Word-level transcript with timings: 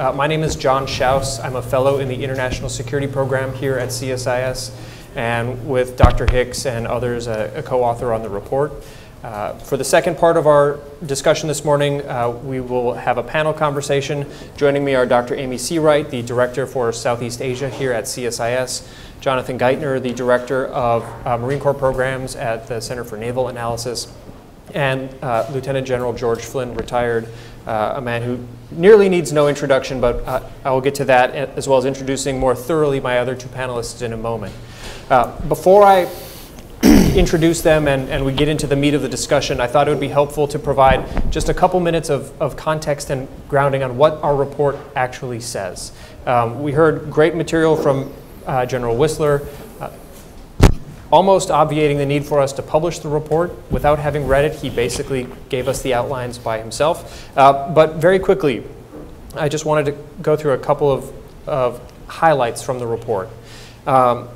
Uh, 0.00 0.10
my 0.14 0.26
name 0.26 0.42
is 0.42 0.56
John 0.56 0.86
Schaus. 0.86 1.44
I'm 1.44 1.56
a 1.56 1.60
fellow 1.60 1.98
in 1.98 2.08
the 2.08 2.24
International 2.24 2.70
Security 2.70 3.06
Program 3.06 3.52
here 3.52 3.76
at 3.76 3.90
CSIS, 3.90 4.70
and 5.14 5.68
with 5.68 5.98
Dr. 5.98 6.26
Hicks 6.26 6.64
and 6.64 6.86
others, 6.86 7.26
a, 7.26 7.52
a 7.54 7.62
co-author 7.62 8.14
on 8.14 8.22
the 8.22 8.30
report. 8.30 8.72
Uh, 9.22 9.52
for 9.58 9.76
the 9.76 9.84
second 9.84 10.16
part 10.16 10.38
of 10.38 10.46
our 10.46 10.78
discussion 11.04 11.48
this 11.48 11.66
morning, 11.66 12.00
uh, 12.08 12.30
we 12.30 12.60
will 12.60 12.94
have 12.94 13.18
a 13.18 13.22
panel 13.22 13.52
conversation. 13.52 14.26
Joining 14.56 14.86
me 14.86 14.94
are 14.94 15.04
Dr. 15.04 15.34
Amy 15.34 15.58
Searight, 15.58 16.08
the 16.08 16.22
Director 16.22 16.66
for 16.66 16.94
Southeast 16.94 17.42
Asia 17.42 17.68
here 17.68 17.92
at 17.92 18.04
CSIS, 18.04 18.88
Jonathan 19.20 19.58
Geithner, 19.58 20.02
the 20.02 20.14
Director 20.14 20.68
of 20.68 21.04
uh, 21.26 21.36
Marine 21.36 21.60
Corps 21.60 21.74
Programs 21.74 22.36
at 22.36 22.66
the 22.68 22.80
Center 22.80 23.04
for 23.04 23.18
Naval 23.18 23.48
Analysis, 23.48 24.10
and 24.74 25.14
uh, 25.22 25.46
Lieutenant 25.52 25.86
General 25.86 26.14
George 26.14 26.40
Flynn, 26.40 26.74
retired, 26.74 27.28
uh, 27.66 27.94
a 27.96 28.00
man 28.00 28.22
who 28.22 28.46
nearly 28.70 29.08
needs 29.08 29.32
no 29.32 29.48
introduction, 29.48 30.00
but 30.00 30.16
uh, 30.26 30.48
I 30.64 30.70
will 30.70 30.80
get 30.80 30.94
to 30.96 31.04
that 31.06 31.34
as 31.34 31.68
well 31.68 31.78
as 31.78 31.84
introducing 31.84 32.38
more 32.38 32.54
thoroughly 32.54 33.00
my 33.00 33.18
other 33.18 33.34
two 33.34 33.48
panelists 33.48 34.02
in 34.02 34.12
a 34.12 34.16
moment. 34.16 34.54
before 35.48 35.84
I 35.84 36.08
introduce 37.14 37.60
them 37.60 37.88
and, 37.88 38.08
and 38.08 38.24
we 38.24 38.32
get 38.32 38.48
into 38.48 38.66
the 38.66 38.76
meat 38.76 38.94
of 38.94 39.02
the 39.02 39.08
discussion, 39.08 39.60
I 39.60 39.66
thought 39.66 39.86
it 39.86 39.90
would 39.90 40.00
be 40.00 40.08
helpful 40.08 40.48
to 40.48 40.58
provide 40.58 41.30
just 41.30 41.50
a 41.50 41.54
couple 41.54 41.78
minutes 41.78 42.08
of, 42.08 42.40
of 42.40 42.56
context 42.56 43.10
and 43.10 43.28
grounding 43.48 43.82
on 43.82 43.98
what 43.98 44.14
our 44.22 44.34
report 44.34 44.76
actually 44.96 45.40
says. 45.40 45.92
Um, 46.24 46.62
we 46.62 46.72
heard 46.72 47.10
great 47.10 47.34
material 47.34 47.76
from 47.76 48.12
uh, 48.46 48.64
General 48.64 48.96
Wissler, 48.96 49.44
uh, 49.44 49.69
almost 51.10 51.50
obviating 51.50 51.98
the 51.98 52.06
need 52.06 52.24
for 52.24 52.40
us 52.40 52.52
to 52.54 52.62
publish 52.62 53.00
the 53.00 53.08
report. 53.08 53.52
Without 53.70 53.98
having 53.98 54.26
read 54.26 54.44
it, 54.44 54.54
he 54.54 54.70
basically 54.70 55.26
gave 55.48 55.68
us 55.68 55.82
the 55.82 55.94
outlines 55.94 56.38
by 56.38 56.58
himself. 56.58 57.30
Uh, 57.36 57.68
but 57.70 57.96
very 57.96 58.18
quickly, 58.18 58.64
I 59.34 59.48
just 59.48 59.64
wanted 59.64 59.86
to 59.86 59.92
go 60.22 60.36
through 60.36 60.52
a 60.52 60.58
couple 60.58 60.90
of, 60.90 61.12
of 61.48 61.92
highlights 62.06 62.62
from 62.62 62.78
the 62.78 62.86
report. 62.86 63.28
Um, 63.86 64.28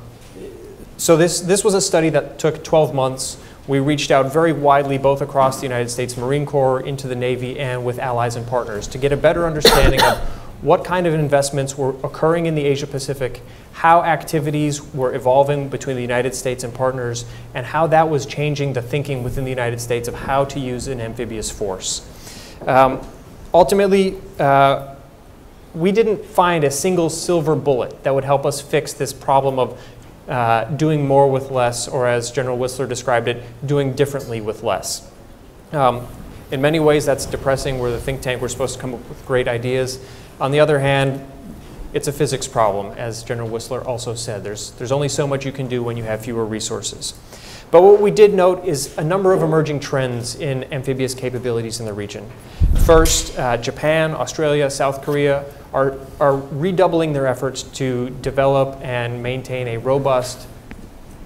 so 0.97 1.17
this, 1.17 1.41
this 1.41 1.63
was 1.63 1.73
a 1.73 1.81
study 1.81 2.09
that 2.09 2.39
took 2.39 2.63
12 2.63 2.93
months. 2.93 3.37
We 3.67 3.79
reached 3.79 4.11
out 4.11 4.31
very 4.31 4.53
widely, 4.53 4.97
both 4.97 5.21
across 5.21 5.57
the 5.57 5.63
United 5.63 5.89
States 5.89 6.15
Marine 6.17 6.45
Corps, 6.45 6.81
into 6.81 7.07
the 7.07 7.15
Navy, 7.15 7.59
and 7.59 7.83
with 7.83 7.99
allies 7.99 8.35
and 8.35 8.45
partners 8.47 8.87
to 8.89 8.97
get 8.97 9.11
a 9.11 9.17
better 9.17 9.45
understanding 9.45 10.01
of 10.01 10.44
what 10.61 10.83
kind 10.83 11.05
of 11.05 11.13
investments 11.13 11.77
were 11.77 11.91
occurring 12.03 12.45
in 12.45 12.55
the 12.55 12.65
Asia 12.65 12.87
Pacific, 12.87 13.41
how 13.73 14.03
activities 14.03 14.81
were 14.93 15.13
evolving 15.13 15.69
between 15.69 15.95
the 15.95 16.01
United 16.01 16.33
States 16.33 16.63
and 16.63 16.73
partners, 16.73 17.25
and 17.53 17.65
how 17.65 17.87
that 17.87 18.09
was 18.09 18.25
changing 18.25 18.73
the 18.73 18.81
thinking 18.81 19.23
within 19.23 19.43
the 19.43 19.49
United 19.49 19.79
States 19.79 20.07
of 20.07 20.13
how 20.13 20.45
to 20.45 20.59
use 20.59 20.87
an 20.87 21.01
amphibious 21.01 21.51
force. 21.51 22.07
Um, 22.65 23.05
ultimately, 23.53 24.17
uh, 24.39 24.95
we 25.73 25.91
didn't 25.91 26.23
find 26.23 26.63
a 26.63 26.71
single 26.71 27.09
silver 27.09 27.55
bullet 27.55 28.03
that 28.03 28.15
would 28.15 28.23
help 28.23 28.45
us 28.45 28.61
fix 28.61 28.93
this 28.93 29.11
problem 29.11 29.59
of 29.59 29.81
uh, 30.27 30.63
doing 30.63 31.05
more 31.05 31.29
with 31.29 31.51
less, 31.51 31.87
or 31.87 32.07
as 32.07 32.31
General 32.31 32.57
Wissler 32.57 32.87
described 32.87 33.27
it, 33.27 33.43
doing 33.65 33.93
differently 33.93 34.41
with 34.41 34.63
less. 34.63 35.11
Um, 35.71 36.07
in 36.51 36.61
many 36.61 36.79
ways, 36.79 37.05
that's 37.05 37.25
depressing. 37.25 37.79
We're 37.79 37.91
the 37.91 37.99
think 37.99 38.21
tank, 38.21 38.41
we're 38.41 38.47
supposed 38.47 38.75
to 38.75 38.81
come 38.81 38.93
up 38.93 39.07
with 39.09 39.23
great 39.25 39.47
ideas. 39.47 39.99
On 40.39 40.51
the 40.51 40.59
other 40.59 40.79
hand, 40.79 41.25
it's 41.93 42.09
a 42.09 42.11
physics 42.11 42.45
problem, 42.45 42.91
as 42.97 43.23
General 43.23 43.49
Wissler 43.49 43.85
also 43.85 44.15
said. 44.15 44.43
There's, 44.43 44.71
there's 44.71 44.91
only 44.91 45.07
so 45.07 45.25
much 45.25 45.45
you 45.45 45.53
can 45.53 45.67
do 45.67 45.81
when 45.81 45.95
you 45.95 46.03
have 46.03 46.25
fewer 46.25 46.45
resources. 46.45 47.13
But 47.71 47.81
what 47.83 48.01
we 48.01 48.11
did 48.11 48.33
note 48.33 48.65
is 48.65 48.97
a 48.97 49.03
number 49.03 49.31
of 49.31 49.41
emerging 49.41 49.79
trends 49.79 50.35
in 50.35 50.71
amphibious 50.73 51.13
capabilities 51.13 51.79
in 51.79 51.85
the 51.85 51.93
region. 51.93 52.29
First, 52.85 53.37
uh, 53.39 53.57
Japan, 53.57 54.13
Australia, 54.13 54.69
South 54.69 55.01
Korea 55.03 55.45
are, 55.73 55.97
are 56.19 56.35
redoubling 56.35 57.13
their 57.13 57.27
efforts 57.27 57.63
to 57.63 58.09
develop 58.21 58.77
and 58.81 59.23
maintain 59.23 59.69
a 59.69 59.77
robust 59.77 60.47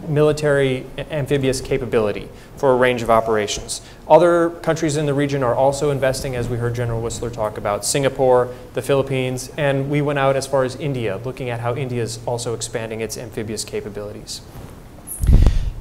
military 0.08 0.86
amphibious 0.98 1.62
capability 1.62 2.30
for 2.58 2.72
a 2.72 2.76
range 2.76 3.02
of 3.02 3.10
operations. 3.10 3.82
Other 4.08 4.50
countries 4.50 4.98
in 4.98 5.06
the 5.06 5.14
region 5.14 5.44
are 5.44 5.56
also 5.56 5.92
investing, 5.92 6.36
as 6.36 6.50
we 6.50 6.58
heard 6.58 6.76
General 6.76 7.02
Wissler 7.02 7.32
talk 7.32 7.58
about, 7.58 7.86
Singapore, 7.86 8.54
the 8.74 8.82
Philippines, 8.82 9.52
and 9.58 9.90
we 9.90 10.02
went 10.02 10.20
out 10.20 10.36
as 10.36 10.48
far 10.48 10.64
as 10.64 10.76
India, 10.76 11.18
looking 11.24 11.50
at 11.50 11.60
how 11.60 11.76
India 11.76 12.02
is 12.02 12.20
also 12.26 12.54
expanding 12.54 13.02
its 13.02 13.18
amphibious 13.18 13.64
capabilities. 13.64 14.42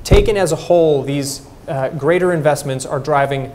Taken 0.05 0.37
as 0.37 0.53
a 0.53 0.57
whole, 0.57 1.03
these 1.03 1.47
uh, 1.67 1.91
greater 1.91 2.33
investments 2.33 2.87
are 2.87 2.99
driving 2.99 3.53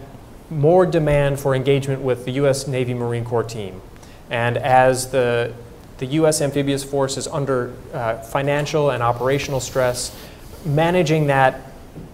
more 0.49 0.85
demand 0.85 1.39
for 1.39 1.55
engagement 1.55 2.01
with 2.01 2.25
the 2.25 2.31
U.S. 2.33 2.67
Navy 2.67 2.93
Marine 2.93 3.25
Corps 3.25 3.43
team. 3.43 3.81
And 4.29 4.57
as 4.57 5.09
the, 5.11 5.53
the 5.97 6.05
U.S. 6.07 6.41
amphibious 6.41 6.83
force 6.83 7.17
is 7.17 7.27
under 7.27 7.73
uh, 7.93 8.17
financial 8.17 8.91
and 8.91 9.01
operational 9.01 9.59
stress, 9.59 10.15
managing 10.65 11.27
that 11.27 11.61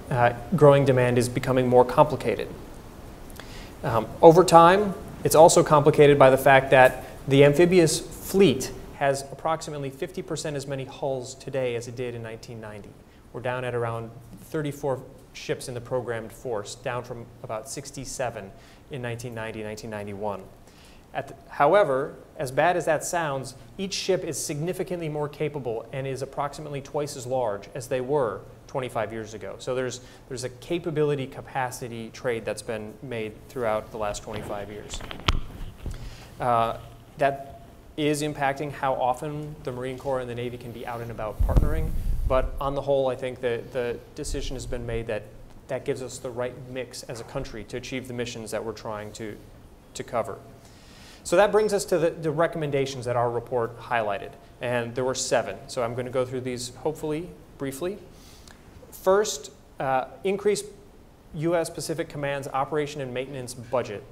uh, 0.10 0.34
growing 0.56 0.86
demand 0.86 1.18
is 1.18 1.30
becoming 1.30 1.68
more 1.68 1.86
complicated. 1.86 2.48
Um, 3.84 4.08
over 4.22 4.44
time, 4.44 4.94
it's 5.24 5.36
also 5.36 5.64
complicated 5.64 6.18
by 6.18 6.30
the 6.30 6.38
fact 6.38 6.72
that 6.72 7.06
the 7.28 7.46
amphibious 7.46 8.00
fleet 8.00 8.72
has 8.96 9.24
approximately 9.32 9.90
50% 9.90 10.56
as 10.56 10.68
many 10.68 10.86
hulls 10.86 11.36
today 11.36 11.76
as 11.76 11.88
it 11.88 11.96
did 11.96 12.16
in 12.16 12.24
1990. 12.24 12.90
We're 13.32 13.42
down 13.42 13.64
at 13.64 13.76
around 13.76 14.12
34 14.46 15.02
ships 15.34 15.68
in 15.68 15.74
the 15.74 15.82
programmed 15.82 16.32
force, 16.34 16.76
down 16.76 17.04
from 17.04 17.26
about 17.44 17.70
67 17.70 18.44
in 18.92 19.02
1990, 19.02 19.64
1991. 19.64 20.42
The, 21.14 21.36
however, 21.50 22.16
as 22.40 22.52
bad 22.52 22.78
as 22.78 22.86
that 22.86 23.04
sounds, 23.04 23.54
each 23.78 23.94
ship 23.94 24.24
is 24.24 24.44
significantly 24.44 25.10
more 25.10 25.28
capable 25.28 25.86
and 25.92 26.08
is 26.08 26.22
approximately 26.22 26.80
twice 26.82 27.18
as 27.18 27.28
large 27.28 27.70
as 27.76 27.88
they 27.88 28.00
were 28.00 28.40
25 28.68 29.12
years 29.12 29.34
ago. 29.34 29.56
So 29.60 29.76
there's, 29.76 30.00
there's 30.30 30.46
a 30.46 30.50
capability 30.50 31.28
capacity 31.28 32.10
trade 32.14 32.46
that's 32.46 32.62
been 32.62 32.94
made 33.04 33.34
throughout 33.50 33.92
the 33.92 33.98
last 33.98 34.24
25 34.24 34.72
years. 34.72 35.00
Uh, 36.40 36.78
that 37.18 37.62
is 37.98 38.22
impacting 38.22 38.72
how 38.72 38.94
often 38.94 39.54
the 39.64 39.72
Marine 39.74 39.98
Corps 39.98 40.22
and 40.22 40.30
the 40.30 40.36
Navy 40.36 40.58
can 40.58 40.72
be 40.72 40.88
out 40.88 41.02
and 41.02 41.12
about 41.12 41.42
partnering. 41.46 41.90
But 42.30 42.56
on 42.62 42.74
the 42.74 42.82
whole, 42.82 43.10
I 43.10 43.16
think 43.16 43.42
that 43.42 43.74
the 43.74 44.00
decision 44.16 44.56
has 44.56 44.66
been 44.66 44.86
made 44.86 45.08
that 45.08 45.24
that 45.68 45.84
gives 45.84 46.02
us 46.02 46.18
the 46.18 46.30
right 46.30 46.54
mix 46.72 47.04
as 47.04 47.20
a 47.20 47.24
country 47.26 47.64
to 47.66 47.78
achieve 47.78 48.08
the 48.08 48.14
missions 48.14 48.52
that 48.52 48.64
we're 48.64 48.72
trying 48.72 49.12
to, 49.14 49.38
to 49.94 50.04
cover. 50.04 50.38
So 51.24 51.36
that 51.36 51.52
brings 51.52 51.74
us 51.74 51.86
to 51.86 51.98
the, 51.98 52.10
the 52.12 52.32
recommendations 52.32 53.06
that 53.06 53.16
our 53.16 53.30
report 53.30 53.80
highlighted. 53.80 54.32
And 54.62 54.96
there 54.96 55.04
were 55.04 55.16
seven. 55.16 55.58
So 55.68 55.84
I'm 55.84 55.94
going 55.94 56.06
to 56.06 56.12
go 56.12 56.26
through 56.26 56.42
these 56.42 56.76
hopefully 56.76 57.30
briefly. 57.58 57.98
First, 58.92 59.52
uh, 59.80 60.06
increase 60.24 60.64
U.S. 61.36 61.70
Pacific 61.70 62.10
Command's 62.10 62.48
operation 62.48 63.02
and 63.02 63.14
maintenance 63.14 63.54
budget 63.54 64.04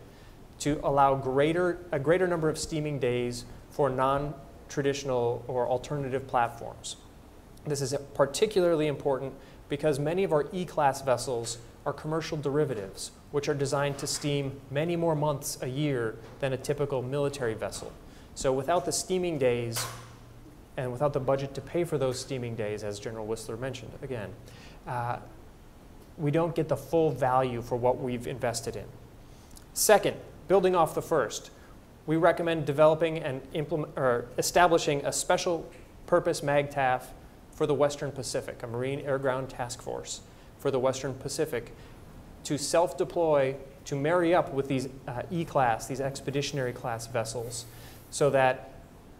to 0.60 0.80
allow 0.84 1.16
greater, 1.16 1.80
a 1.92 2.00
greater 2.00 2.28
number 2.28 2.50
of 2.50 2.58
steaming 2.58 3.00
days 3.00 3.46
for 3.70 3.90
non-traditional 3.90 5.44
or 5.48 5.68
alternative 5.68 6.28
platforms. 6.28 6.98
This 7.66 7.82
is 7.82 7.96
particularly 8.14 8.88
important 8.88 9.34
because 9.70 10.00
many 10.00 10.24
of 10.24 10.32
our 10.32 10.48
E-class 10.54 11.02
vessels 11.02 11.58
are 11.88 11.94
commercial 11.94 12.38
derivatives, 12.38 13.12
which 13.32 13.48
are 13.48 13.54
designed 13.54 13.98
to 13.98 14.06
steam 14.06 14.60
many 14.70 14.98
more 14.98 15.16
months 15.16 15.58
a 15.62 15.68
year 15.68 16.18
than 16.42 16.52
a 16.52 16.58
typical 16.58 17.02
military 17.02 17.54
vessel. 17.54 17.94
So 18.36 18.52
without 18.52 18.84
the 18.84 18.92
steaming 18.92 19.38
days, 19.38 19.86
and 20.76 20.92
without 20.92 21.14
the 21.14 21.22
budget 21.22 21.56
to 21.56 21.62
pay 21.62 21.86
for 21.86 21.98
those 21.98 22.20
steaming 22.20 22.56
days, 22.56 22.84
as 22.84 23.00
General 23.00 23.26
Wissler 23.26 23.58
mentioned 23.58 23.94
again, 24.02 24.34
uh, 24.86 25.20
we 26.18 26.30
don't 26.30 26.54
get 26.54 26.68
the 26.68 26.76
full 26.76 27.10
value 27.10 27.62
for 27.62 27.78
what 27.78 27.98
we've 28.00 28.28
invested 28.28 28.76
in. 28.76 28.86
Second, 29.74 30.18
building 30.50 30.76
off 30.76 30.94
the 30.94 31.02
first, 31.02 31.52
we 32.06 32.18
recommend 32.18 32.66
developing 32.66 33.20
and 33.20 33.42
or 33.96 34.26
establishing 34.38 35.06
a 35.06 35.14
special 35.14 35.72
purpose 36.06 36.42
MAGTF 36.42 37.04
for 37.54 37.66
the 37.66 37.74
Western 37.74 38.12
Pacific, 38.12 38.62
a 38.62 38.68
Marine 38.68 39.00
Air 39.00 39.18
Ground 39.18 39.50
Task 39.50 39.82
Force 39.82 40.20
for 40.68 40.72
the 40.72 40.80
Western 40.80 41.14
Pacific 41.14 41.72
to 42.44 42.58
self-deploy, 42.58 43.56
to 43.86 43.96
marry 43.96 44.36
up 44.36 44.52
with 44.52 44.68
these 44.68 44.90
uh, 45.08 45.22
E-class, 45.32 45.88
these 45.88 46.02
expeditionary 46.02 46.74
class 46.74 47.08
vessels, 47.08 47.66
so 48.12 48.30
that 48.30 48.74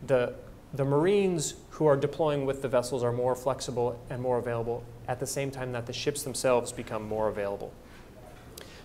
the, 0.06 0.34
the 0.74 0.84
Marines 0.84 1.54
who 1.70 1.86
are 1.86 1.96
deploying 1.96 2.46
with 2.46 2.62
the 2.62 2.68
vessels 2.68 3.02
are 3.02 3.14
more 3.14 3.34
flexible 3.34 3.98
and 4.10 4.22
more 4.22 4.38
available 4.40 4.84
at 5.08 5.22
the 5.22 5.26
same 5.26 5.50
time 5.50 5.72
that 5.72 5.86
the 5.86 5.94
ships 5.94 6.24
themselves 6.24 6.74
become 6.74 7.08
more 7.08 7.30
available. 7.30 7.72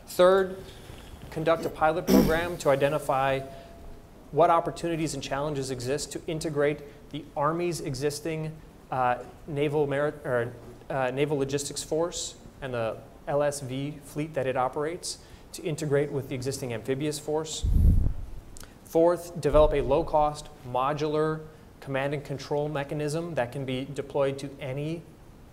Third, 0.06 0.56
conduct 1.32 1.66
a 1.66 1.68
pilot 1.68 2.06
program 2.06 2.56
to 2.58 2.70
identify 2.70 3.40
what 4.30 4.50
opportunities 4.50 5.14
and 5.14 5.22
challenges 5.22 5.72
exist 5.72 6.12
to 6.12 6.20
integrate 6.28 6.78
the 7.10 7.24
Army's 7.36 7.80
existing 7.80 8.52
uh, 8.92 9.16
naval, 9.48 9.88
merit, 9.88 10.14
or, 10.24 10.52
uh, 10.90 11.10
naval 11.10 11.38
logistics 11.38 11.82
force 11.82 12.36
and 12.62 12.72
the 12.72 12.96
LSV 13.28 14.00
fleet 14.02 14.34
that 14.34 14.46
it 14.46 14.56
operates 14.56 15.18
to 15.52 15.62
integrate 15.62 16.10
with 16.10 16.28
the 16.28 16.34
existing 16.34 16.72
amphibious 16.72 17.18
force. 17.18 17.64
Fourth, 18.84 19.38
develop 19.40 19.74
a 19.74 19.80
low-cost, 19.80 20.48
modular 20.70 21.40
command 21.80 22.14
and 22.14 22.24
control 22.24 22.68
mechanism 22.68 23.34
that 23.34 23.52
can 23.52 23.64
be 23.64 23.86
deployed 23.92 24.38
to 24.38 24.48
any 24.60 25.02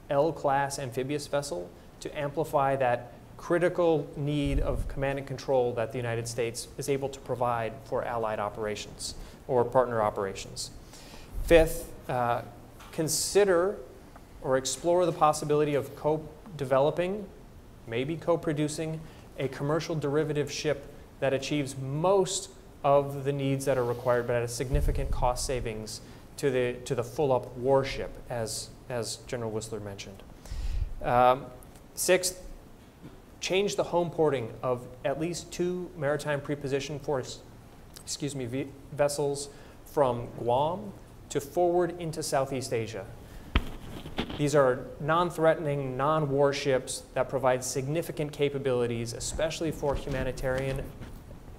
L-class 0.10 0.80
amphibious 0.80 1.28
vessel 1.28 1.70
to 2.00 2.18
amplify 2.18 2.76
that 2.76 3.14
critical 3.38 4.08
need 4.18 4.60
of 4.60 4.88
command 4.88 5.18
and 5.18 5.28
control 5.28 5.74
that 5.74 5.92
the 5.92 5.98
United 5.98 6.28
States 6.28 6.68
is 6.78 6.90
able 6.90 7.10
to 7.10 7.20
provide 7.22 7.74
for 7.86 8.04
allied 8.04 8.40
operations 8.40 9.16
or 9.48 9.64
partner 9.64 10.02
operations. 10.02 10.72
Fifth, 11.44 11.92
uh, 12.10 12.42
consider 12.92 13.78
or 14.42 14.58
explore 14.58 15.06
the 15.06 15.12
possibility 15.12 15.74
of 15.74 15.96
co-developing, 16.58 17.26
maybe 17.88 18.16
co-producing, 18.16 19.00
a 19.38 19.48
commercial 19.48 19.96
derivative 19.96 20.52
ship 20.52 20.86
that 21.20 21.34
achieves 21.34 21.78
most 21.78 22.50
of 22.84 23.24
the 23.24 23.34
needs 23.34 23.66
that 23.66 23.78
are 23.78 23.84
required, 23.84 24.28
but 24.28 24.36
at 24.38 24.44
a 24.44 24.48
significant 24.48 25.12
cost 25.12 25.46
savings 25.46 26.02
to 26.38 26.50
the, 26.50 26.74
to 26.86 26.96
the 26.96 27.04
full-up 27.04 27.56
warship, 27.58 28.12
as, 28.30 28.70
as 28.90 29.18
General 29.28 29.52
Wissler 29.52 29.82
mentioned. 29.82 30.24
Um, 31.02 31.46
sixth, 31.96 32.42
change 33.42 33.76
the 33.76 33.84
home 33.84 34.10
porting 34.10 34.54
of 34.64 34.86
at 35.04 35.20
least 35.20 35.52
two 35.52 35.90
maritime 35.98 36.42
preposition 36.42 37.00
force, 37.00 37.40
excuse 38.04 38.36
me, 38.36 38.68
vessels 38.94 39.50
from 39.86 40.28
Guam 40.38 40.94
to 41.30 41.42
forward 41.42 42.00
into 42.00 42.24
Southeast 42.24 42.74
Asia. 42.74 43.06
These 44.38 44.56
are 44.56 44.86
non-threatening, 45.00 45.98
non-warships 45.98 47.04
that 47.14 47.28
provide 47.28 47.64
significant 47.64 48.32
capabilities, 48.32 49.14
especially 49.14 49.72
for 49.72 49.96
humanitarian 49.96 50.82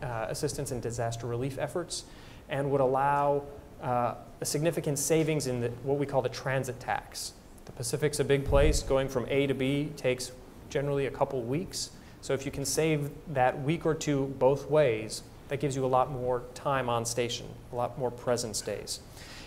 uh, 0.03 0.27
assistance 0.29 0.71
and 0.71 0.81
disaster 0.81 1.27
relief 1.27 1.59
efforts, 1.59 2.05
and 2.49 2.71
would 2.71 2.81
allow 2.81 3.43
uh, 3.83 4.15
a 4.41 4.45
significant 4.45 4.99
savings 4.99 5.47
in 5.47 5.61
the, 5.61 5.69
what 5.83 5.99
we 5.99 6.07
call 6.07 6.23
the 6.23 6.29
transit 6.29 6.81
tax. 6.81 7.35
The 7.67 7.73
Pacific's 7.73 8.19
a 8.21 8.25
big 8.25 8.45
place. 8.45 8.83
Going 8.83 9.09
from 9.09 9.27
A 9.29 9.47
to 9.47 9.55
B 9.55 9.91
takes 9.97 10.33
generally 10.71 11.07
a 11.07 11.11
couple 11.11 11.43
weeks. 11.43 11.91
So 12.23 12.33
if 12.33 12.45
you 12.45 12.53
can 12.53 12.65
save 12.65 13.11
that 13.29 13.63
week 13.63 13.87
or 13.87 13.95
two 13.95 14.35
both 14.39 14.71
ways, 14.71 15.23
that 15.49 15.61
gives 15.61 15.77
you 15.77 15.85
a 15.85 15.89
lot 15.89 16.11
more 16.11 16.45
time 16.55 16.89
on 16.89 17.05
station, 17.05 17.47
a 17.73 17.77
lot 17.77 17.99
more 17.99 18.11
presence 18.11 18.61
days. 18.61 19.01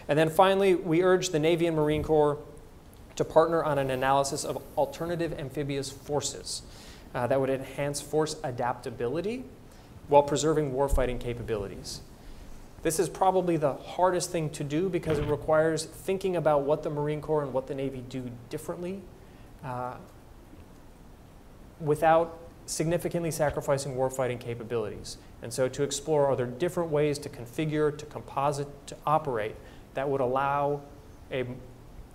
And 0.07 0.19
then 0.19 0.29
finally, 0.29 0.75
we 0.75 1.01
urge 1.01 1.29
the 1.29 1.39
Navy 1.39 1.65
and 1.65 1.75
Marine 1.75 2.03
Corps 2.03 2.37
to 3.15 3.23
partner 3.23 3.63
on 3.63 3.77
an 3.77 3.89
analysis 3.91 4.43
of 4.43 4.61
alternative 4.77 5.37
amphibious 5.37 5.89
forces 5.89 6.63
uh, 7.13 7.27
that 7.27 7.39
would 7.39 7.49
enhance 7.49 8.01
force 8.01 8.35
adaptability 8.43 9.43
while 10.07 10.23
preserving 10.23 10.71
warfighting 10.71 11.19
capabilities. 11.19 12.01
This 12.81 12.99
is 12.99 13.07
probably 13.07 13.55
the 13.55 13.73
hardest 13.73 14.31
thing 14.31 14.49
to 14.51 14.63
do 14.63 14.89
because 14.89 15.17
it 15.17 15.25
requires 15.25 15.85
thinking 15.85 16.35
about 16.35 16.63
what 16.63 16.83
the 16.83 16.89
Marine 16.89 17.21
Corps 17.21 17.43
and 17.43 17.53
what 17.53 17.67
the 17.67 17.75
Navy 17.75 18.03
do 18.09 18.29
differently 18.49 19.01
uh, 19.63 19.95
without 21.79 22.39
significantly 22.65 23.31
sacrificing 23.31 23.95
warfighting 23.95 24.39
capabilities. 24.39 25.17
And 25.41 25.53
so 25.53 25.69
to 25.69 25.83
explore 25.83 26.27
are 26.27 26.35
there 26.35 26.45
different 26.45 26.91
ways 26.91 27.17
to 27.19 27.29
configure, 27.29 27.97
to 27.97 28.05
composite, 28.05 28.67
to 28.87 28.97
operate 29.05 29.55
that 29.93 30.09
would 30.09 30.21
allow 30.21 30.81
a 31.31 31.45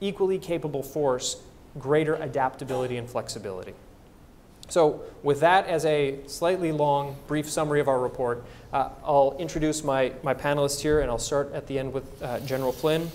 equally 0.00 0.38
capable 0.38 0.82
force 0.82 1.42
greater 1.78 2.14
adaptability 2.16 2.96
and 2.96 3.08
flexibility. 3.08 3.74
So 4.68 5.02
with 5.22 5.40
that 5.40 5.66
as 5.66 5.86
a 5.86 6.18
slightly 6.26 6.72
long, 6.72 7.16
brief 7.26 7.48
summary 7.48 7.80
of 7.80 7.88
our 7.88 7.98
report, 7.98 8.44
uh, 8.72 8.90
I'll 9.02 9.34
introduce 9.38 9.82
my, 9.82 10.12
my 10.22 10.34
panelists 10.34 10.80
here, 10.80 11.00
and 11.00 11.10
I'll 11.10 11.18
start 11.18 11.52
at 11.54 11.66
the 11.66 11.78
end 11.78 11.92
with 11.92 12.22
uh, 12.22 12.40
General 12.40 12.72
Flynn, 12.72 13.10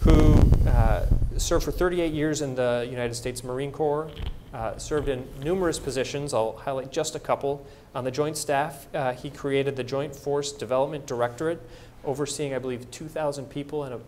who 0.00 0.34
uh, 0.68 1.06
served 1.38 1.64
for 1.64 1.72
38 1.72 2.12
years 2.12 2.42
in 2.42 2.54
the 2.54 2.86
United 2.90 3.14
States 3.14 3.42
Marine 3.42 3.72
Corps, 3.72 4.10
uh, 4.52 4.76
served 4.76 5.08
in 5.08 5.26
numerous 5.42 5.78
positions. 5.78 6.34
I'll 6.34 6.56
highlight 6.56 6.92
just 6.92 7.14
a 7.14 7.20
couple. 7.20 7.66
On 7.94 8.04
the 8.04 8.10
Joint 8.10 8.36
Staff, 8.36 8.86
uh, 8.94 9.12
he 9.14 9.30
created 9.30 9.76
the 9.76 9.84
Joint 9.84 10.14
Force 10.14 10.52
Development 10.52 11.06
Directorate, 11.06 11.62
overseeing, 12.04 12.54
I 12.54 12.58
believe, 12.58 12.90
2,000 12.90 13.46
people 13.46 13.84
and 13.84 13.94
a 13.94 14.00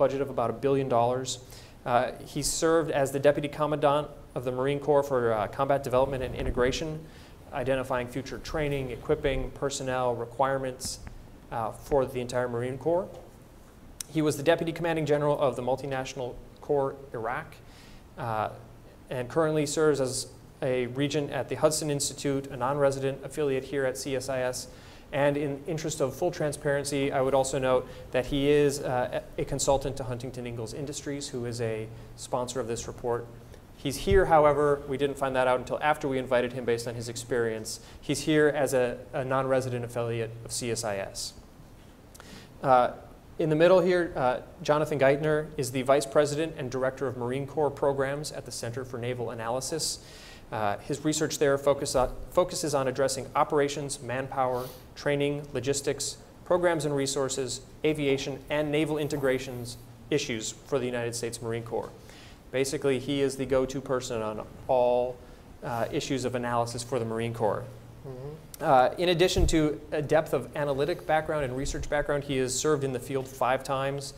budget 0.00 0.22
of 0.22 0.30
about 0.30 0.48
a 0.48 0.54
billion 0.54 0.88
dollars. 0.88 1.40
Uh, 1.84 2.12
he 2.24 2.42
served 2.42 2.90
as 2.90 3.12
the 3.12 3.20
Deputy 3.20 3.48
Commandant 3.48 4.08
of 4.34 4.44
the 4.44 4.50
Marine 4.50 4.80
Corps 4.80 5.02
for 5.02 5.34
uh, 5.34 5.46
Combat 5.48 5.84
Development 5.84 6.22
and 6.24 6.34
Integration, 6.34 6.98
identifying 7.52 8.08
future 8.08 8.38
training, 8.38 8.90
equipping, 8.90 9.50
personnel, 9.50 10.14
requirements 10.14 11.00
uh, 11.52 11.70
for 11.70 12.06
the 12.06 12.20
entire 12.20 12.48
Marine 12.48 12.78
Corps. 12.78 13.08
He 14.10 14.22
was 14.22 14.38
the 14.38 14.42
Deputy 14.42 14.72
Commanding 14.72 15.04
General 15.04 15.38
of 15.38 15.54
the 15.54 15.62
Multinational 15.62 16.34
Corps 16.62 16.96
Iraq 17.12 17.54
uh, 18.16 18.48
and 19.10 19.28
currently 19.28 19.66
serves 19.66 20.00
as 20.00 20.28
a 20.62 20.86
regent 20.86 21.30
at 21.30 21.50
the 21.50 21.56
Hudson 21.56 21.90
Institute, 21.90 22.46
a 22.46 22.56
non-resident 22.56 23.22
affiliate 23.22 23.64
here 23.64 23.84
at 23.84 23.96
CSIS, 23.96 24.66
and 25.12 25.36
in 25.36 25.62
interest 25.66 26.00
of 26.00 26.14
full 26.14 26.30
transparency, 26.30 27.10
I 27.10 27.20
would 27.20 27.34
also 27.34 27.58
note 27.58 27.88
that 28.12 28.26
he 28.26 28.48
is 28.48 28.80
uh, 28.80 29.22
a 29.36 29.44
consultant 29.44 29.96
to 29.96 30.04
Huntington 30.04 30.46
Ingalls 30.46 30.72
Industries, 30.72 31.28
who 31.28 31.46
is 31.46 31.60
a 31.60 31.88
sponsor 32.16 32.60
of 32.60 32.68
this 32.68 32.86
report. 32.86 33.26
He's 33.76 33.96
here, 33.96 34.26
however, 34.26 34.82
we 34.88 34.98
didn't 34.98 35.16
find 35.16 35.34
that 35.36 35.48
out 35.48 35.58
until 35.58 35.78
after 35.82 36.06
we 36.06 36.18
invited 36.18 36.52
him 36.52 36.64
based 36.64 36.86
on 36.86 36.94
his 36.94 37.08
experience. 37.08 37.80
He's 38.00 38.20
here 38.20 38.48
as 38.48 38.74
a, 38.74 38.98
a 39.12 39.24
non-resident 39.24 39.84
affiliate 39.84 40.30
of 40.44 40.50
CSIS. 40.50 41.32
Uh, 42.62 42.92
in 43.38 43.48
the 43.48 43.56
middle 43.56 43.80
here, 43.80 44.12
uh, 44.14 44.40
Jonathan 44.62 44.98
Geithner 44.98 45.46
is 45.56 45.72
the 45.72 45.80
Vice 45.80 46.04
President 46.04 46.54
and 46.58 46.70
Director 46.70 47.06
of 47.06 47.16
Marine 47.16 47.46
Corps 47.46 47.70
Programs 47.70 48.32
at 48.32 48.44
the 48.44 48.52
Center 48.52 48.84
for 48.84 48.98
Naval 48.98 49.30
Analysis. 49.30 50.00
Uh, 50.52 50.76
his 50.78 51.04
research 51.04 51.38
there 51.38 51.56
focus 51.56 51.94
on, 51.94 52.12
focuses 52.30 52.74
on 52.74 52.88
addressing 52.88 53.26
operations, 53.36 54.02
manpower, 54.02 54.66
training, 54.96 55.46
logistics, 55.52 56.16
programs 56.44 56.84
and 56.84 56.96
resources, 56.96 57.60
aviation, 57.84 58.38
and 58.50 58.72
naval 58.72 58.98
integrations 58.98 59.76
issues 60.10 60.50
for 60.66 60.78
the 60.78 60.86
United 60.86 61.14
States 61.14 61.40
Marine 61.40 61.62
Corps. 61.62 61.90
Basically, 62.50 62.98
he 62.98 63.20
is 63.20 63.36
the 63.36 63.46
go-to 63.46 63.80
person 63.80 64.20
on 64.20 64.44
all 64.66 65.16
uh, 65.62 65.86
issues 65.92 66.24
of 66.24 66.34
analysis 66.34 66.82
for 66.82 66.98
the 66.98 67.04
Marine 67.04 67.32
Corps. 67.34 67.62
Mm 68.04 68.12
-hmm. 68.12 68.90
uh, 68.90 68.94
in 68.98 69.08
addition 69.08 69.46
to 69.46 69.80
a 69.92 70.02
depth 70.02 70.34
of 70.34 70.48
analytic 70.56 71.06
background 71.06 71.44
and 71.44 71.56
research 71.56 71.88
background, 71.88 72.24
he 72.24 72.40
has 72.40 72.58
served 72.58 72.82
in 72.84 72.92
the 72.92 73.00
field 73.00 73.28
five 73.28 73.62
times. 73.62 74.14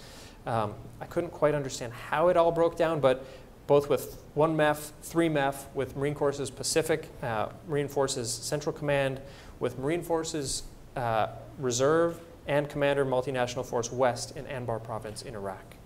Um, 0.47 0.75
I 1.01 1.07
couldn't 1.07 1.33
quite 1.33 1.57
understand 1.57 1.93
how 2.11 2.31
it 2.31 2.37
all 2.37 2.53
broke 2.53 2.77
down, 2.77 3.01
but 3.01 3.25
both 3.67 3.89
with 3.89 4.23
one 4.35 4.57
MEF, 4.57 4.91
three 5.03 5.29
MEF, 5.29 5.67
with 5.75 5.97
Marine 5.97 6.15
Forces 6.15 6.51
Pacific, 6.51 7.09
uh, 7.23 7.49
Marine 7.69 7.89
Forces 7.89 8.31
Central 8.33 8.73
Command, 8.73 9.21
with 9.61 9.79
Marine 9.79 10.03
Forces 10.03 10.65
uh, 10.97 11.29
Reserve, 11.59 12.19
and 12.47 12.69
Commander 12.69 13.05
Multinational 13.05 13.65
Force 13.65 13.93
West 13.93 14.37
in 14.37 14.45
Anbar 14.47 14.83
Province 14.83 15.23
in 15.23 15.35
Iraq. 15.35 15.77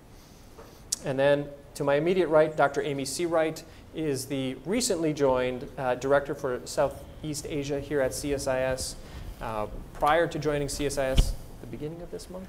And 1.05 1.19
then 1.19 1.49
to 1.75 1.85
my 1.85 1.97
immediate 1.97 2.29
right, 2.29 2.57
Dr. 2.57 2.81
Amy 2.83 3.05
Searight 3.05 3.63
is 3.95 4.27
the 4.27 4.57
recently 4.65 5.13
joined 5.13 5.69
uh, 5.77 5.95
Director 5.97 6.35
for 6.35 6.61
Southeast 6.65 7.47
Asia 7.49 7.81
here 7.81 8.01
at 8.01 8.13
CSIS. 8.13 8.95
Uh, 9.41 9.67
prior 9.93 10.27
to 10.27 10.39
joining 10.39 10.69
CSIS, 10.69 11.33
the 11.61 11.67
beginning 11.67 12.01
of 12.01 12.11
this 12.11 12.31
month? 12.31 12.49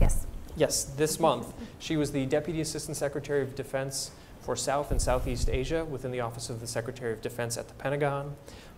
Yes. 0.00 0.26
Yes, 0.56 0.84
this 0.84 1.20
month. 1.20 1.52
She 1.78 1.96
was 1.96 2.12
the 2.12 2.26
Deputy 2.26 2.60
Assistant 2.60 2.96
Secretary 2.96 3.42
of 3.42 3.54
Defense 3.54 4.10
for 4.42 4.56
South 4.56 4.90
and 4.90 5.00
Southeast 5.00 5.48
Asia 5.48 5.84
within 5.84 6.10
the 6.10 6.20
Office 6.20 6.50
of 6.50 6.60
the 6.60 6.66
Secretary 6.66 7.12
of 7.12 7.22
Defense 7.22 7.56
at 7.56 7.68
the 7.68 7.74
Pentagon. 7.74 8.36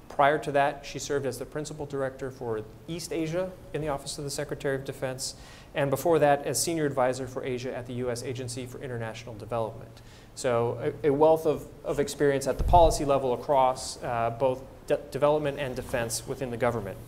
Prior 0.09 0.38
to 0.38 0.52
that, 0.52 0.87
she 0.87 0.99
served 0.99 1.26
as 1.26 1.38
the 1.38 1.47
Principal 1.47 1.87
Director 1.87 2.30
for 2.30 2.62
East 2.87 3.12
Asia 3.12 3.50
in 3.73 3.80
the 3.80 3.88
Office 3.88 4.18
of 4.18 4.25
the 4.25 4.30
Secretary 4.30 4.76
of 4.76 4.85
Defense, 4.85 5.35
and 5.75 5.90
before 5.90 6.18
that, 6.21 6.47
as 6.47 6.62
Senior 6.62 6.87
Advisor 6.87 7.26
for 7.26 7.42
Asia 7.42 7.76
at 7.76 7.87
the 7.87 7.94
U.S. 7.94 8.23
Agency 8.23 8.66
for 8.66 8.80
International 8.80 9.35
Development. 9.35 10.02
So 10.37 10.92
a, 11.02 11.09
a 11.09 11.12
wealth 11.12 11.47
of, 11.47 11.66
of 11.85 11.99
experience 11.99 12.47
at 12.47 12.59
the 12.59 12.64
policy 12.64 13.04
level 13.04 13.33
across 13.33 14.02
uh, 14.02 14.30
both 14.38 14.62
de 14.87 14.99
development 15.11 15.59
and 15.59 15.75
defense 15.75 16.26
within 16.28 16.50
the 16.50 16.56
government. 16.56 16.99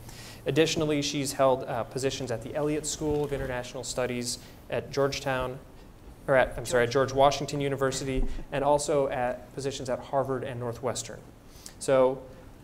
Additionally, 0.47 1.03
she's 1.03 1.33
held 1.33 1.65
uh, 1.65 1.85
positions 1.85 2.31
at 2.31 2.43
the 2.43 2.55
Elliott 2.55 2.87
School 2.87 3.25
of 3.25 3.33
International 3.33 3.85
Studies 3.85 4.39
at 4.71 4.91
Georgetown 4.91 5.59
or 6.29 6.37
at, 6.37 6.55
I'm 6.57 6.67
sorry, 6.67 6.85
at 6.85 6.91
George 6.91 7.13
Washington 7.13 7.61
University, 7.61 8.25
and 8.53 8.65
also 8.65 9.09
at 9.09 9.53
positions 9.55 9.89
at 9.89 9.99
Harvard 9.99 10.45
and 10.45 10.59
Northwestern. 10.59 11.21
So 11.79 12.23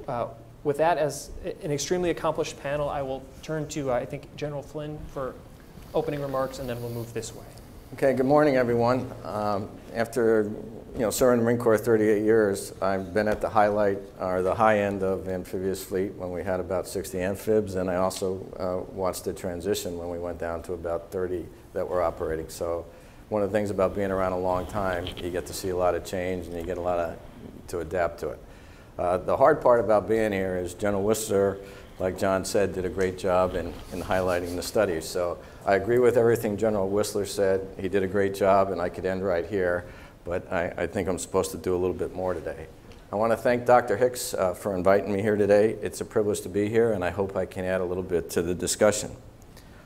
uh, 0.08 0.28
with 0.64 0.78
that 0.78 0.98
as 0.98 1.30
an 1.44 1.70
extremely 1.70 2.10
accomplished 2.10 2.60
panel, 2.62 2.88
I 2.88 3.02
will 3.02 3.22
turn 3.42 3.68
to, 3.68 3.90
uh, 3.90 3.94
I 3.94 4.04
think, 4.04 4.34
General 4.36 4.62
Flynn 4.62 4.98
for 5.12 5.34
opening 5.94 6.20
remarks, 6.20 6.58
and 6.58 6.68
then 6.68 6.80
we'll 6.80 6.90
move 6.90 7.12
this 7.12 7.34
way. 7.34 7.44
Okay, 7.94 8.14
good 8.14 8.26
morning, 8.26 8.56
everyone. 8.56 9.12
Um, 9.22 9.68
after 9.94 10.50
you 10.94 11.00
know 11.00 11.10
serving 11.10 11.34
in 11.34 11.38
the 11.40 11.44
Marine 11.44 11.58
Corps 11.58 11.76
38 11.76 12.22
years, 12.22 12.72
I've 12.80 13.12
been 13.12 13.28
at 13.28 13.42
the 13.42 13.50
highlight 13.50 13.98
or 14.18 14.40
the 14.40 14.54
high 14.54 14.78
end 14.78 15.02
of 15.02 15.28
amphibious 15.28 15.84
fleet 15.84 16.14
when 16.14 16.30
we 16.30 16.42
had 16.42 16.58
about 16.58 16.88
60 16.88 17.20
amphibs, 17.20 17.74
and 17.74 17.90
I 17.90 17.96
also 17.96 18.46
uh, 18.58 18.90
watched 18.94 19.24
the 19.24 19.34
transition 19.34 19.98
when 19.98 20.08
we 20.08 20.18
went 20.18 20.38
down 20.38 20.62
to 20.62 20.72
about 20.72 21.10
30 21.10 21.44
that 21.74 21.86
were 21.86 22.02
operating. 22.02 22.48
So, 22.48 22.86
one 23.32 23.42
of 23.42 23.50
the 23.50 23.56
things 23.56 23.70
about 23.70 23.94
being 23.94 24.10
around 24.10 24.32
a 24.32 24.38
long 24.38 24.66
time, 24.66 25.06
you 25.16 25.30
get 25.30 25.46
to 25.46 25.54
see 25.54 25.70
a 25.70 25.76
lot 25.76 25.94
of 25.94 26.04
change 26.04 26.46
and 26.46 26.54
you 26.54 26.62
get 26.62 26.76
a 26.76 26.80
lot 26.80 26.98
of, 26.98 27.16
to 27.66 27.78
adapt 27.78 28.20
to 28.20 28.28
it. 28.28 28.38
Uh, 28.98 29.16
the 29.16 29.34
hard 29.34 29.62
part 29.62 29.80
about 29.80 30.06
being 30.06 30.30
here 30.32 30.58
is 30.58 30.74
General 30.74 31.02
Wissler, 31.02 31.58
like 31.98 32.18
John 32.18 32.44
said, 32.44 32.74
did 32.74 32.84
a 32.84 32.90
great 32.90 33.16
job 33.16 33.54
in, 33.54 33.72
in 33.90 34.02
highlighting 34.02 34.54
the 34.54 34.62
studies. 34.62 35.08
So 35.08 35.38
I 35.64 35.76
agree 35.76 35.98
with 35.98 36.18
everything 36.18 36.58
General 36.58 36.90
Wissler 36.90 37.26
said. 37.26 37.66
He 37.80 37.88
did 37.88 38.02
a 38.02 38.06
great 38.06 38.34
job, 38.34 38.70
and 38.70 38.82
I 38.82 38.90
could 38.90 39.06
end 39.06 39.24
right 39.24 39.46
here, 39.46 39.86
but 40.24 40.52
I, 40.52 40.74
I 40.76 40.86
think 40.86 41.08
I'm 41.08 41.18
supposed 41.18 41.52
to 41.52 41.56
do 41.56 41.74
a 41.74 41.78
little 41.78 41.96
bit 41.96 42.14
more 42.14 42.34
today. 42.34 42.66
I 43.10 43.16
want 43.16 43.32
to 43.32 43.36
thank 43.38 43.64
Dr. 43.64 43.96
Hicks 43.96 44.34
uh, 44.34 44.52
for 44.52 44.76
inviting 44.76 45.10
me 45.10 45.22
here 45.22 45.36
today. 45.36 45.78
It's 45.80 46.02
a 46.02 46.04
privilege 46.04 46.42
to 46.42 46.50
be 46.50 46.68
here, 46.68 46.92
and 46.92 47.02
I 47.02 47.08
hope 47.08 47.34
I 47.34 47.46
can 47.46 47.64
add 47.64 47.80
a 47.80 47.84
little 47.84 48.02
bit 48.02 48.28
to 48.30 48.42
the 48.42 48.54
discussion. 48.54 49.16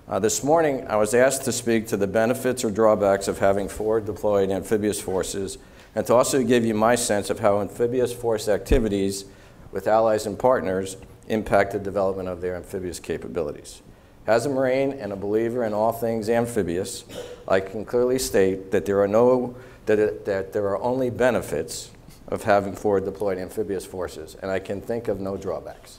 Uh, 0.08 0.20
this 0.20 0.44
morning, 0.44 0.86
I 0.86 0.94
was 0.94 1.14
asked 1.14 1.42
to 1.46 1.52
speak 1.52 1.88
to 1.88 1.96
the 1.96 2.06
benefits 2.06 2.62
or 2.62 2.70
drawbacks 2.70 3.26
of 3.26 3.40
having 3.40 3.66
forward 3.66 4.06
deployed 4.06 4.52
amphibious 4.52 5.00
forces 5.00 5.58
and 5.96 6.06
to 6.06 6.14
also 6.14 6.44
give 6.44 6.64
you 6.64 6.74
my 6.74 6.94
sense 6.94 7.28
of 7.28 7.40
how 7.40 7.60
amphibious 7.60 8.12
force 8.12 8.48
activities 8.48 9.24
with 9.72 9.88
allies 9.88 10.24
and 10.24 10.38
partners 10.38 10.96
impact 11.26 11.72
the 11.72 11.80
development 11.80 12.28
of 12.28 12.40
their 12.40 12.54
amphibious 12.54 13.00
capabilities. 13.00 13.82
As 14.28 14.46
a 14.46 14.48
Marine 14.48 14.92
and 14.92 15.12
a 15.12 15.16
believer 15.16 15.64
in 15.64 15.74
all 15.74 15.90
things 15.90 16.30
amphibious, 16.30 17.04
I 17.48 17.58
can 17.58 17.84
clearly 17.84 18.20
state 18.20 18.70
that 18.70 18.86
there 18.86 19.00
are, 19.00 19.08
no, 19.08 19.56
that, 19.86 20.24
that 20.24 20.52
there 20.52 20.68
are 20.68 20.80
only 20.80 21.10
benefits 21.10 21.90
of 22.28 22.44
having 22.44 22.76
forward 22.76 23.06
deployed 23.06 23.38
amphibious 23.38 23.84
forces, 23.84 24.36
and 24.40 24.52
I 24.52 24.60
can 24.60 24.80
think 24.80 25.08
of 25.08 25.18
no 25.18 25.36
drawbacks. 25.36 25.98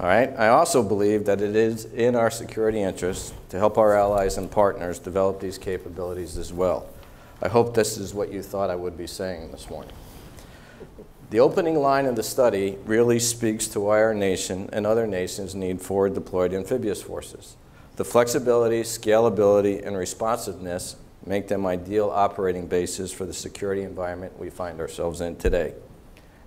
All 0.00 0.08
right. 0.08 0.34
I 0.36 0.48
also 0.48 0.82
believe 0.82 1.24
that 1.26 1.40
it 1.40 1.54
is 1.54 1.84
in 1.84 2.16
our 2.16 2.30
security 2.30 2.82
interests 2.82 3.32
to 3.50 3.58
help 3.58 3.78
our 3.78 3.96
allies 3.96 4.36
and 4.36 4.50
partners 4.50 4.98
develop 4.98 5.40
these 5.40 5.56
capabilities 5.56 6.36
as 6.36 6.52
well. 6.52 6.88
I 7.40 7.48
hope 7.48 7.74
this 7.74 7.96
is 7.96 8.12
what 8.12 8.32
you 8.32 8.42
thought 8.42 8.70
I 8.70 8.76
would 8.76 8.98
be 8.98 9.06
saying 9.06 9.52
this 9.52 9.70
morning. 9.70 9.92
The 11.30 11.40
opening 11.40 11.76
line 11.76 12.06
of 12.06 12.16
the 12.16 12.22
study 12.22 12.78
really 12.84 13.18
speaks 13.18 13.68
to 13.68 13.80
why 13.80 14.02
our 14.02 14.14
nation 14.14 14.68
and 14.72 14.86
other 14.86 15.06
nations 15.06 15.54
need 15.54 15.80
forward 15.80 16.14
deployed 16.14 16.52
amphibious 16.52 17.02
forces. 17.02 17.56
The 17.96 18.04
flexibility, 18.04 18.82
scalability, 18.82 19.84
and 19.86 19.96
responsiveness 19.96 20.96
make 21.24 21.48
them 21.48 21.66
ideal 21.66 22.10
operating 22.10 22.66
bases 22.66 23.12
for 23.12 23.24
the 23.24 23.32
security 23.32 23.82
environment 23.82 24.38
we 24.38 24.50
find 24.50 24.80
ourselves 24.80 25.20
in 25.20 25.36
today. 25.36 25.74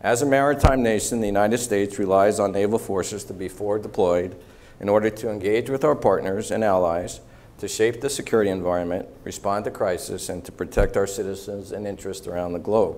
As 0.01 0.21
a 0.21 0.27
maritime 0.27 0.83
nation, 0.83 1.21
the 1.21 1.27
United 1.27 1.57
States 1.57 1.97
relies 1.97 2.39
on 2.39 2.51
naval 2.51 2.77
forces 2.77 3.23
to 3.25 3.33
be 3.33 3.49
forward 3.49 3.81
deployed 3.81 4.35
in 4.79 4.89
order 4.89 5.09
to 5.09 5.29
engage 5.29 5.69
with 5.69 5.83
our 5.83 5.95
partners 5.95 6.51
and 6.51 6.63
allies 6.63 7.19
to 7.57 7.67
shape 7.67 8.01
the 8.01 8.09
security 8.09 8.51
environment, 8.51 9.07
respond 9.23 9.65
to 9.65 9.71
crisis, 9.71 10.29
and 10.29 10.45
to 10.45 10.51
protect 10.51 10.95
our 10.95 11.07
citizens 11.07 11.71
and 11.71 11.87
interests 11.87 12.27
around 12.27 12.53
the 12.53 12.59
globe. 12.59 12.97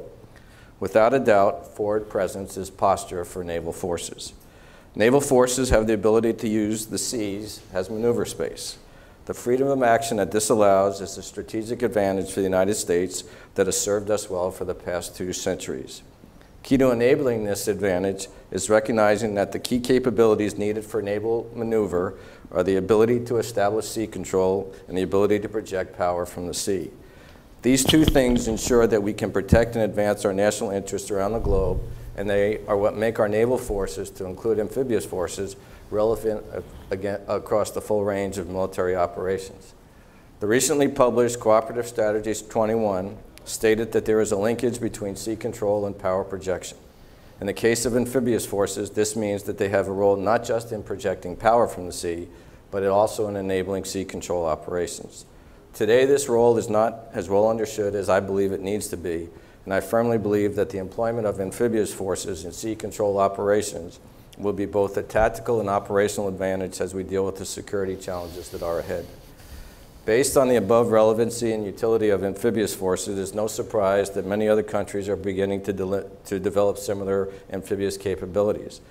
Without 0.81 1.13
a 1.13 1.19
doubt, 1.19 1.75
forward 1.75 2.09
presence 2.09 2.57
is 2.57 2.69
posture 2.69 3.23
for 3.23 3.43
naval 3.45 3.71
forces. 3.71 4.33
Naval 4.95 5.21
forces 5.21 5.69
have 5.69 5.87
the 5.87 5.93
ability 5.93 6.33
to 6.33 6.49
use 6.49 6.87
the 6.87 6.97
seas 6.97 7.61
as 7.71 7.89
maneuver 7.89 8.25
space. 8.25 8.77
The 9.25 9.33
freedom 9.33 9.67
of 9.67 9.83
action 9.83 10.17
that 10.17 10.31
this 10.31 10.49
allows 10.49 10.99
is 10.99 11.17
a 11.17 11.23
strategic 11.23 11.81
advantage 11.81 12.31
for 12.31 12.41
the 12.41 12.47
United 12.47 12.73
States 12.75 13.23
that 13.55 13.67
has 13.67 13.79
served 13.79 14.09
us 14.09 14.29
well 14.29 14.51
for 14.51 14.65
the 14.65 14.75
past 14.75 15.15
two 15.15 15.31
centuries. 15.31 16.01
Key 16.69 16.77
to 16.77 16.91
enabling 16.91 17.45
this 17.45 17.67
advantage 17.67 18.27
is 18.51 18.69
recognizing 18.69 19.33
that 19.33 19.53
the 19.53 19.57
key 19.57 19.79
capabilities 19.79 20.55
needed 20.55 20.85
for 20.85 21.01
naval 21.01 21.49
maneuver 21.55 22.13
are 22.51 22.61
the 22.61 22.75
ability 22.75 23.25
to 23.25 23.37
establish 23.37 23.87
sea 23.87 24.05
control 24.05 24.71
and 24.87 24.95
the 24.95 25.01
ability 25.01 25.39
to 25.39 25.49
project 25.49 25.97
power 25.97 26.27
from 26.27 26.45
the 26.45 26.53
sea. 26.53 26.91
These 27.63 27.83
two 27.85 28.05
things 28.05 28.47
ensure 28.47 28.85
that 28.85 29.01
we 29.01 29.13
can 29.13 29.31
protect 29.31 29.73
and 29.77 29.83
advance 29.83 30.25
our 30.25 30.31
national 30.31 30.69
interests 30.69 31.09
around 31.09 31.31
the 31.31 31.39
globe, 31.39 31.81
and 32.15 32.29
they 32.29 32.63
are 32.67 32.77
what 32.77 32.95
make 32.95 33.17
our 33.17 33.27
naval 33.27 33.57
forces, 33.57 34.11
to 34.11 34.25
include 34.27 34.59
amphibious 34.59 35.07
forces, 35.07 35.55
relevant 35.89 36.45
uh, 36.53 36.61
again, 36.91 37.19
across 37.27 37.71
the 37.71 37.81
full 37.81 38.05
range 38.05 38.37
of 38.37 38.47
military 38.47 38.95
operations. 38.95 39.73
The 40.39 40.45
recently 40.45 40.87
published 40.87 41.39
Cooperative 41.39 41.87
Strategies 41.87 42.43
21 42.43 43.17
stated 43.49 43.91
that 43.91 44.05
there 44.05 44.21
is 44.21 44.31
a 44.31 44.37
linkage 44.37 44.79
between 44.79 45.15
sea 45.15 45.35
control 45.35 45.85
and 45.85 45.97
power 45.97 46.23
projection. 46.23 46.77
In 47.41 47.47
the 47.47 47.53
case 47.53 47.85
of 47.85 47.95
amphibious 47.95 48.45
forces, 48.45 48.91
this 48.91 49.15
means 49.15 49.43
that 49.43 49.57
they 49.57 49.69
have 49.69 49.87
a 49.87 49.93
role 49.93 50.15
not 50.15 50.43
just 50.43 50.71
in 50.71 50.83
projecting 50.83 51.35
power 51.35 51.67
from 51.67 51.85
the 51.85 51.93
sea, 51.93 52.27
but 52.69 52.85
also 52.85 53.27
in 53.27 53.35
enabling 53.35 53.85
sea 53.85 54.05
control 54.05 54.45
operations. 54.45 55.25
Today, 55.73 56.05
this 56.05 56.29
role 56.29 56.57
is 56.57 56.69
not 56.69 57.05
as 57.13 57.29
well 57.29 57.49
understood 57.49 57.95
as 57.95 58.09
I 58.09 58.19
believe 58.19 58.51
it 58.51 58.61
needs 58.61 58.87
to 58.89 58.97
be, 58.97 59.29
and 59.65 59.73
I 59.73 59.79
firmly 59.79 60.17
believe 60.17 60.55
that 60.55 60.69
the 60.69 60.77
employment 60.77 61.25
of 61.25 61.39
amphibious 61.39 61.93
forces 61.93 62.45
in 62.45 62.51
sea 62.51 62.75
control 62.75 63.17
operations 63.19 63.99
will 64.37 64.53
be 64.53 64.65
both 64.65 64.97
a 64.97 65.03
tactical 65.03 65.59
and 65.59 65.69
operational 65.69 66.27
advantage 66.27 66.81
as 66.81 66.93
we 66.93 67.03
deal 67.03 67.25
with 67.25 67.37
the 67.37 67.45
security 67.45 67.95
challenges 67.95 68.49
that 68.49 68.63
are 68.63 68.79
ahead. 68.79 69.05
Based 70.09 70.37
on 70.37 70.47
the 70.47 70.55
above 70.55 70.89
relevancy 70.89 71.51
and 71.51 71.63
utility 71.63 72.09
of 72.09 72.23
amphibious 72.23 72.73
forces, 72.73 73.19
it 73.19 73.21
is 73.21 73.35
no 73.35 73.45
surprise 73.45 74.09
that 74.09 74.25
many 74.25 74.47
other 74.47 74.63
countries 74.63 75.07
are 75.07 75.15
beginning 75.15 75.61
to, 75.65 76.09
to 76.25 76.39
develop 76.39 76.79
similar 76.79 77.29
amphibious 77.51 77.95
capabilities. 77.95 78.81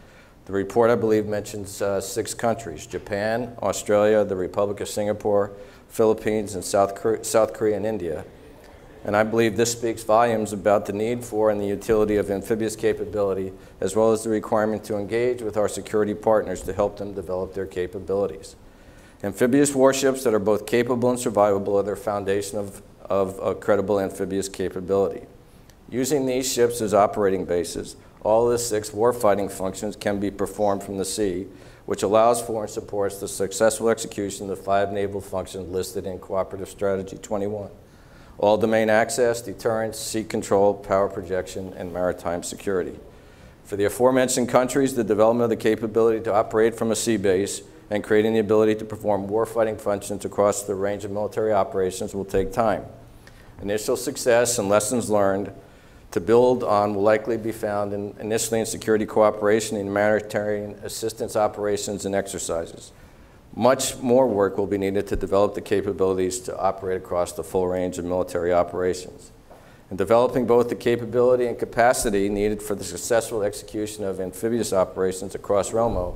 The 0.44 0.52
report, 0.52 0.90
I 0.90 0.94
believe, 0.94 1.26
mentions 1.26 1.82
uh, 1.82 2.00
six 2.00 2.34
countries 2.34 2.86
Japan, 2.86 3.56
Australia, 3.60 4.24
the 4.24 4.36
Republic 4.36 4.78
of 4.78 4.88
Singapore, 4.88 5.50
Philippines, 5.88 6.54
and 6.54 6.64
South, 6.64 6.94
Korea, 6.94 7.24
South 7.24 7.52
Korea 7.52 7.78
and 7.78 7.84
India. 7.84 8.24
And 9.04 9.16
I 9.16 9.24
believe 9.24 9.56
this 9.56 9.72
speaks 9.72 10.04
volumes 10.04 10.52
about 10.52 10.86
the 10.86 10.92
need 10.92 11.24
for 11.24 11.50
and 11.50 11.60
the 11.60 11.66
utility 11.66 12.14
of 12.14 12.30
amphibious 12.30 12.76
capability, 12.76 13.52
as 13.80 13.96
well 13.96 14.12
as 14.12 14.22
the 14.22 14.30
requirement 14.30 14.84
to 14.84 14.96
engage 14.96 15.42
with 15.42 15.56
our 15.56 15.68
security 15.68 16.14
partners 16.14 16.62
to 16.62 16.72
help 16.72 16.98
them 16.98 17.12
develop 17.12 17.54
their 17.54 17.66
capabilities. 17.66 18.54
Amphibious 19.22 19.74
warships 19.74 20.22
that 20.22 20.32
are 20.32 20.38
both 20.38 20.64
capable 20.64 21.10
and 21.10 21.18
survivable 21.18 21.80
are 21.80 21.82
the 21.82 21.96
foundation 21.96 22.56
of, 22.56 22.82
of 23.02 23.38
a 23.40 23.54
credible 23.54 23.98
amphibious 23.98 24.48
capability. 24.48 25.26
Using 25.90 26.26
these 26.26 26.52
ships 26.52 26.80
as 26.80 26.94
operating 26.94 27.44
bases, 27.44 27.96
all 28.22 28.48
the 28.48 28.58
six 28.58 28.90
warfighting 28.90 29.50
functions 29.50 29.96
can 29.96 30.20
be 30.20 30.30
performed 30.30 30.84
from 30.84 30.98
the 30.98 31.04
sea, 31.04 31.48
which 31.86 32.04
allows 32.04 32.40
for 32.40 32.62
and 32.62 32.70
supports 32.70 33.18
the 33.18 33.26
successful 33.26 33.88
execution 33.88 34.48
of 34.48 34.56
the 34.56 34.62
five 34.62 34.92
naval 34.92 35.20
functions 35.20 35.68
listed 35.72 36.06
in 36.06 36.18
Cooperative 36.18 36.68
Strategy 36.68 37.16
21. 37.16 37.70
All 38.38 38.56
domain 38.56 38.88
access, 38.88 39.42
deterrence, 39.42 39.98
sea 39.98 40.22
control, 40.22 40.74
power 40.74 41.08
projection, 41.08 41.72
and 41.72 41.92
maritime 41.92 42.44
security. 42.44 43.00
For 43.64 43.74
the 43.74 43.86
aforementioned 43.86 44.48
countries, 44.48 44.94
the 44.94 45.02
development 45.02 45.44
of 45.44 45.50
the 45.50 45.56
capability 45.56 46.22
to 46.24 46.32
operate 46.32 46.76
from 46.76 46.92
a 46.92 46.96
sea 46.96 47.16
base 47.16 47.62
and 47.90 48.04
creating 48.04 48.34
the 48.34 48.40
ability 48.40 48.74
to 48.74 48.84
perform 48.84 49.28
warfighting 49.28 49.80
functions 49.80 50.24
across 50.24 50.62
the 50.64 50.74
range 50.74 51.04
of 51.04 51.10
military 51.10 51.52
operations 51.52 52.14
will 52.14 52.24
take 52.24 52.52
time. 52.52 52.84
Initial 53.62 53.96
success 53.96 54.58
and 54.58 54.68
lessons 54.68 55.10
learned 55.10 55.52
to 56.10 56.20
build 56.20 56.62
on 56.62 56.94
will 56.94 57.02
likely 57.02 57.36
be 57.36 57.52
found 57.52 57.92
in, 57.92 58.14
initially 58.20 58.60
in 58.60 58.66
security 58.66 59.04
cooperation 59.04 59.76
in 59.76 59.86
humanitarian 59.86 60.72
assistance 60.82 61.36
operations 61.36 62.04
and 62.04 62.14
exercises. 62.14 62.92
Much 63.54 63.98
more 63.98 64.26
work 64.26 64.56
will 64.56 64.66
be 64.66 64.78
needed 64.78 65.06
to 65.06 65.16
develop 65.16 65.54
the 65.54 65.60
capabilities 65.60 66.38
to 66.38 66.56
operate 66.58 66.98
across 66.98 67.32
the 67.32 67.42
full 67.42 67.66
range 67.66 67.98
of 67.98 68.04
military 68.04 68.52
operations. 68.52 69.32
In 69.90 69.96
developing 69.96 70.46
both 70.46 70.68
the 70.68 70.76
capability 70.76 71.46
and 71.46 71.58
capacity 71.58 72.28
needed 72.28 72.62
for 72.62 72.74
the 72.74 72.84
successful 72.84 73.42
execution 73.42 74.04
of 74.04 74.20
amphibious 74.20 74.72
operations 74.72 75.34
across 75.34 75.72
RELMO, 75.72 76.14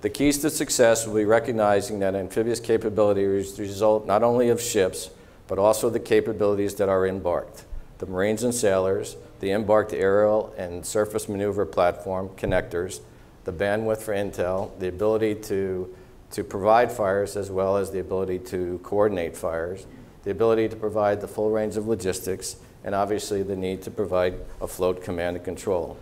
the 0.00 0.08
keys 0.08 0.38
to 0.38 0.50
success 0.50 1.06
will 1.06 1.16
be 1.16 1.24
recognizing 1.24 1.98
that 1.98 2.14
amphibious 2.14 2.60
capabilities 2.60 3.58
result 3.58 4.06
not 4.06 4.22
only 4.22 4.48
of 4.48 4.60
ships, 4.60 5.10
but 5.46 5.58
also 5.58 5.90
the 5.90 6.00
capabilities 6.00 6.76
that 6.76 6.88
are 6.88 7.06
embarked. 7.06 7.64
The 7.98 8.06
Marines 8.06 8.42
and 8.42 8.54
sailors, 8.54 9.16
the 9.40 9.50
embarked 9.50 9.92
aerial 9.92 10.54
and 10.56 10.86
surface 10.86 11.28
maneuver 11.28 11.66
platform 11.66 12.30
connectors, 12.30 13.00
the 13.44 13.52
bandwidth 13.52 13.98
for 13.98 14.14
intel, 14.14 14.70
the 14.78 14.88
ability 14.88 15.34
to, 15.34 15.94
to 16.30 16.44
provide 16.44 16.90
fires 16.90 17.36
as 17.36 17.50
well 17.50 17.76
as 17.76 17.90
the 17.90 18.00
ability 18.00 18.38
to 18.38 18.80
coordinate 18.82 19.36
fires, 19.36 19.86
the 20.22 20.30
ability 20.30 20.68
to 20.68 20.76
provide 20.76 21.20
the 21.20 21.28
full 21.28 21.50
range 21.50 21.76
of 21.76 21.86
logistics, 21.86 22.56
and 22.84 22.94
obviously 22.94 23.42
the 23.42 23.56
need 23.56 23.82
to 23.82 23.90
provide 23.90 24.34
afloat 24.62 25.02
command 25.02 25.36
and 25.36 25.44
control. 25.44 25.98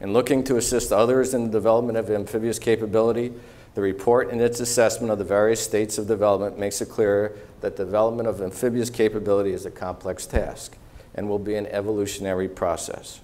In 0.00 0.12
looking 0.12 0.44
to 0.44 0.56
assist 0.56 0.92
others 0.92 1.34
in 1.34 1.44
the 1.44 1.50
development 1.50 1.98
of 1.98 2.10
amphibious 2.10 2.58
capability, 2.58 3.32
the 3.74 3.82
report 3.82 4.30
and 4.30 4.40
its 4.40 4.60
assessment 4.60 5.12
of 5.12 5.18
the 5.18 5.24
various 5.24 5.62
states 5.62 5.98
of 5.98 6.06
development 6.06 6.58
makes 6.58 6.80
it 6.80 6.88
clear 6.88 7.36
that 7.60 7.76
development 7.76 8.28
of 8.28 8.40
amphibious 8.40 8.90
capability 8.90 9.52
is 9.52 9.66
a 9.66 9.70
complex 9.70 10.26
task 10.26 10.76
and 11.14 11.28
will 11.28 11.38
be 11.38 11.54
an 11.54 11.66
evolutionary 11.66 12.48
process. 12.48 13.20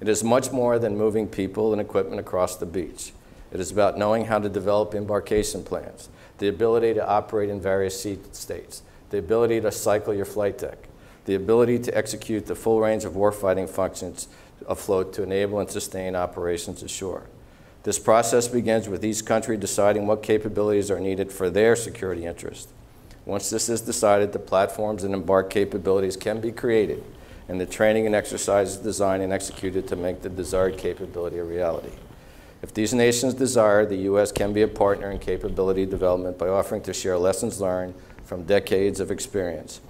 It 0.00 0.08
is 0.08 0.22
much 0.22 0.52
more 0.52 0.78
than 0.78 0.96
moving 0.96 1.26
people 1.26 1.72
and 1.72 1.80
equipment 1.80 2.20
across 2.20 2.56
the 2.56 2.66
beach. 2.66 3.12
It 3.50 3.60
is 3.60 3.70
about 3.70 3.98
knowing 3.98 4.26
how 4.26 4.38
to 4.38 4.48
develop 4.48 4.94
embarkation 4.94 5.64
plans, 5.64 6.08
the 6.38 6.48
ability 6.48 6.94
to 6.94 7.08
operate 7.08 7.48
in 7.48 7.60
various 7.60 8.00
sea 8.00 8.18
states, 8.32 8.82
the 9.10 9.18
ability 9.18 9.60
to 9.62 9.72
cycle 9.72 10.12
your 10.12 10.24
flight 10.24 10.58
deck, 10.58 10.88
the 11.24 11.34
ability 11.34 11.78
to 11.80 11.96
execute 11.96 12.46
the 12.46 12.54
full 12.54 12.80
range 12.80 13.04
of 13.04 13.14
warfighting 13.14 13.68
functions 13.68 14.28
afloat 14.66 15.12
to 15.14 15.22
enable 15.22 15.60
and 15.60 15.70
sustain 15.70 16.16
operations 16.16 16.82
ashore. 16.82 17.24
This 17.84 17.98
process 17.98 18.48
begins 18.48 18.88
with 18.88 19.04
each 19.04 19.24
country 19.24 19.56
deciding 19.56 20.06
what 20.06 20.22
capabilities 20.22 20.90
are 20.90 21.00
needed 21.00 21.32
for 21.32 21.48
their 21.48 21.76
security 21.76 22.26
interest. 22.26 22.68
Once 23.24 23.50
this 23.50 23.68
is 23.68 23.80
decided, 23.80 24.32
the 24.32 24.38
platforms 24.38 25.04
and 25.04 25.14
embark 25.14 25.50
capabilities 25.50 26.16
can 26.16 26.40
be 26.40 26.50
created, 26.50 27.02
and 27.48 27.60
the 27.60 27.66
training 27.66 28.06
and 28.06 28.14
exercises 28.14 28.76
designed 28.78 29.22
and 29.22 29.32
executed 29.32 29.86
to 29.86 29.96
make 29.96 30.22
the 30.22 30.28
desired 30.28 30.76
capability 30.76 31.38
a 31.38 31.44
reality. 31.44 31.92
If 32.62 32.74
these 32.74 32.92
nations 32.92 33.34
desire, 33.34 33.86
the 33.86 33.96
U.S. 33.96 34.32
can 34.32 34.52
be 34.52 34.62
a 34.62 34.68
partner 34.68 35.10
in 35.10 35.18
capability 35.18 35.86
development 35.86 36.38
by 36.38 36.48
offering 36.48 36.82
to 36.82 36.92
share 36.92 37.16
lessons 37.16 37.60
learned 37.60 37.94
from 38.24 38.42
decades 38.42 38.98
of 38.98 39.10
experience 39.10 39.80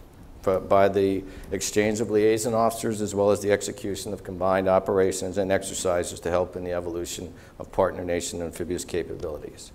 by 0.68 0.88
the 0.88 1.24
exchange 1.52 2.00
of 2.00 2.10
liaison 2.10 2.54
officers 2.54 3.00
as 3.00 3.14
well 3.14 3.30
as 3.30 3.40
the 3.40 3.52
execution 3.52 4.12
of 4.12 4.24
combined 4.24 4.68
operations 4.68 5.38
and 5.38 5.52
exercises 5.52 6.20
to 6.20 6.30
help 6.30 6.56
in 6.56 6.64
the 6.64 6.72
evolution 6.72 7.32
of 7.58 7.70
partner 7.72 8.04
nation 8.04 8.42
amphibious 8.42 8.84
capabilities. 8.84 9.72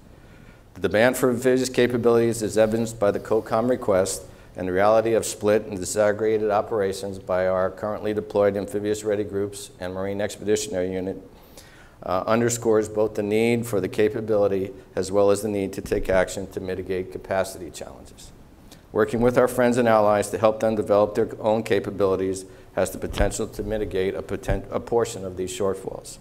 The 0.75 0.81
demand 0.81 1.17
for 1.17 1.29
amphibious 1.29 1.69
capabilities 1.69 2.41
is 2.41 2.57
evidenced 2.57 2.99
by 2.99 3.11
the 3.11 3.19
COCOM 3.19 3.69
request 3.69 4.23
and 4.55 4.67
the 4.67 4.71
reality 4.71 5.13
of 5.13 5.25
split 5.25 5.65
and 5.65 5.77
disaggregated 5.77 6.51
operations 6.51 7.19
by 7.19 7.47
our 7.47 7.71
currently 7.71 8.13
deployed 8.13 8.55
amphibious 8.55 9.03
ready 9.03 9.23
groups 9.23 9.71
and 9.79 9.93
Marine 9.93 10.21
Expeditionary 10.21 10.91
Unit 10.91 11.17
uh, 12.03 12.23
underscores 12.27 12.89
both 12.89 13.15
the 13.15 13.23
need 13.23 13.65
for 13.65 13.79
the 13.79 13.87
capability 13.87 14.71
as 14.95 15.11
well 15.11 15.31
as 15.31 15.41
the 15.41 15.47
need 15.47 15.73
to 15.73 15.81
take 15.81 16.09
action 16.09 16.45
to 16.47 16.59
mitigate 16.59 17.11
capacity 17.11 17.71
challenges. 17.71 18.31
Working 18.93 19.19
with 19.19 19.37
our 19.37 19.49
friends 19.49 19.77
and 19.77 19.89
allies 19.89 20.29
to 20.29 20.37
help 20.37 20.61
them 20.61 20.75
develop 20.75 21.15
their 21.15 21.29
own 21.41 21.63
capabilities 21.63 22.45
has 22.75 22.91
the 22.91 22.97
potential 22.97 23.47
to 23.47 23.63
mitigate 23.63 24.15
a, 24.15 24.21
poten 24.21 24.63
a 24.71 24.79
portion 24.79 25.25
of 25.25 25.35
these 25.35 25.51
shortfalls. 25.51 26.19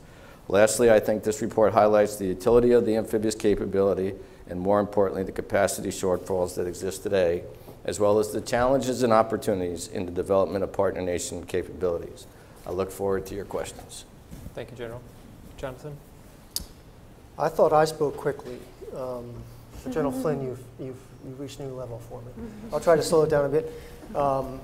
Lastly, 0.49 0.91
I 0.91 0.99
think 0.99 1.23
this 1.23 1.41
report 1.41 1.73
highlights 1.73 2.17
the 2.17 2.27
utility 2.27 2.73
of 2.73 2.85
the 2.85 2.97
amphibious 2.97 3.37
capability 3.37 4.15
and 4.49 4.61
more 4.61 4.81
importantly, 4.81 5.23
the 5.23 5.33
capacity 5.33 5.91
shortfalls 5.91 6.57
that 6.57 6.67
exist 6.67 7.03
today, 7.03 7.45
as 7.85 8.01
well 8.01 8.19
as 8.19 8.33
the 8.33 8.41
challenges 8.41 9.03
and 9.03 9.13
opportunities 9.13 9.89
in 9.89 10.05
the 10.05 10.13
development 10.13 10.65
of 10.65 10.73
partner 10.73 11.01
nation 11.01 11.45
capabilities. 11.45 12.27
I 12.67 12.71
look 12.71 12.91
forward 12.91 13.25
to 13.27 13.35
your 13.35 13.45
questions. 13.45 14.05
Thank 14.55 14.71
you, 14.71 14.77
General. 14.77 15.01
Jonathan? 15.57 15.97
I 17.39 17.49
thought 17.49 17.73
I 17.73 17.85
spoke 17.85 18.17
quickly. 18.17 18.59
Um, 18.97 19.33
General 19.91 20.13
Flynn, 20.13 20.45
you've, 20.45 20.61
you've, 20.79 21.01
you've 21.27 21.41
reached 21.41 21.61
a 21.61 21.65
new 21.65 21.75
level 21.75 21.99
for 22.09 22.21
me. 22.23 22.33
I'll 22.73 22.81
try 22.81 22.97
to 22.97 23.03
slow 23.03 23.23
it 23.23 23.31
down 23.31 23.45
a 23.45 23.49
bit. 23.49 23.73
Um, 24.15 24.61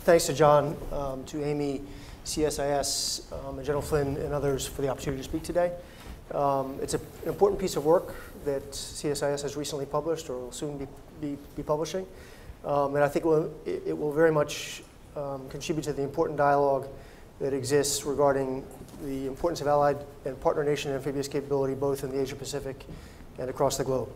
thanks 0.00 0.26
to 0.26 0.34
John, 0.34 0.76
um, 0.92 1.24
to 1.24 1.44
Amy, 1.44 1.82
CSIS, 2.24 3.32
um, 3.32 3.58
and 3.58 3.66
General 3.66 3.82
Flynn, 3.82 4.16
and 4.16 4.32
others 4.32 4.66
for 4.66 4.82
the 4.82 4.88
opportunity 4.88 5.22
to 5.22 5.28
speak 5.28 5.42
today. 5.42 5.72
Um, 6.32 6.78
it's 6.80 6.94
a, 6.94 6.98
an 6.98 7.28
important 7.28 7.60
piece 7.60 7.76
of 7.76 7.84
work 7.84 8.14
that 8.44 8.70
CSIS 8.70 9.42
has 9.42 9.56
recently 9.56 9.86
published 9.86 10.30
or 10.30 10.38
will 10.38 10.52
soon 10.52 10.78
be, 10.78 10.86
be, 11.20 11.38
be 11.56 11.62
publishing. 11.62 12.06
Um, 12.64 12.94
and 12.94 13.04
I 13.04 13.08
think 13.08 13.24
it 13.24 13.28
will, 13.28 13.52
it, 13.66 13.82
it 13.86 13.98
will 13.98 14.12
very 14.12 14.32
much 14.32 14.82
contribute 15.50 15.82
to 15.84 15.92
the 15.92 16.02
important 16.02 16.38
dialogue 16.38 16.88
that 17.38 17.52
exists 17.52 18.04
regarding 18.04 18.64
the 19.04 19.26
importance 19.26 19.60
of 19.60 19.66
allied 19.66 19.98
and 20.24 20.40
partner 20.40 20.62
nation 20.64 20.92
amphibious 20.92 21.28
capability 21.28 21.74
both 21.74 22.04
in 22.04 22.10
the 22.10 22.20
Asia 22.20 22.36
Pacific 22.36 22.84
and 23.38 23.50
across 23.50 23.76
the 23.76 23.84
globe. 23.84 24.08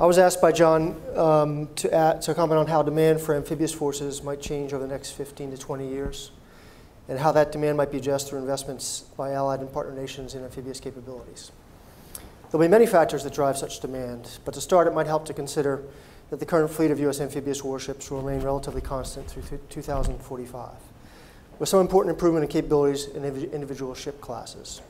I 0.00 0.06
was 0.06 0.16
asked 0.16 0.40
by 0.40 0.50
John 0.50 0.98
um, 1.14 1.68
to, 1.74 1.92
add, 1.92 2.22
to 2.22 2.32
comment 2.32 2.58
on 2.58 2.66
how 2.66 2.82
demand 2.82 3.20
for 3.20 3.36
amphibious 3.36 3.74
forces 3.74 4.22
might 4.22 4.40
change 4.40 4.72
over 4.72 4.86
the 4.86 4.90
next 4.90 5.10
15 5.10 5.50
to 5.50 5.58
20 5.58 5.86
years 5.86 6.30
and 7.06 7.18
how 7.18 7.32
that 7.32 7.52
demand 7.52 7.76
might 7.76 7.92
be 7.92 7.98
addressed 7.98 8.30
through 8.30 8.38
investments 8.38 9.02
by 9.18 9.32
allied 9.32 9.60
and 9.60 9.70
partner 9.70 9.94
nations 9.94 10.34
in 10.34 10.42
amphibious 10.42 10.80
capabilities. 10.80 11.52
There'll 12.50 12.66
be 12.66 12.70
many 12.70 12.86
factors 12.86 13.24
that 13.24 13.34
drive 13.34 13.58
such 13.58 13.80
demand, 13.80 14.38
but 14.46 14.54
to 14.54 14.60
start, 14.62 14.86
it 14.86 14.94
might 14.94 15.06
help 15.06 15.26
to 15.26 15.34
consider 15.34 15.82
that 16.30 16.40
the 16.40 16.46
current 16.46 16.70
fleet 16.70 16.90
of 16.90 16.98
U.S. 17.00 17.20
amphibious 17.20 17.62
warships 17.62 18.10
will 18.10 18.22
remain 18.22 18.42
relatively 18.42 18.80
constant 18.80 19.30
through 19.30 19.60
2045 19.68 20.70
with 21.58 21.68
some 21.68 21.80
important 21.80 22.14
improvement 22.14 22.42
in 22.42 22.50
capabilities 22.50 23.04
in 23.08 23.22
individual 23.22 23.94
ship 23.94 24.18
classes. 24.22 24.80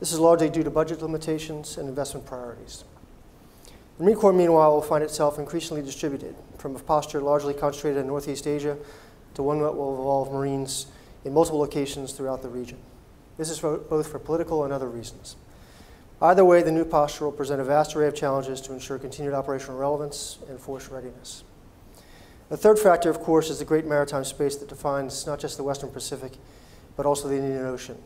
This 0.00 0.10
is 0.10 0.18
largely 0.18 0.48
due 0.48 0.62
to 0.62 0.70
budget 0.70 1.02
limitations 1.02 1.76
and 1.76 1.86
investment 1.86 2.24
priorities. 2.24 2.84
The 3.98 4.04
Marine 4.04 4.16
Corps, 4.16 4.32
meanwhile, 4.32 4.74
will 4.74 4.82
find 4.82 5.04
itself 5.04 5.38
increasingly 5.38 5.82
distributed 5.82 6.34
from 6.58 6.74
a 6.74 6.80
posture 6.80 7.20
largely 7.20 7.54
concentrated 7.54 8.00
in 8.00 8.08
Northeast 8.08 8.46
Asia 8.46 8.76
to 9.34 9.42
one 9.42 9.60
that 9.60 9.76
will 9.76 9.96
involve 9.96 10.32
Marines 10.32 10.86
in 11.24 11.32
multiple 11.32 11.60
locations 11.60 12.12
throughout 12.12 12.42
the 12.42 12.48
region. 12.48 12.78
This 13.38 13.50
is 13.50 13.58
for, 13.58 13.78
both 13.78 14.10
for 14.10 14.18
political 14.18 14.64
and 14.64 14.72
other 14.72 14.88
reasons. 14.88 15.36
Either 16.20 16.44
way, 16.44 16.62
the 16.62 16.72
new 16.72 16.84
posture 16.84 17.24
will 17.24 17.32
present 17.32 17.60
a 17.60 17.64
vast 17.64 17.94
array 17.94 18.06
of 18.06 18.14
challenges 18.14 18.60
to 18.62 18.72
ensure 18.72 18.98
continued 18.98 19.34
operational 19.34 19.78
relevance 19.78 20.38
and 20.48 20.58
force 20.58 20.88
readiness. 20.88 21.44
The 22.48 22.56
third 22.56 22.78
factor, 22.78 23.10
of 23.10 23.20
course, 23.20 23.48
is 23.48 23.58
the 23.58 23.64
great 23.64 23.86
maritime 23.86 24.24
space 24.24 24.56
that 24.56 24.68
defines 24.68 25.26
not 25.26 25.38
just 25.38 25.56
the 25.56 25.62
Western 25.62 25.90
Pacific, 25.90 26.32
but 26.96 27.06
also 27.06 27.28
the 27.28 27.36
Indian 27.36 27.66
Ocean. 27.66 27.98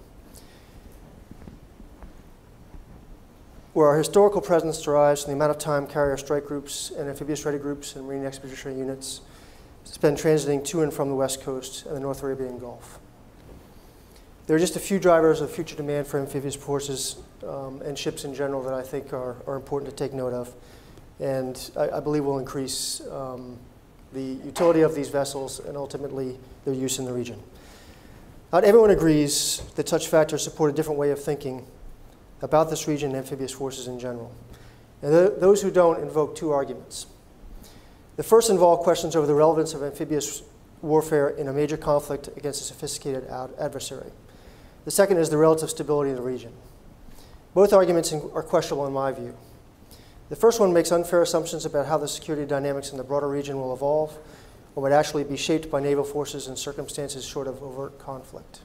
Where 3.79 3.87
our 3.87 3.97
historical 3.97 4.41
presence 4.41 4.83
derives 4.83 5.23
from 5.23 5.31
the 5.31 5.37
amount 5.37 5.53
of 5.53 5.59
time 5.59 5.87
carrier 5.87 6.17
strike 6.17 6.47
groups 6.47 6.91
and 6.91 7.09
amphibious 7.09 7.45
ready 7.45 7.59
groups 7.59 7.95
and 7.95 8.05
marine 8.05 8.27
expeditionary 8.27 8.77
units 8.77 9.21
spend 9.85 10.17
transiting 10.17 10.65
to 10.65 10.83
and 10.83 10.93
from 10.93 11.09
the 11.09 11.15
West 11.15 11.43
Coast 11.43 11.87
and 11.87 11.95
the 11.95 12.01
North 12.01 12.25
Arabian 12.25 12.59
Gulf. 12.59 12.99
There 14.49 14.57
are 14.57 14.59
just 14.59 14.75
a 14.75 14.81
few 14.81 14.99
drivers 14.99 15.41
of 15.41 15.53
future 15.53 15.77
demand 15.77 16.09
for 16.09 16.19
amphibious 16.19 16.57
forces 16.57 17.19
um, 17.47 17.81
and 17.83 17.97
ships 17.97 18.25
in 18.25 18.35
general 18.35 18.65
that 18.65 18.75
I 18.75 18.83
think 18.83 19.13
are, 19.13 19.37
are 19.47 19.55
important 19.55 19.89
to 19.93 19.97
take 19.97 20.13
note 20.13 20.33
of, 20.33 20.53
and 21.21 21.71
I, 21.77 21.99
I 21.99 22.01
believe 22.01 22.25
will 22.25 22.41
increase 22.41 23.01
um, 23.13 23.57
the 24.13 24.39
utility 24.45 24.81
of 24.81 24.97
these 24.97 25.09
vessels, 25.09 25.61
and 25.61 25.77
ultimately 25.77 26.37
their 26.65 26.75
use 26.75 26.99
in 26.99 27.05
the 27.05 27.13
region. 27.13 27.41
Not 28.53 28.65
everyone 28.65 28.91
agrees 28.91 29.63
that 29.77 29.89
such 29.89 30.09
factors 30.09 30.43
support 30.43 30.73
a 30.73 30.75
different 30.75 30.99
way 30.99 31.13
of 31.13 31.23
thinking 31.23 31.65
about 32.43 32.71
this 32.71 32.87
region 32.87 33.11
and 33.11 33.19
amphibious 33.19 33.53
forces 33.53 33.87
in 33.87 33.99
general. 33.99 34.33
And 35.03 35.13
th 35.13 35.41
those 35.41 35.63
who 35.63 35.71
don't 35.71 36.01
invoke 36.01 36.35
two 36.35 36.51
arguments. 36.51 37.07
The 38.17 38.23
first 38.23 38.51
involve 38.51 38.81
questions 38.81 39.15
over 39.15 39.27
the 39.27 39.35
relevance 39.35 39.75
of 39.75 39.83
amphibious 39.83 40.43
warfare 40.83 41.29
in 41.29 41.49
a 41.49 41.53
major 41.53 41.77
conflict 41.77 42.29
against 42.37 42.61
a 42.61 42.65
sophisticated 42.65 43.25
ad 43.29 43.51
adversary. 43.59 44.11
The 44.85 44.91
second 44.91 45.19
is 45.19 45.31
the 45.31 45.37
relative 45.37 45.71
stability 45.71 46.11
of 46.11 46.17
the 46.17 46.23
region. 46.23 46.53
Both 47.55 47.73
arguments 47.73 48.13
are 48.13 48.43
questionable 48.43 48.87
in 48.87 48.93
my 48.93 49.13
view. 49.13 49.35
The 50.29 50.37
first 50.37 50.61
one 50.61 50.73
makes 50.73 50.93
unfair 50.93 51.23
assumptions 51.23 51.65
about 51.65 51.87
how 51.87 51.99
the 51.99 52.09
security 52.09 52.47
dynamics 52.47 52.91
in 52.91 52.99
the 52.99 53.05
broader 53.05 53.29
region 53.29 53.57
will 53.61 53.73
evolve 53.73 54.17
or 54.75 54.83
would 54.83 54.93
actually 54.93 55.25
be 55.25 55.37
shaped 55.37 55.71
by 55.71 55.81
naval 55.81 56.05
forces 56.05 56.49
in 56.49 56.57
circumstances 56.57 57.25
short 57.25 57.49
of 57.49 57.63
overt 57.63 57.99
conflict. 57.99 58.61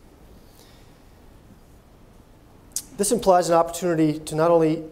This 2.97 3.11
implies 3.11 3.49
an 3.49 3.55
opportunity 3.55 4.19
to 4.19 4.35
not 4.35 4.51
only 4.51 4.83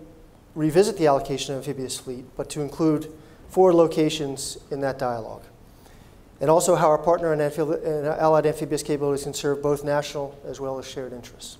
revisit 0.56 0.98
the 0.98 1.08
allocation 1.08 1.54
of 1.54 1.60
amphibious 1.60 2.00
fleet, 2.00 2.26
but 2.36 2.50
to 2.50 2.62
include 2.62 3.12
forward 3.50 3.74
locations 3.74 4.58
in 4.72 4.82
that 4.82 4.98
dialogue. 4.98 5.44
And 6.40 6.50
also 6.50 6.76
how 6.76 6.88
our 6.88 6.98
partner 6.98 7.32
and, 7.32 7.42
and 7.42 8.08
allied 8.08 8.48
amphibious 8.48 8.82
capabilities 8.82 9.24
can 9.24 9.34
serve 9.34 9.62
both 9.62 9.84
national 9.84 10.38
as 10.46 10.60
well 10.60 10.80
as 10.80 10.88
shared 10.88 11.14
interests. 11.14 11.58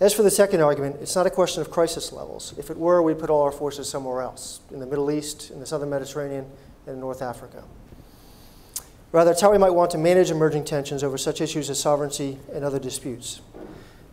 As 0.00 0.12
for 0.12 0.22
the 0.22 0.30
second 0.30 0.60
argument, 0.60 0.96
it's 1.00 1.16
not 1.16 1.26
a 1.26 1.30
question 1.30 1.60
of 1.60 1.70
crisis 1.70 2.12
levels. 2.12 2.54
If 2.58 2.70
it 2.70 2.76
were, 2.76 3.02
we'd 3.02 3.18
put 3.18 3.30
all 3.30 3.42
our 3.42 3.52
forces 3.52 3.88
somewhere 3.88 4.22
else, 4.22 4.60
in 4.70 4.78
the 4.80 4.86
Middle 4.86 5.10
East, 5.10 5.50
in 5.50 5.60
the 5.60 5.66
southern 5.66 5.90
Mediterranean, 5.90 6.46
and 6.86 6.94
in 6.94 7.00
North 7.00 7.22
Africa. 7.22 7.64
Rather, 9.12 9.30
it's 9.30 9.40
how 9.40 9.52
we 9.52 9.58
might 9.58 9.70
want 9.70 9.92
to 9.92 9.98
manage 9.98 10.30
emerging 10.30 10.64
tensions 10.64 11.04
over 11.04 11.16
such 11.16 11.40
issues 11.40 11.70
as 11.70 11.78
sovereignty 11.78 12.38
and 12.52 12.64
other 12.64 12.80
disputes. 12.80 13.40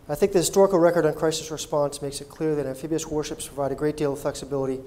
I 0.08 0.14
think 0.14 0.32
the 0.32 0.38
historical 0.38 0.78
record 0.78 1.06
on 1.06 1.14
crisis 1.14 1.50
response 1.50 2.02
makes 2.02 2.20
it 2.20 2.28
clear 2.28 2.54
that 2.56 2.66
amphibious 2.66 3.06
warships 3.06 3.46
provide 3.46 3.72
a 3.72 3.76
great 3.76 3.96
deal 3.96 4.12
of 4.12 4.18
flexibility 4.18 4.80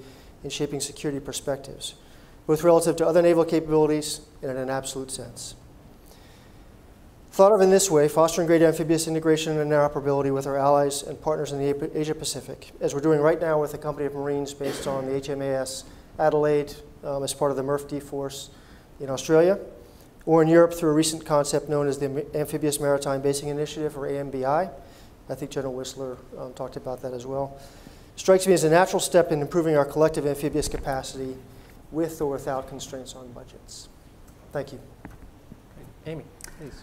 in 0.44 0.50
shaping 0.50 0.80
security 0.80 1.20
perspectives, 1.20 1.94
both 2.46 2.62
relative 2.62 2.96
to 2.96 3.06
other 3.06 3.22
naval 3.22 3.44
capabilities 3.44 4.20
and 4.42 4.50
in 4.50 4.56
an 4.56 4.70
absolute 4.70 5.10
sense. 5.10 5.54
Thought 7.32 7.52
of 7.52 7.60
in 7.60 7.70
this 7.70 7.90
way, 7.90 8.08
fostering 8.08 8.46
greater 8.46 8.66
amphibious 8.66 9.08
integration 9.08 9.58
and 9.58 9.70
interoperability 9.70 10.32
with 10.32 10.46
our 10.46 10.56
allies 10.56 11.02
and 11.02 11.20
partners 11.20 11.52
in 11.52 11.58
the 11.58 11.98
Asia 11.98 12.14
Pacific, 12.14 12.72
as 12.80 12.94
we're 12.94 13.00
doing 13.00 13.20
right 13.20 13.40
now 13.40 13.60
with 13.60 13.74
a 13.74 13.78
company 13.78 14.06
of 14.06 14.14
Marines 14.14 14.54
based 14.54 14.86
on 14.86 15.06
the 15.06 15.12
HMAS 15.12 15.84
Adelaide 16.18 16.74
um, 17.04 17.22
as 17.22 17.34
part 17.34 17.50
of 17.50 17.56
the 17.58 17.62
MRF 17.62 17.88
D 17.88 18.00
force, 18.00 18.50
in 19.00 19.10
Australia, 19.10 19.58
or 20.24 20.42
in 20.42 20.48
Europe 20.48 20.72
through 20.72 20.90
a 20.90 20.94
recent 20.94 21.24
concept 21.24 21.68
known 21.68 21.86
as 21.86 21.98
the 21.98 22.26
Amphibious 22.34 22.80
Maritime 22.80 23.20
Basing 23.20 23.48
Initiative, 23.48 23.96
or 23.96 24.06
AMBI. 24.08 24.70
I 25.28 25.34
think 25.34 25.50
General 25.50 25.74
Wissler 25.74 26.16
um, 26.38 26.52
talked 26.54 26.76
about 26.76 27.02
that 27.02 27.12
as 27.12 27.26
well. 27.26 27.58
Strikes 28.16 28.46
me 28.46 28.54
as 28.54 28.64
a 28.64 28.70
natural 28.70 29.00
step 29.00 29.32
in 29.32 29.40
improving 29.40 29.76
our 29.76 29.84
collective 29.84 30.26
amphibious 30.26 30.68
capacity 30.68 31.36
with 31.90 32.20
or 32.20 32.30
without 32.30 32.68
constraints 32.68 33.14
on 33.14 33.30
budgets. 33.32 33.88
Thank 34.52 34.72
you. 34.72 34.80
Amy, 36.06 36.24
please. 36.58 36.82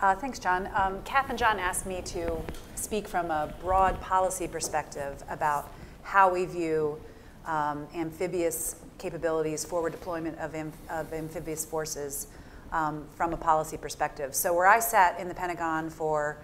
Uh, 0.00 0.16
thanks, 0.16 0.38
John. 0.38 0.68
Um, 0.74 1.00
Kath 1.04 1.30
and 1.30 1.38
John 1.38 1.60
asked 1.60 1.86
me 1.86 2.02
to 2.06 2.36
speak 2.74 3.06
from 3.06 3.30
a 3.30 3.54
broad 3.60 4.00
policy 4.00 4.48
perspective 4.48 5.22
about 5.28 5.72
how 6.02 6.32
we 6.32 6.44
view 6.44 6.98
um, 7.46 7.86
amphibious 7.94 8.76
capabilities, 8.98 9.64
forward 9.64 9.92
deployment 9.92 10.38
of, 10.38 10.54
am- 10.54 10.72
of 10.90 11.12
amphibious 11.12 11.64
forces 11.64 12.26
um, 12.72 13.06
from 13.14 13.32
a 13.32 13.36
policy 13.36 13.76
perspective. 13.76 14.34
So, 14.34 14.52
where 14.54 14.66
I 14.66 14.80
sat 14.80 15.20
in 15.20 15.28
the 15.28 15.34
Pentagon 15.34 15.90
for 15.90 16.38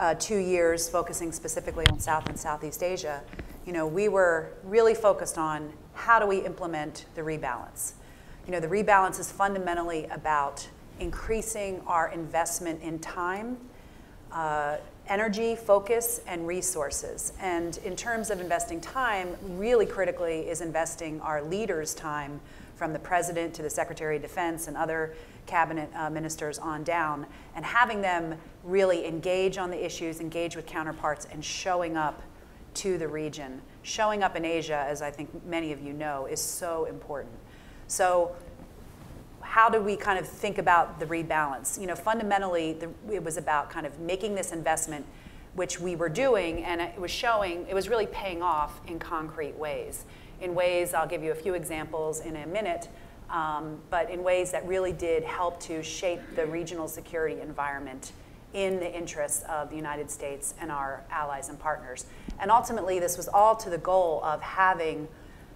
uh, 0.00 0.14
two 0.14 0.38
years, 0.38 0.88
focusing 0.88 1.30
specifically 1.30 1.86
on 1.88 2.00
South 2.00 2.26
and 2.28 2.38
Southeast 2.38 2.82
Asia, 2.82 3.22
you 3.66 3.72
know, 3.72 3.86
we 3.86 4.08
were 4.08 4.54
really 4.64 4.94
focused 4.94 5.36
on 5.36 5.70
how 5.92 6.18
do 6.18 6.26
we 6.26 6.38
implement 6.38 7.04
the 7.14 7.20
rebalance. 7.20 7.92
You 8.46 8.52
know, 8.52 8.60
the 8.60 8.66
rebalance 8.66 9.20
is 9.20 9.30
fundamentally 9.30 10.06
about 10.06 10.66
increasing 10.98 11.82
our 11.86 12.08
investment 12.08 12.82
in 12.82 12.98
time, 12.98 13.58
uh, 14.32 14.78
energy, 15.06 15.54
focus, 15.54 16.22
and 16.26 16.46
resources. 16.46 17.34
And 17.38 17.76
in 17.84 17.94
terms 17.94 18.30
of 18.30 18.40
investing 18.40 18.80
time, 18.80 19.36
really 19.42 19.84
critically 19.84 20.48
is 20.48 20.62
investing 20.62 21.20
our 21.20 21.42
leaders' 21.42 21.94
time 21.94 22.40
from 22.74 22.94
the 22.94 22.98
president 22.98 23.52
to 23.52 23.62
the 23.62 23.68
secretary 23.68 24.16
of 24.16 24.22
defense 24.22 24.66
and 24.66 24.78
other 24.78 25.14
cabinet 25.50 25.90
uh, 25.94 26.08
ministers 26.08 26.58
on 26.58 26.84
down, 26.84 27.26
and 27.56 27.64
having 27.64 28.00
them 28.00 28.36
really 28.62 29.06
engage 29.06 29.58
on 29.58 29.70
the 29.70 29.84
issues, 29.84 30.20
engage 30.20 30.54
with 30.54 30.66
counterparts, 30.66 31.26
and 31.32 31.44
showing 31.44 31.96
up 31.96 32.22
to 32.74 32.96
the 32.96 33.08
region. 33.08 33.60
Showing 33.82 34.22
up 34.22 34.36
in 34.36 34.44
Asia, 34.44 34.84
as 34.88 35.02
I 35.02 35.10
think 35.10 35.44
many 35.44 35.72
of 35.72 35.80
you 35.80 35.92
know, 35.92 36.26
is 36.26 36.40
so 36.40 36.84
important. 36.84 37.34
So 37.88 38.36
how 39.40 39.68
do 39.68 39.80
we 39.80 39.96
kind 39.96 40.18
of 40.18 40.28
think 40.28 40.58
about 40.58 41.00
the 41.00 41.06
rebalance? 41.06 41.80
You 41.80 41.88
know, 41.88 41.96
fundamentally, 41.96 42.74
the, 42.74 42.90
it 43.12 43.24
was 43.24 43.36
about 43.36 43.70
kind 43.70 43.86
of 43.86 43.98
making 43.98 44.36
this 44.36 44.52
investment, 44.52 45.04
which 45.54 45.80
we 45.80 45.96
were 45.96 46.08
doing, 46.08 46.62
and 46.62 46.80
it 46.80 47.00
was 47.00 47.10
showing, 47.10 47.66
it 47.68 47.74
was 47.74 47.88
really 47.88 48.06
paying 48.06 48.42
off 48.42 48.80
in 48.86 49.00
concrete 49.00 49.56
ways. 49.56 50.04
In 50.40 50.54
ways, 50.54 50.94
I'll 50.94 51.08
give 51.08 51.24
you 51.24 51.32
a 51.32 51.34
few 51.34 51.54
examples 51.54 52.20
in 52.20 52.36
a 52.36 52.46
minute, 52.46 52.88
um, 53.30 53.78
but 53.90 54.10
in 54.10 54.22
ways 54.22 54.50
that 54.52 54.66
really 54.66 54.92
did 54.92 55.22
help 55.22 55.60
to 55.60 55.82
shape 55.82 56.20
the 56.36 56.46
regional 56.46 56.88
security 56.88 57.40
environment 57.40 58.12
in 58.52 58.80
the 58.80 58.92
interests 58.92 59.44
of 59.48 59.70
the 59.70 59.76
United 59.76 60.10
States 60.10 60.54
and 60.60 60.72
our 60.72 61.04
allies 61.10 61.48
and 61.48 61.58
partners. 61.58 62.06
And 62.40 62.50
ultimately, 62.50 62.98
this 62.98 63.16
was 63.16 63.28
all 63.28 63.54
to 63.56 63.70
the 63.70 63.78
goal 63.78 64.20
of 64.24 64.42
having 64.42 65.06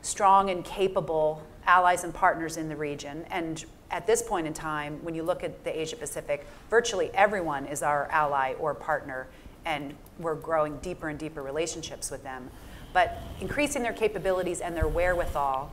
strong 0.03 0.51
and 0.51 0.65
capable 0.65 1.43
allies 1.67 2.05
and 2.05 2.15
partners 2.15 2.57
in 2.57 2.69
the 2.69 2.77
region 2.77 3.25
and 3.31 3.65
at 3.95 4.09
this 4.09 4.23
point 4.23 4.49
in 4.49 4.53
time, 4.53 4.99
when 5.05 5.15
you 5.15 5.23
look 5.23 5.45
at 5.45 5.63
the 5.63 5.81
Asia 5.81 5.95
Pacific, 5.95 6.47
virtually 6.69 7.11
everyone 7.15 7.65
is 7.67 7.81
our 7.81 8.09
ally 8.11 8.55
or 8.55 8.75
partner, 8.75 9.29
and 9.65 9.95
we're 10.19 10.35
growing 10.35 10.79
deeper 10.79 11.09
and 11.09 11.19
deeper 11.19 11.43
relationships 11.43 12.11
with 12.11 12.25
them. 12.25 12.51
But 12.93 13.17
increasing 13.41 13.85
their 13.85 13.93
capabilities 13.93 14.61
and 14.61 14.77
their 14.77 14.89
wherewithal 14.89 15.71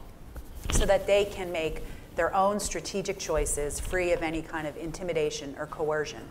so 0.70 0.86
that 0.86 1.08
they 1.08 1.26
can 1.26 1.52
make 1.52 1.84
their 2.16 2.34
own 2.36 2.60
strategic 2.60 3.18
choices 3.18 3.80
free 3.80 4.12
of 4.12 4.22
any 4.22 4.42
kind 4.42 4.68
of 4.68 4.78
intimidation 4.78 5.56
or 5.58 5.66
coercion. 5.66 6.22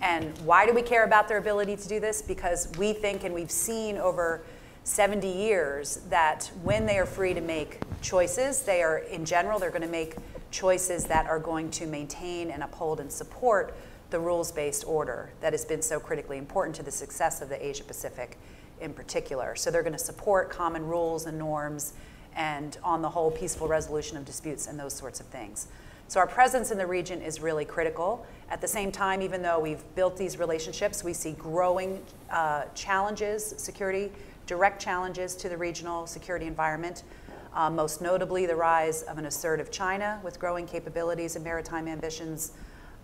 And 0.00 0.36
why 0.38 0.66
do 0.66 0.72
we 0.72 0.82
care 0.82 1.04
about 1.04 1.28
their 1.28 1.38
ability 1.38 1.76
to 1.76 1.88
do 1.88 2.00
this? 2.00 2.22
Because 2.22 2.68
we 2.76 2.92
think 2.92 3.24
and 3.24 3.34
we've 3.34 3.50
seen 3.50 3.96
over 3.98 4.42
70 4.84 5.28
years 5.28 6.00
that 6.08 6.50
when 6.62 6.86
they 6.86 6.98
are 6.98 7.06
free 7.06 7.34
to 7.34 7.40
make 7.40 7.78
choices, 8.02 8.62
they 8.62 8.82
are, 8.82 8.98
in 8.98 9.24
general, 9.24 9.58
they're 9.58 9.70
going 9.70 9.82
to 9.82 9.88
make 9.88 10.16
choices 10.50 11.04
that 11.04 11.26
are 11.26 11.38
going 11.38 11.70
to 11.70 11.86
maintain 11.86 12.50
and 12.50 12.62
uphold 12.62 13.00
and 13.00 13.10
support 13.10 13.74
the 14.10 14.18
rules 14.18 14.52
based 14.52 14.84
order 14.86 15.30
that 15.40 15.52
has 15.52 15.64
been 15.64 15.80
so 15.80 15.98
critically 15.98 16.36
important 16.36 16.76
to 16.76 16.82
the 16.82 16.90
success 16.90 17.40
of 17.40 17.48
the 17.48 17.66
Asia 17.66 17.84
Pacific 17.84 18.36
in 18.80 18.92
particular. 18.92 19.54
So 19.56 19.70
they're 19.70 19.82
going 19.82 19.92
to 19.94 19.98
support 19.98 20.50
common 20.50 20.84
rules 20.84 21.26
and 21.26 21.38
norms 21.38 21.94
and, 22.36 22.78
on 22.82 23.02
the 23.02 23.08
whole, 23.08 23.30
peaceful 23.30 23.68
resolution 23.68 24.16
of 24.16 24.24
disputes 24.24 24.66
and 24.66 24.78
those 24.78 24.92
sorts 24.92 25.20
of 25.20 25.26
things. 25.26 25.68
So 26.08 26.20
our 26.20 26.26
presence 26.26 26.70
in 26.70 26.76
the 26.76 26.86
region 26.86 27.22
is 27.22 27.40
really 27.40 27.64
critical. 27.64 28.26
At 28.50 28.60
the 28.60 28.68
same 28.68 28.92
time, 28.92 29.22
even 29.22 29.40
though 29.40 29.58
we've 29.58 29.82
built 29.94 30.16
these 30.16 30.38
relationships, 30.38 31.02
we 31.02 31.14
see 31.14 31.32
growing 31.32 32.02
uh, 32.30 32.64
challenges, 32.74 33.54
security, 33.56 34.12
direct 34.46 34.80
challenges 34.80 35.34
to 35.36 35.48
the 35.48 35.56
regional 35.56 36.06
security 36.06 36.46
environment. 36.46 37.04
Uh, 37.54 37.70
most 37.70 38.02
notably, 38.02 38.44
the 38.44 38.54
rise 38.54 39.02
of 39.04 39.16
an 39.16 39.24
assertive 39.24 39.70
China 39.70 40.20
with 40.22 40.38
growing 40.38 40.66
capabilities 40.66 41.36
and 41.36 41.44
maritime 41.44 41.88
ambitions, 41.88 42.52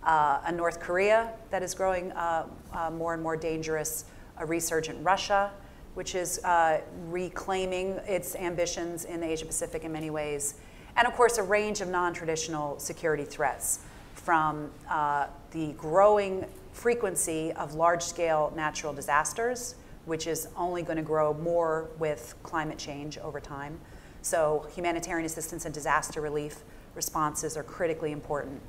uh, 0.03 0.41
a 0.45 0.51
North 0.51 0.79
Korea 0.79 1.31
that 1.49 1.63
is 1.63 1.73
growing 1.73 2.11
uh, 2.11 2.45
uh 2.73 2.91
more 2.91 3.13
and 3.13 3.23
more 3.23 3.35
dangerous, 3.35 4.05
a 4.37 4.45
resurgent 4.45 5.03
Russia, 5.03 5.51
which 5.93 6.15
is 6.15 6.43
uh, 6.43 6.81
reclaiming 7.07 7.99
its 8.07 8.35
ambitions 8.35 9.05
in 9.05 9.19
the 9.19 9.27
Asia 9.27 9.45
Pacific 9.45 9.83
in 9.83 9.91
many 9.91 10.09
ways, 10.09 10.55
and 10.95 11.07
of 11.07 11.13
course, 11.13 11.37
a 11.37 11.43
range 11.43 11.81
of 11.81 11.87
non 11.87 12.13
traditional 12.13 12.79
security 12.79 13.23
threats 13.23 13.79
from 14.13 14.69
uh, 14.89 15.27
the 15.51 15.73
growing 15.73 16.45
frequency 16.73 17.51
of 17.53 17.73
large 17.73 18.03
scale 18.03 18.53
natural 18.55 18.93
disasters, 18.93 19.75
which 20.05 20.27
is 20.27 20.47
only 20.55 20.81
going 20.81 20.97
to 20.97 21.03
grow 21.03 21.33
more 21.33 21.89
with 21.99 22.35
climate 22.43 22.77
change 22.77 23.17
over 23.19 23.39
time. 23.39 23.79
So 24.21 24.67
humanitarian 24.75 25.25
assistance 25.25 25.65
and 25.65 25.73
disaster 25.73 26.21
relief 26.21 26.63
responses 26.95 27.55
are 27.55 27.63
critically 27.63 28.11
important. 28.11 28.61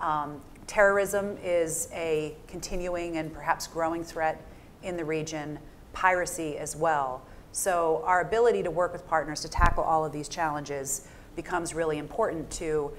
Um, 0.00 0.40
terrorism 0.66 1.36
is 1.42 1.88
a 1.92 2.34
continuing 2.46 3.16
and 3.16 3.32
perhaps 3.32 3.66
growing 3.66 4.04
threat 4.04 4.44
in 4.82 4.96
the 4.96 5.04
region, 5.04 5.58
piracy 5.92 6.58
as 6.58 6.76
well. 6.76 7.22
So 7.52 8.02
our 8.06 8.20
ability 8.22 8.62
to 8.62 8.70
work 8.70 8.92
with 8.92 9.06
partners 9.06 9.40
to 9.42 9.48
tackle 9.48 9.84
all 9.84 10.04
of 10.04 10.12
these 10.12 10.28
challenges 10.28 11.06
becomes 11.36 11.74
really 11.74 11.98
important 11.98 12.50
to 12.52 12.92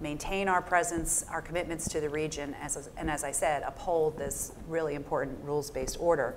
maintain 0.00 0.48
our 0.48 0.60
presence, 0.60 1.24
our 1.30 1.40
commitments 1.40 1.88
to 1.88 2.00
the 2.00 2.08
region, 2.08 2.54
as, 2.60 2.90
and 2.96 3.10
as 3.10 3.24
I 3.24 3.30
said, 3.30 3.62
uphold 3.62 4.18
this 4.18 4.52
really 4.68 4.94
important 4.94 5.38
rules-based 5.44 5.96
order. 6.00 6.34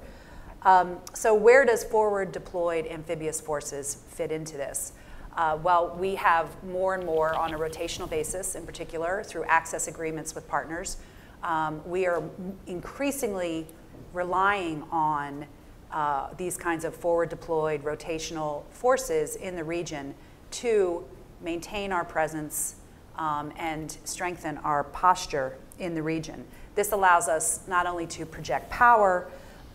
Um, 0.64 0.98
so 1.14 1.34
where 1.34 1.66
does 1.66 1.84
forward 1.84 2.32
deployed 2.32 2.86
amphibious 2.88 3.42
forces 3.42 3.98
fit 4.10 4.32
into 4.32 4.58
this? 4.58 4.94
Uh, 5.36 5.58
well, 5.62 5.96
we 6.00 6.16
have 6.16 6.64
more 6.64 6.96
and 6.96 7.06
more 7.06 7.36
on 7.36 7.54
a 7.54 7.58
rotational 7.58 8.10
basis, 8.10 8.56
in 8.56 8.66
particular, 8.66 9.24
through 9.24 9.44
access 9.44 9.88
agreements 9.88 10.34
with 10.34 10.48
partners. 10.48 10.98
Um, 11.44 11.82
we 11.86 12.08
are 12.08 12.24
increasingly 12.66 13.68
relying 14.14 14.84
on 14.92 15.46
uh, 15.92 16.30
these 16.38 16.58
kinds 16.58 16.84
of 16.84 16.96
forward 16.96 17.30
deployed 17.30 17.84
rotational 17.84 18.64
forces 18.72 19.36
in 19.36 19.56
the 19.56 19.64
region 19.64 20.14
to 20.52 21.04
maintain 21.42 21.92
our 21.92 22.04
presence 22.04 22.76
um, 23.18 23.52
and 23.58 23.98
strengthen 24.04 24.58
our 24.60 24.84
posture 24.84 25.58
in 25.80 25.96
the 25.96 26.02
region. 26.02 26.44
This 26.76 26.92
allows 26.92 27.28
us 27.28 27.62
not 27.68 27.86
only 27.88 28.06
to 28.08 28.26
project 28.26 28.70
power, 28.70 29.30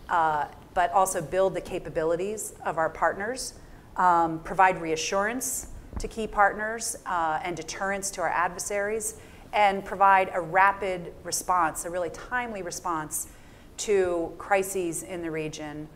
uh, 0.09 0.45
but 0.73 0.91
also 0.91 1.21
build 1.21 1.53
the 1.53 1.61
capabilities 1.61 2.53
of 2.65 2.77
our 2.77 2.89
partners 2.89 3.53
um, 3.97 4.39
provide 4.39 4.81
reassurance 4.81 5.67
to 5.99 6.07
key 6.07 6.27
partners 6.27 6.95
uh, 7.05 7.39
and 7.43 7.55
deterrence 7.55 8.09
to 8.11 8.21
our 8.21 8.29
adversaries, 8.29 9.15
and 9.53 9.85
provide 9.85 10.31
a 10.33 10.41
rapid 10.41 11.13
response, 11.23 11.85
a 11.85 11.89
really 11.89 12.09
timely 12.09 12.63
response 12.63 13.27
to 13.77 14.33
crises 14.39 15.03
in 15.03 15.21
the 15.21 15.29
region, 15.29 15.87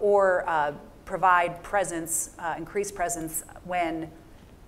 or 0.00 0.48
uh, 0.48 0.72
provide 1.04 1.62
presence, 1.62 2.30
uh, 2.38 2.54
increased 2.56 2.94
presence 2.94 3.42
when 3.64 4.10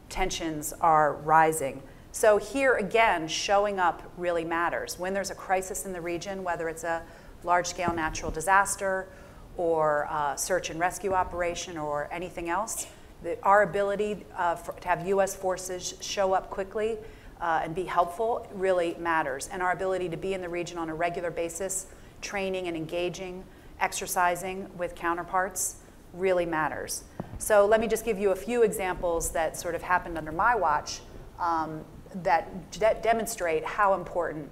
tensions 0.09 0.72
are 0.81 1.14
rising. 1.16 1.83
So, 2.12 2.38
here 2.38 2.74
again, 2.74 3.29
showing 3.29 3.79
up 3.79 4.03
really 4.16 4.44
matters. 4.44 4.98
When 4.98 5.14
there's 5.14 5.31
a 5.31 5.35
crisis 5.35 5.87
in 5.87 5.92
the 5.92 6.00
region, 6.00 6.42
whether 6.42 6.68
it's 6.68 6.83
a 6.83 7.03
large 7.44 7.66
scale 7.66 7.94
natural 7.94 8.31
disaster 8.31 9.09
or 9.57 10.07
uh, 10.11 10.35
search 10.37 10.70
and 10.70 10.81
rescue 10.81 11.12
operation 11.12 11.76
or 11.76 12.09
anything 12.11 12.48
else. 12.48 12.87
The, 13.22 13.40
our 13.42 13.62
ability 13.62 14.24
uh, 14.37 14.57
for, 14.57 14.72
to 14.72 14.88
have 14.88 15.07
U.S. 15.09 15.37
forces 15.37 15.94
show 16.00 16.33
up 16.33 16.50
quickly 16.50 16.96
uh, 17.40 17.61
and 17.62 17.74
be 17.74 17.85
helpful 17.85 18.48
really 18.55 18.96
matters. 18.98 19.48
And 19.53 19.62
our 19.62 19.72
ability 19.72 20.09
to 20.09 20.16
be 20.16 20.35
in 20.35 20.40
the 20.40 20.48
region 20.48 20.79
on 20.79 20.88
a 20.88 20.94
regular 20.94 21.31
basis, 21.31 21.87
training 22.22 22.68
and 22.68 22.76
engaging, 22.76 23.44
exercising 23.80 24.68
with 24.76 24.94
counterparts 24.94 25.76
really 26.12 26.46
matters. 26.46 27.04
So 27.38 27.66
let 27.66 27.80
me 27.80 27.86
just 27.88 28.04
give 28.04 28.18
you 28.18 28.30
a 28.30 28.36
few 28.36 28.62
examples 28.62 29.30
that 29.32 29.56
sort 29.56 29.74
of 29.74 29.82
happened 29.82 30.18
under 30.18 30.32
my 30.32 30.54
watch. 30.54 31.00
Um, 31.38 31.84
that 32.22 32.70
de- 32.72 32.98
demonstrate 33.02 33.64
how 33.64 33.94
important 33.94 34.50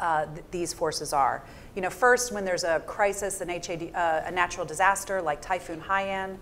uh, 0.00 0.26
th- 0.26 0.44
these 0.50 0.72
forces 0.72 1.12
are. 1.12 1.42
You 1.74 1.82
know, 1.82 1.90
first, 1.90 2.32
when 2.32 2.44
there's 2.44 2.64
a 2.64 2.80
crisis, 2.80 3.40
an 3.40 3.48
HAD, 3.48 3.92
uh, 3.94 4.22
a 4.26 4.30
natural 4.30 4.66
disaster 4.66 5.20
like 5.22 5.40
Typhoon 5.40 5.80
Haiyan 5.80 6.36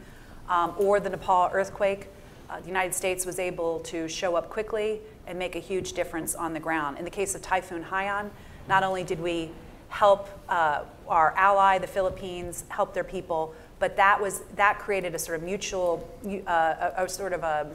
um, 0.48 0.74
or 0.76 1.00
the 1.00 1.10
Nepal 1.10 1.50
earthquake, 1.52 2.08
uh, 2.50 2.60
the 2.60 2.66
United 2.66 2.94
States 2.94 3.24
was 3.24 3.38
able 3.38 3.80
to 3.80 4.08
show 4.08 4.36
up 4.36 4.50
quickly 4.50 5.00
and 5.26 5.38
make 5.38 5.56
a 5.56 5.60
huge 5.60 5.92
difference 5.92 6.34
on 6.34 6.52
the 6.52 6.60
ground. 6.60 6.98
In 6.98 7.04
the 7.04 7.10
case 7.10 7.34
of 7.34 7.42
Typhoon 7.42 7.84
Haiyan, 7.84 8.30
not 8.68 8.82
only 8.82 9.02
did 9.02 9.20
we 9.20 9.50
help 9.88 10.28
uh, 10.48 10.82
our 11.08 11.34
ally, 11.36 11.78
the 11.78 11.86
Philippines, 11.86 12.64
help 12.68 12.94
their 12.94 13.04
people, 13.04 13.54
but 13.78 13.96
that 13.96 14.20
was 14.20 14.40
that 14.56 14.78
created 14.78 15.14
a 15.14 15.18
sort 15.18 15.38
of 15.38 15.44
mutual, 15.44 16.08
uh, 16.46 16.92
a, 16.96 17.04
a 17.04 17.08
sort 17.08 17.32
of 17.32 17.42
a, 17.42 17.70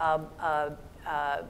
um, 0.00 0.26
uh, 0.38 0.70
uh, 1.06 1.42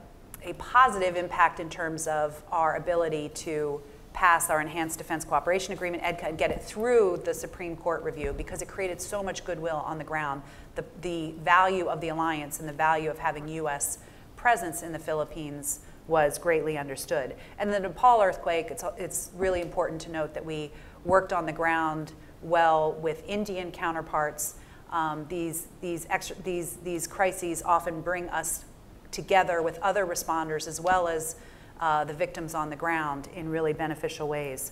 a 0.43 0.53
positive 0.53 1.15
impact 1.15 1.59
in 1.59 1.69
terms 1.69 2.07
of 2.07 2.41
our 2.51 2.75
ability 2.75 3.29
to 3.29 3.81
pass 4.13 4.49
our 4.49 4.61
Enhanced 4.61 4.97
Defense 4.97 5.25
Cooperation 5.25 5.73
Agreement, 5.73 6.01
EDCA, 6.01 6.29
and 6.29 6.37
get 6.37 6.49
it 6.49 6.63
through 6.63 7.21
the 7.25 7.33
Supreme 7.33 7.75
Court 7.75 8.01
review 8.01 8.31
because 8.31 8.61
it 8.61 8.67
created 8.67 9.01
so 9.01 9.21
much 9.21 9.43
goodwill 9.43 9.83
on 9.85 9.97
the 9.97 10.05
ground. 10.05 10.41
The, 10.75 10.85
the 11.01 11.31
value 11.43 11.87
of 11.87 11.99
the 11.99 12.09
alliance 12.09 12.59
and 12.59 12.69
the 12.69 12.73
value 12.73 13.09
of 13.09 13.17
having 13.19 13.47
U.S. 13.49 13.97
presence 14.37 14.83
in 14.83 14.93
the 14.93 14.99
Philippines 14.99 15.81
was 16.07 16.37
greatly 16.37 16.77
understood. 16.77 17.35
And 17.59 17.73
the 17.73 17.79
Nepal 17.79 18.21
earthquake, 18.21 18.71
it's, 18.71 18.83
it's 18.97 19.31
really 19.35 19.61
important 19.61 19.99
to 20.01 20.11
note 20.11 20.33
that 20.33 20.45
we 20.45 20.71
worked 21.05 21.31
on 21.31 21.45
the 21.45 21.53
ground 21.53 22.13
well 22.41 22.93
with 22.93 23.27
Indian 23.27 23.71
counterparts. 23.71 24.55
Um, 24.91 25.25
these, 25.29 25.67
these, 25.81 26.07
extra, 26.09 26.35
these, 26.43 26.77
these 26.77 27.07
crises 27.07 27.63
often 27.63 28.01
bring 28.01 28.29
us 28.29 28.65
together 29.11 29.61
with 29.61 29.79
other 29.79 30.05
responders 30.05 30.67
as 30.67 30.81
well 30.81 31.07
as 31.07 31.35
uh, 31.79 32.03
the 32.03 32.13
victims 32.13 32.53
on 32.53 32.69
the 32.69 32.75
ground 32.75 33.27
in 33.35 33.49
really 33.49 33.73
beneficial 33.73 34.27
ways. 34.27 34.71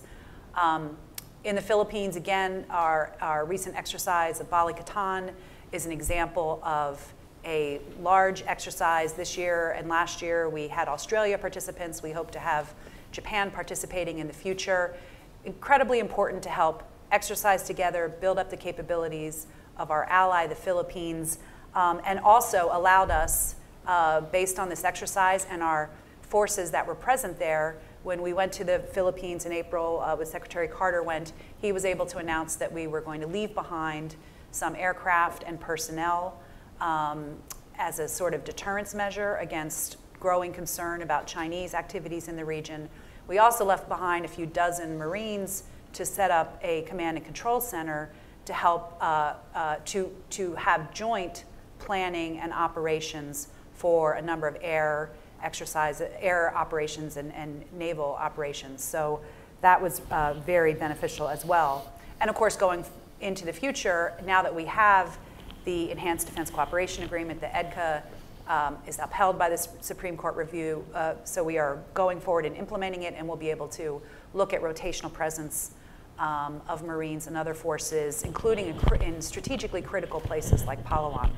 Um, 0.54 0.96
in 1.44 1.54
the 1.54 1.62
Philippines, 1.62 2.16
again, 2.16 2.64
our, 2.70 3.12
our 3.20 3.44
recent 3.44 3.76
exercise 3.76 4.40
of 4.40 4.48
Balikatan 4.48 5.30
is 5.72 5.84
an 5.84 5.92
example 5.92 6.60
of 6.62 7.12
a 7.44 7.80
large 8.00 8.42
exercise 8.46 9.12
this 9.12 9.36
year 9.36 9.72
and 9.72 9.88
last 9.88 10.22
year. 10.22 10.48
We 10.48 10.68
had 10.68 10.88
Australia 10.88 11.36
participants. 11.36 12.02
We 12.02 12.12
hope 12.12 12.30
to 12.30 12.38
have 12.38 12.72
Japan 13.12 13.50
participating 13.50 14.18
in 14.18 14.26
the 14.26 14.32
future. 14.32 14.96
Incredibly 15.44 15.98
important 15.98 16.42
to 16.44 16.48
help 16.48 16.82
exercise 17.12 17.62
together, 17.62 18.08
build 18.20 18.38
up 18.38 18.50
the 18.50 18.56
capabilities 18.56 19.46
of 19.76 19.90
our 19.90 20.04
ally, 20.04 20.46
the 20.46 20.54
Philippines, 20.54 21.38
um, 21.74 22.00
and 22.04 22.18
also 22.20 22.68
allowed 22.72 23.10
us, 23.10 23.56
uh, 23.86 24.20
based 24.20 24.58
on 24.58 24.68
this 24.68 24.84
exercise 24.84 25.46
and 25.50 25.62
our 25.62 25.90
forces 26.22 26.70
that 26.70 26.86
were 26.86 26.94
present 26.94 27.38
there, 27.38 27.76
when 28.04 28.20
we 28.20 28.32
went 28.32 28.52
to 28.52 28.64
the 28.64 28.80
Philippines 28.92 29.46
in 29.46 29.52
April, 29.52 30.00
uh, 30.00 30.14
when 30.14 30.26
Secretary 30.26 30.68
Carter 30.68 31.02
went, 31.02 31.32
he 31.60 31.72
was 31.72 31.84
able 31.84 32.04
to 32.06 32.18
announce 32.18 32.56
that 32.56 32.72
we 32.72 32.86
were 32.86 33.00
going 33.00 33.20
to 33.20 33.26
leave 33.26 33.54
behind 33.54 34.16
some 34.50 34.76
aircraft 34.76 35.42
and 35.46 35.58
personnel 35.58 36.38
um, 36.80 37.36
as 37.78 37.98
a 37.98 38.06
sort 38.06 38.34
of 38.34 38.44
deterrence 38.44 38.94
measure 38.94 39.36
against 39.36 39.96
growing 40.20 40.52
concern 40.52 41.02
about 41.02 41.26
Chinese 41.26 41.74
activities 41.74 42.28
in 42.28 42.36
the 42.36 42.44
region. 42.44 42.88
We 43.26 43.38
also 43.38 43.64
left 43.64 43.88
behind 43.88 44.24
a 44.24 44.28
few 44.28 44.46
dozen 44.46 44.98
Marines 44.98 45.64
to 45.94 46.04
set 46.04 46.30
up 46.30 46.58
a 46.62 46.82
command 46.82 47.16
and 47.16 47.24
control 47.24 47.60
center 47.60 48.10
to 48.44 48.52
help 48.52 48.96
uh, 49.00 49.34
uh, 49.54 49.76
to, 49.86 50.10
to 50.30 50.54
have 50.54 50.92
joint 50.92 51.44
planning 51.78 52.38
and 52.38 52.52
operations 52.52 53.48
for 53.74 54.12
a 54.12 54.22
number 54.22 54.46
of 54.46 54.56
air 54.60 55.10
exercise, 55.42 56.02
air 56.20 56.54
operations 56.56 57.16
and, 57.16 57.32
and 57.34 57.64
naval 57.72 58.16
operations. 58.18 58.82
So 58.82 59.20
that 59.60 59.80
was 59.80 60.00
uh, 60.10 60.34
very 60.44 60.74
beneficial 60.74 61.28
as 61.28 61.44
well. 61.44 61.92
And 62.20 62.28
of 62.28 62.36
course, 62.36 62.56
going 62.56 62.84
into 63.20 63.46
the 63.46 63.52
future, 63.52 64.12
now 64.24 64.42
that 64.42 64.54
we 64.54 64.64
have 64.66 65.18
the 65.64 65.90
Enhanced 65.90 66.26
Defense 66.26 66.50
Cooperation 66.50 67.04
Agreement, 67.04 67.40
the 67.40 67.46
EDCA 67.46 68.02
um, 68.48 68.78
is 68.86 68.98
upheld 68.98 69.38
by 69.38 69.48
the 69.48 69.56
Supreme 69.56 70.16
Court 70.16 70.36
review. 70.36 70.84
Uh, 70.94 71.14
so 71.24 71.42
we 71.42 71.58
are 71.58 71.82
going 71.94 72.20
forward 72.20 72.46
and 72.46 72.56
implementing 72.56 73.02
it, 73.02 73.14
and 73.16 73.26
we'll 73.26 73.36
be 73.36 73.50
able 73.50 73.68
to 73.68 74.00
look 74.34 74.52
at 74.52 74.62
rotational 74.62 75.12
presence 75.12 75.72
um, 76.18 76.60
of 76.68 76.84
Marines 76.84 77.26
and 77.26 77.36
other 77.36 77.54
forces, 77.54 78.22
including 78.22 78.68
in, 78.68 79.02
in, 79.02 79.22
strategically 79.22 79.82
critical 79.82 80.20
places 80.20 80.64
like 80.64 80.84
Palawan. 80.84 81.30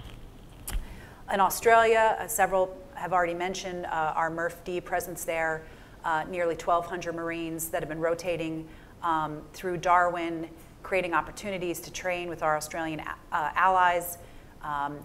In 1.32 1.40
Australia, 1.40 2.16
uh, 2.20 2.26
several 2.26 2.76
have 2.94 3.12
already 3.12 3.34
mentioned 3.34 3.86
uh, 3.86 4.12
our 4.16 4.30
MRF-D 4.30 4.80
presence 4.82 5.24
there, 5.24 5.64
uh, 6.04 6.24
nearly 6.28 6.54
1,200 6.54 7.14
Marines 7.14 7.68
that 7.68 7.82
have 7.82 7.88
been 7.88 8.00
rotating 8.00 8.66
um, 9.02 9.42
through 9.52 9.76
Darwin, 9.76 10.48
creating 10.82 11.14
opportunities 11.14 11.80
to 11.80 11.92
train 11.92 12.28
with 12.28 12.42
our 12.42 12.56
Australian 12.56 13.00
uh, 13.00 13.12
allies, 13.32 14.18
um, 14.62 14.98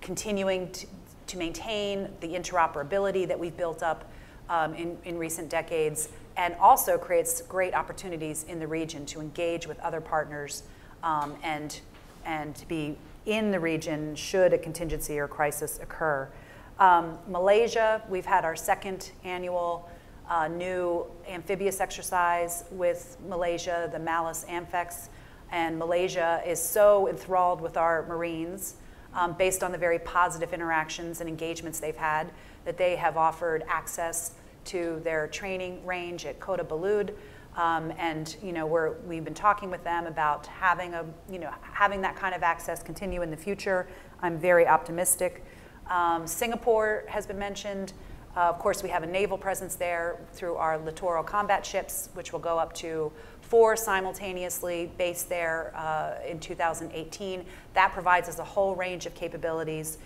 continuing 0.00 0.70
to, 0.72 0.86
to, 1.34 1.38
maintain 1.38 2.08
the 2.20 2.28
interoperability 2.28 3.26
that 3.28 3.38
we've 3.38 3.56
built 3.56 3.82
up 3.82 4.10
um, 4.48 4.74
in, 4.74 4.96
in 5.04 5.18
recent 5.18 5.50
decades, 5.50 6.08
and 6.36 6.54
also 6.54 6.98
creates 6.98 7.42
great 7.42 7.74
opportunities 7.74 8.44
in 8.44 8.58
the 8.58 8.66
region 8.66 9.06
to 9.06 9.20
engage 9.20 9.66
with 9.66 9.78
other 9.80 10.00
partners 10.00 10.62
um, 11.02 11.34
and, 11.42 11.80
and 12.24 12.54
to 12.56 12.66
be 12.66 12.96
in 13.26 13.50
the 13.50 13.60
region 13.60 14.14
should 14.14 14.52
a 14.52 14.58
contingency 14.58 15.18
or 15.18 15.28
crisis 15.28 15.78
occur. 15.82 16.28
Um, 16.78 17.18
Malaysia, 17.28 18.02
we've 18.08 18.26
had 18.26 18.44
our 18.44 18.56
second 18.56 19.12
annual 19.22 19.88
uh, 20.28 20.48
new 20.48 21.06
amphibious 21.28 21.80
exercise 21.80 22.64
with 22.70 23.16
Malaysia, 23.28 23.88
the 23.92 23.98
MALUS 23.98 24.44
AMPHEX, 24.48 25.08
and 25.52 25.78
Malaysia 25.78 26.42
is 26.44 26.60
so 26.60 27.08
enthralled 27.08 27.60
with 27.60 27.76
our 27.76 28.04
Marines 28.06 28.74
um, 29.14 29.32
based 29.34 29.62
on 29.62 29.72
the 29.72 29.78
very 29.78 29.98
positive 29.98 30.52
interactions 30.52 31.20
and 31.20 31.28
engagements 31.28 31.80
they've 31.80 31.96
had 31.96 32.30
that 32.64 32.76
they 32.76 32.96
have 32.96 33.16
offered 33.16 33.64
access 33.68 34.32
to 34.64 35.00
their 35.04 35.26
training 35.28 35.84
range 35.86 36.26
at 36.26 36.40
Kota 36.40 36.64
Belud. 36.64 37.14
Um, 37.56 37.92
and 37.98 38.34
you 38.42 38.52
know 38.52 38.66
we're, 38.66 38.94
we've 39.06 39.24
been 39.24 39.32
talking 39.32 39.70
with 39.70 39.84
them 39.84 40.06
about 40.06 40.46
having 40.46 40.94
a 40.94 41.04
you 41.30 41.38
know 41.38 41.52
having 41.62 42.00
that 42.00 42.16
kind 42.16 42.34
of 42.34 42.42
access 42.42 42.82
continue 42.82 43.22
in 43.22 43.30
the 43.30 43.36
future. 43.36 43.86
I'm 44.22 44.38
very 44.38 44.66
optimistic. 44.66 45.44
Um, 45.88 46.26
Singapore 46.26 47.04
has 47.08 47.26
been 47.26 47.38
mentioned. 47.38 47.92
Uh, 48.36 48.40
of 48.40 48.58
course, 48.58 48.82
we 48.82 48.88
have 48.88 49.04
a 49.04 49.06
naval 49.06 49.38
presence 49.38 49.76
there 49.76 50.18
through 50.32 50.56
our 50.56 50.78
littoral 50.78 51.22
combat 51.22 51.64
ships, 51.64 52.08
which 52.14 52.32
will 52.32 52.40
go 52.40 52.58
up 52.58 52.72
to 52.74 53.12
four 53.54 53.76
simultaneously 53.76 54.90
based 54.98 55.28
there 55.28 55.72
uh, 55.76 56.14
in 56.28 56.40
2018. 56.40 57.44
That 57.74 57.92
provides 57.92 58.28
us 58.28 58.40
a 58.40 58.44
whole 58.44 58.74
range 58.74 59.06
of 59.06 59.14
capabilities 59.14 59.98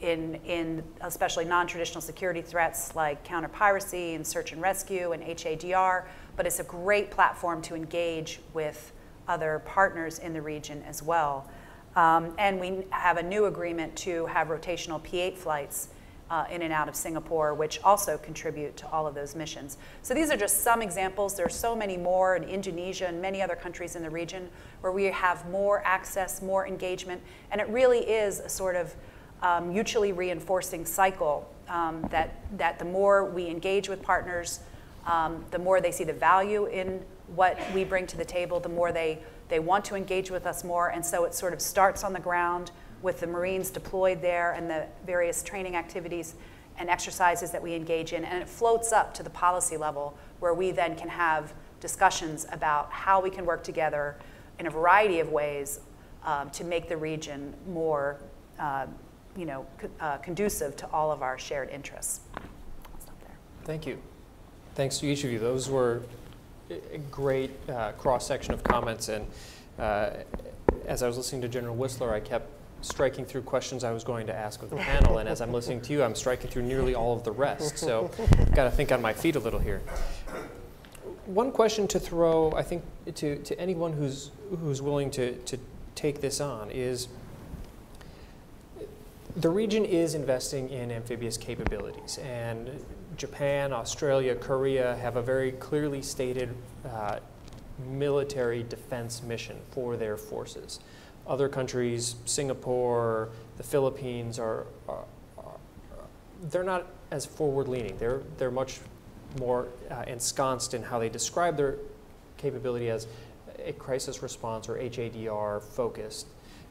in, 0.00 0.34
in 0.44 0.82
especially 1.02 1.44
non-traditional 1.44 2.00
security 2.00 2.42
threats 2.42 2.96
like 2.96 3.22
counter-piracy 3.22 4.14
and 4.14 4.26
search 4.26 4.50
and 4.50 4.60
rescue 4.60 5.12
and 5.12 5.22
HADR, 5.22 6.06
but 6.34 6.46
it's 6.46 6.58
a 6.58 6.64
great 6.64 7.12
platform 7.12 7.62
to 7.62 7.76
engage 7.76 8.40
with 8.54 8.90
other 9.28 9.62
partners 9.66 10.18
in 10.18 10.32
the 10.32 10.42
region 10.42 10.82
as 10.82 11.00
well. 11.00 11.48
Um, 11.94 12.34
and 12.38 12.58
we 12.58 12.86
have 12.90 13.18
a 13.18 13.22
new 13.22 13.44
agreement 13.44 13.94
to 13.98 14.26
have 14.26 14.48
rotational 14.48 15.00
P-8 15.00 15.36
flights 15.36 15.90
uh, 16.30 16.44
in 16.50 16.62
and 16.62 16.72
out 16.72 16.88
of 16.88 16.94
Singapore, 16.94 17.54
which 17.54 17.80
also 17.82 18.16
contribute 18.16 18.76
to 18.76 18.88
all 18.90 19.06
of 19.06 19.14
those 19.14 19.34
missions. 19.34 19.78
So 20.02 20.14
these 20.14 20.30
are 20.30 20.36
just 20.36 20.62
some 20.62 20.80
examples. 20.80 21.34
There 21.34 21.46
are 21.46 21.50
so 21.50 21.74
many 21.74 21.96
more 21.96 22.36
in 22.36 22.44
Indonesia 22.44 23.06
and 23.08 23.20
many 23.20 23.42
other 23.42 23.56
countries 23.56 23.96
in 23.96 24.02
the 24.02 24.10
region 24.10 24.48
where 24.80 24.92
we 24.92 25.04
have 25.06 25.48
more 25.50 25.82
access, 25.84 26.40
more 26.40 26.66
engagement, 26.66 27.20
and 27.50 27.60
it 27.60 27.68
really 27.68 27.98
is 27.98 28.38
a 28.40 28.48
sort 28.48 28.76
of 28.76 28.94
um, 29.42 29.72
mutually 29.72 30.12
reinforcing 30.12 30.84
cycle 30.84 31.48
um, 31.68 32.06
that, 32.10 32.36
that 32.58 32.78
the 32.78 32.84
more 32.84 33.24
we 33.24 33.48
engage 33.48 33.88
with 33.88 34.02
partners, 34.02 34.60
um, 35.06 35.44
the 35.50 35.58
more 35.58 35.80
they 35.80 35.90
see 35.90 36.04
the 36.04 36.12
value 36.12 36.66
in 36.66 37.02
what 37.34 37.58
we 37.74 37.84
bring 37.84 38.06
to 38.06 38.16
the 38.16 38.24
table, 38.24 38.60
the 38.60 38.68
more 38.68 38.92
they, 38.92 39.18
they 39.48 39.58
want 39.58 39.84
to 39.86 39.94
engage 39.94 40.30
with 40.30 40.46
us 40.46 40.62
more. 40.62 40.88
And 40.90 41.04
so 41.04 41.24
it 41.24 41.34
sort 41.34 41.52
of 41.52 41.60
starts 41.60 42.04
on 42.04 42.12
the 42.12 42.20
ground 42.20 42.70
with 43.02 43.20
the 43.20 43.26
Marines 43.26 43.70
deployed 43.70 44.20
there 44.20 44.52
and 44.52 44.68
the 44.68 44.86
various 45.06 45.42
training 45.42 45.76
activities 45.76 46.34
and 46.78 46.88
exercises 46.88 47.50
that 47.50 47.62
we 47.62 47.74
engage 47.74 48.12
in. 48.12 48.24
And 48.24 48.42
it 48.42 48.48
floats 48.48 48.92
up 48.92 49.14
to 49.14 49.22
the 49.22 49.30
policy 49.30 49.76
level 49.76 50.16
where 50.38 50.54
we 50.54 50.70
then 50.70 50.96
can 50.96 51.08
have 51.08 51.52
discussions 51.80 52.46
about 52.52 52.90
how 52.90 53.20
we 53.20 53.30
can 53.30 53.44
work 53.44 53.62
together 53.62 54.16
in 54.58 54.66
a 54.66 54.70
variety 54.70 55.20
of 55.20 55.30
ways 55.30 55.80
um, 56.24 56.50
to 56.50 56.64
make 56.64 56.88
the 56.88 56.96
region 56.96 57.54
more 57.68 58.18
uh, 58.58 58.86
you 59.36 59.46
know, 59.46 59.66
uh, 60.00 60.18
conducive 60.18 60.76
to 60.76 60.88
all 60.90 61.10
of 61.10 61.22
our 61.22 61.38
shared 61.38 61.70
interests. 61.70 62.20
Thank 63.64 63.86
you. 63.86 63.98
Thanks 64.74 64.98
to 64.98 65.06
each 65.06 65.24
of 65.24 65.30
you. 65.30 65.38
Those 65.38 65.68
were 65.68 66.02
a 66.70 66.98
great 67.10 67.50
uh, 67.68 67.92
cross 67.92 68.26
section 68.26 68.54
of 68.54 68.64
comments. 68.64 69.08
And 69.08 69.26
uh, 69.78 70.10
as 70.86 71.02
I 71.02 71.06
was 71.06 71.16
listening 71.16 71.42
to 71.42 71.48
General 71.48 71.76
Wissler, 71.76 72.12
I 72.12 72.20
kept 72.20 72.48
striking 72.82 73.24
through 73.24 73.42
questions 73.42 73.84
I 73.84 73.92
was 73.92 74.04
going 74.04 74.26
to 74.26 74.34
ask 74.34 74.62
of 74.62 74.70
the 74.70 74.76
panel, 74.76 75.18
and 75.18 75.28
as 75.28 75.40
I'm 75.40 75.52
listening 75.52 75.80
to 75.82 75.92
you, 75.92 76.02
I'm 76.02 76.14
striking 76.14 76.50
through 76.50 76.62
nearly 76.62 76.94
all 76.94 77.14
of 77.14 77.24
the 77.24 77.32
rest. 77.32 77.78
So, 77.78 78.10
I've 78.18 78.54
got 78.54 78.64
to 78.64 78.70
think 78.70 78.92
on 78.92 79.02
my 79.02 79.12
feet 79.12 79.36
a 79.36 79.40
little 79.40 79.60
here. 79.60 79.80
One 81.26 81.52
question 81.52 81.86
to 81.88 82.00
throw, 82.00 82.52
I 82.52 82.62
think, 82.62 82.82
to, 83.14 83.36
to 83.38 83.60
anyone 83.60 83.92
who's 83.92 84.30
who's 84.60 84.82
willing 84.82 85.10
to, 85.12 85.36
to 85.36 85.58
take 85.94 86.20
this 86.20 86.40
on 86.40 86.70
is 86.70 87.08
the 89.36 89.48
region 89.48 89.84
is 89.84 90.14
investing 90.14 90.70
in 90.70 90.90
amphibious 90.90 91.36
capabilities, 91.36 92.18
and 92.18 92.84
Japan, 93.16 93.72
Australia, 93.72 94.34
Korea 94.34 94.96
have 94.96 95.16
a 95.16 95.22
very 95.22 95.52
clearly 95.52 96.02
stated 96.02 96.54
uh, 96.84 97.20
military 97.86 98.62
defense 98.62 99.22
mission 99.22 99.56
for 99.70 99.96
their 99.96 100.16
forces. 100.16 100.80
Other 101.26 101.48
countries, 101.48 102.16
Singapore, 102.24 103.28
the 103.56 103.62
Philippines, 103.62 104.38
are, 104.38 104.66
are, 104.88 105.04
are 105.38 105.54
they're 106.50 106.64
not 106.64 106.86
as 107.10 107.26
forward-leaning. 107.26 107.98
They're 107.98 108.22
they're 108.38 108.50
much 108.50 108.80
more 109.38 109.68
uh, 109.90 110.04
ensconced 110.06 110.74
in 110.74 110.82
how 110.82 110.98
they 110.98 111.08
describe 111.08 111.56
their 111.56 111.76
capability 112.36 112.90
as 112.90 113.06
a 113.64 113.72
crisis 113.72 114.22
response 114.22 114.68
or 114.68 114.76
HADR 114.76 115.62
focused 115.62 116.26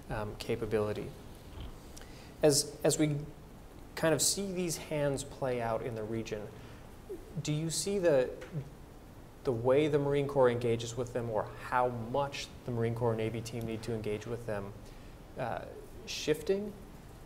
um, 0.10 0.34
capability. 0.40 1.06
As 2.42 2.72
as 2.84 2.98
we 2.98 3.16
kind 3.96 4.14
of 4.14 4.22
see 4.22 4.52
these 4.52 4.78
hands 4.78 5.24
play 5.24 5.62
out 5.62 5.84
in 5.84 5.96
the 5.96 6.04
region, 6.04 6.42
do 7.44 7.54
you 7.54 7.70
see 7.70 8.00
the 8.00 8.30
the 9.44 9.52
way 9.52 9.88
the 9.88 10.00
Marine 10.00 10.28
Corps 10.28 10.50
engages 10.50 10.98
with 10.98 11.14
them 11.14 11.30
or 11.30 11.48
how 11.70 11.92
much 12.12 12.48
the 12.66 12.72
Marine 12.72 12.96
Corps 12.96 13.16
Navy 13.16 13.42
team 13.42 13.66
need 13.66 13.82
to 13.84 13.94
engage 13.94 14.28
with 14.28 14.46
them 14.46 14.66
uh, 15.40 15.60
shifting? 16.06 16.72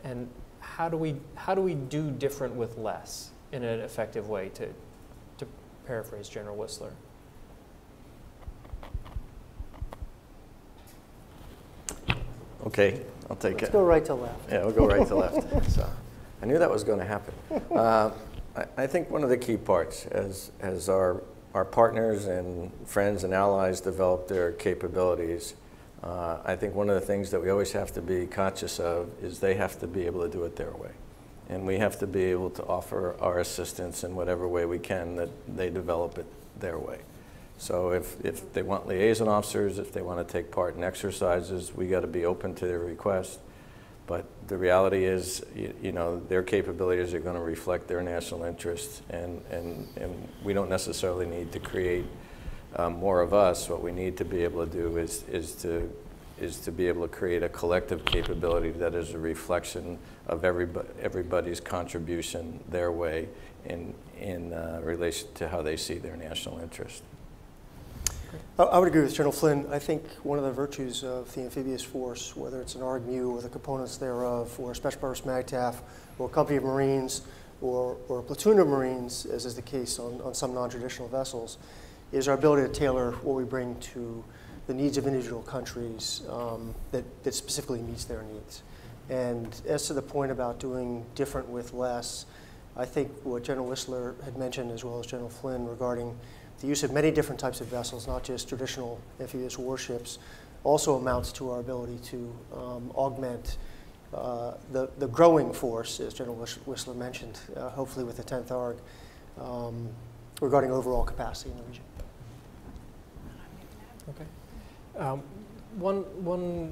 And 0.03 0.27
how 0.59 0.89
do, 0.89 0.97
we, 0.97 1.15
how 1.35 1.55
do 1.55 1.61
we 1.61 1.73
do 1.75 2.11
different 2.11 2.55
with 2.55 2.77
less 2.77 3.31
in 3.51 3.63
an 3.63 3.79
effective 3.79 4.29
way, 4.29 4.49
to, 4.49 4.67
to 5.37 5.47
paraphrase 5.85 6.29
General 6.29 6.55
Wissler? 6.57 6.91
Okay, 12.65 13.01
I'll 13.29 13.35
take 13.35 13.55
Let's 13.55 13.69
it. 13.69 13.73
go 13.73 13.83
right 13.83 14.05
to 14.05 14.13
left. 14.13 14.49
Yeah, 14.49 14.63
we'll 14.63 14.71
go 14.71 14.87
right 14.87 15.07
to 15.07 15.15
left. 15.15 15.69
So, 15.71 15.89
I 16.41 16.45
knew 16.45 16.59
that 16.59 16.69
was 16.69 16.83
going 16.83 16.99
to 16.99 17.05
happen. 17.05 17.33
Uh, 17.71 18.11
I, 18.55 18.65
I 18.77 18.87
think 18.87 19.09
one 19.09 19.23
of 19.23 19.29
the 19.29 19.37
key 19.37 19.57
parts, 19.57 20.05
as, 20.07 20.51
as 20.59 20.89
our, 20.89 21.23
our 21.53 21.65
partners 21.65 22.25
and 22.25 22.71
friends 22.85 23.23
and 23.23 23.33
allies 23.33 23.81
develop 23.81 24.27
their 24.27 24.51
capabilities, 24.51 25.53
uh, 26.03 26.39
I 26.43 26.55
think 26.55 26.75
one 26.75 26.89
of 26.89 26.95
the 26.95 27.05
things 27.05 27.31
that 27.31 27.41
we 27.41 27.49
always 27.49 27.71
have 27.73 27.93
to 27.93 28.01
be 28.01 28.25
conscious 28.25 28.79
of 28.79 29.09
is 29.21 29.39
they 29.39 29.55
have 29.55 29.79
to 29.79 29.87
be 29.87 30.05
able 30.05 30.23
to 30.23 30.29
do 30.29 30.43
it 30.43 30.55
their 30.55 30.71
way. 30.71 30.91
And 31.49 31.65
we 31.65 31.77
have 31.77 31.99
to 31.99 32.07
be 32.07 32.23
able 32.25 32.49
to 32.51 32.63
offer 32.63 33.15
our 33.19 33.39
assistance 33.39 34.03
in 34.03 34.15
whatever 34.15 34.47
way 34.47 34.65
we 34.65 34.79
can 34.79 35.15
that 35.17 35.29
they 35.47 35.69
develop 35.69 36.17
it 36.17 36.25
their 36.59 36.79
way. 36.79 36.99
So 37.57 37.91
if, 37.91 38.23
if 38.25 38.51
they 38.53 38.63
want 38.63 38.87
liaison 38.87 39.27
officers, 39.27 39.77
if 39.77 39.93
they 39.93 40.01
want 40.01 40.25
to 40.25 40.31
take 40.31 40.51
part 40.51 40.75
in 40.75 40.83
exercises, 40.83 41.73
we 41.75 41.87
got 41.87 42.01
to 42.01 42.07
be 42.07 42.25
open 42.25 42.55
to 42.55 42.65
their 42.65 42.79
request. 42.79 43.39
But 44.05 44.25
the 44.47 44.57
reality 44.57 45.05
is, 45.05 45.43
you, 45.55 45.73
you 45.81 45.91
know, 45.91 46.19
their 46.19 46.43
capabilities 46.43 47.13
are 47.13 47.19
going 47.19 47.35
to 47.35 47.41
reflect 47.41 47.87
their 47.87 48.01
national 48.01 48.43
interests, 48.43 49.01
and, 49.09 49.41
and, 49.49 49.87
and 49.95 50.27
we 50.43 50.53
don't 50.53 50.69
necessarily 50.69 51.25
need 51.25 51.51
to 51.53 51.59
create 51.59 52.05
um, 52.75 52.93
more 52.93 53.21
of 53.21 53.33
us. 53.33 53.69
What 53.69 53.81
we 53.81 53.91
need 53.91 54.17
to 54.17 54.25
be 54.25 54.43
able 54.43 54.65
to 54.65 54.71
do 54.71 54.97
is, 54.97 55.23
is, 55.29 55.55
to, 55.55 55.89
is 56.39 56.59
to 56.61 56.71
be 56.71 56.87
able 56.87 57.03
to 57.03 57.13
create 57.13 57.43
a 57.43 57.49
collective 57.49 58.03
capability 58.03 58.71
that 58.71 58.93
is 58.93 59.13
a 59.13 59.19
reflection 59.19 59.97
of 60.27 60.43
everybody, 60.43 60.89
everybody's 61.01 61.61
contribution 61.61 62.59
their 62.69 62.91
way 62.91 63.29
in, 63.65 63.93
in 64.19 64.51
uh, 64.51 64.81
relation 64.83 65.29
to 65.35 65.47
how 65.47 65.61
they 65.61 65.77
see 65.77 65.97
their 65.97 66.17
national 66.17 66.59
interest. 66.59 67.03
I- 68.57 68.79
would 68.79 68.87
agree 68.87 69.01
with 69.01 69.13
General 69.13 69.31
Flynn. 69.31 69.65
I 69.71 69.79
think 69.79 70.03
one 70.23 70.37
of 70.37 70.45
the 70.45 70.51
virtues 70.51 71.03
of 71.03 71.33
the 71.33 71.41
amphibious 71.41 71.83
force, 71.83 72.35
whether 72.35 72.61
it's 72.61 72.75
an 72.75 72.81
ARG-MEU 72.81 73.29
or 73.29 73.41
the 73.41 73.49
components 73.49 73.97
thereof, 73.97 74.55
or 74.59 74.71
a 74.71 74.75
Special 74.75 74.99
Purpose 74.99 75.21
MAGTF, 75.21 75.75
or 76.19 76.27
a 76.27 76.29
company 76.29 76.57
of 76.57 76.63
Marines, 76.63 77.21
or, 77.61 77.97
or 78.07 78.19
a 78.19 78.23
platoon 78.23 78.59
of 78.59 78.67
Marines, 78.67 79.25
as 79.25 79.45
is 79.45 79.55
the 79.55 79.61
case 79.61 79.99
on, 79.99 80.21
on 80.21 80.33
some 80.33 80.53
non-traditional 80.53 81.07
vessels, 81.07 81.57
is 82.11 82.27
our 82.27 82.35
ability 82.35 82.67
to 82.67 82.73
tailor 82.73 83.11
what 83.23 83.35
we 83.35 83.43
bring 83.43 83.75
to 83.79 84.23
the 84.67 84.73
needs 84.73 84.97
of 84.97 85.07
individual 85.07 85.41
countries 85.41 86.21
um, 86.29 86.73
that, 86.91 87.03
that 87.23 87.33
specifically 87.33 87.81
meets 87.81 88.05
their 88.05 88.23
needs. 88.23 88.63
And 89.09 89.53
as 89.67 89.87
to 89.87 89.93
the 89.93 90.01
point 90.01 90.31
about 90.31 90.59
doing 90.59 91.05
different 91.15 91.49
with 91.49 91.73
less, 91.73 92.25
I 92.75 92.85
think 92.85 93.11
what 93.23 93.43
General 93.43 93.67
Wissler 93.67 94.21
had 94.23 94.37
mentioned, 94.37 94.71
as 94.71 94.83
well 94.83 94.99
as 94.99 95.05
General 95.05 95.29
Flynn, 95.29 95.67
regarding 95.67 96.17
the 96.63 96.69
use 96.69 96.81
of 96.81 96.93
many 96.93 97.11
different 97.11 97.37
types 97.37 97.59
of 97.59 97.67
vessels, 97.67 98.07
not 98.07 98.23
just 98.23 98.47
traditional 98.47 98.97
amphibious 99.19 99.59
warships, 99.59 100.17
also 100.63 100.95
amounts 100.95 101.33
to 101.33 101.51
our 101.51 101.59
ability 101.59 101.97
to 101.97 102.33
um, 102.55 102.89
augment 102.95 103.57
uh, 104.13 104.53
the, 104.71 104.89
the 104.97 105.07
growing 105.09 105.51
force, 105.51 105.99
as 105.99 106.13
General 106.13 106.37
Wissler 106.37 106.95
mentioned, 106.95 107.37
uh, 107.57 107.69
hopefully 107.71 108.05
with 108.05 108.15
the 108.15 108.23
10th 108.23 108.49
ARG, 108.49 108.77
um, 109.41 109.89
regarding 110.39 110.71
overall 110.71 111.03
capacity 111.03 111.51
in 111.51 111.57
the 111.57 111.63
region. 111.63 111.83
Okay. 114.09 114.25
Um, 114.97 115.21
one, 115.75 116.03
one 116.23 116.71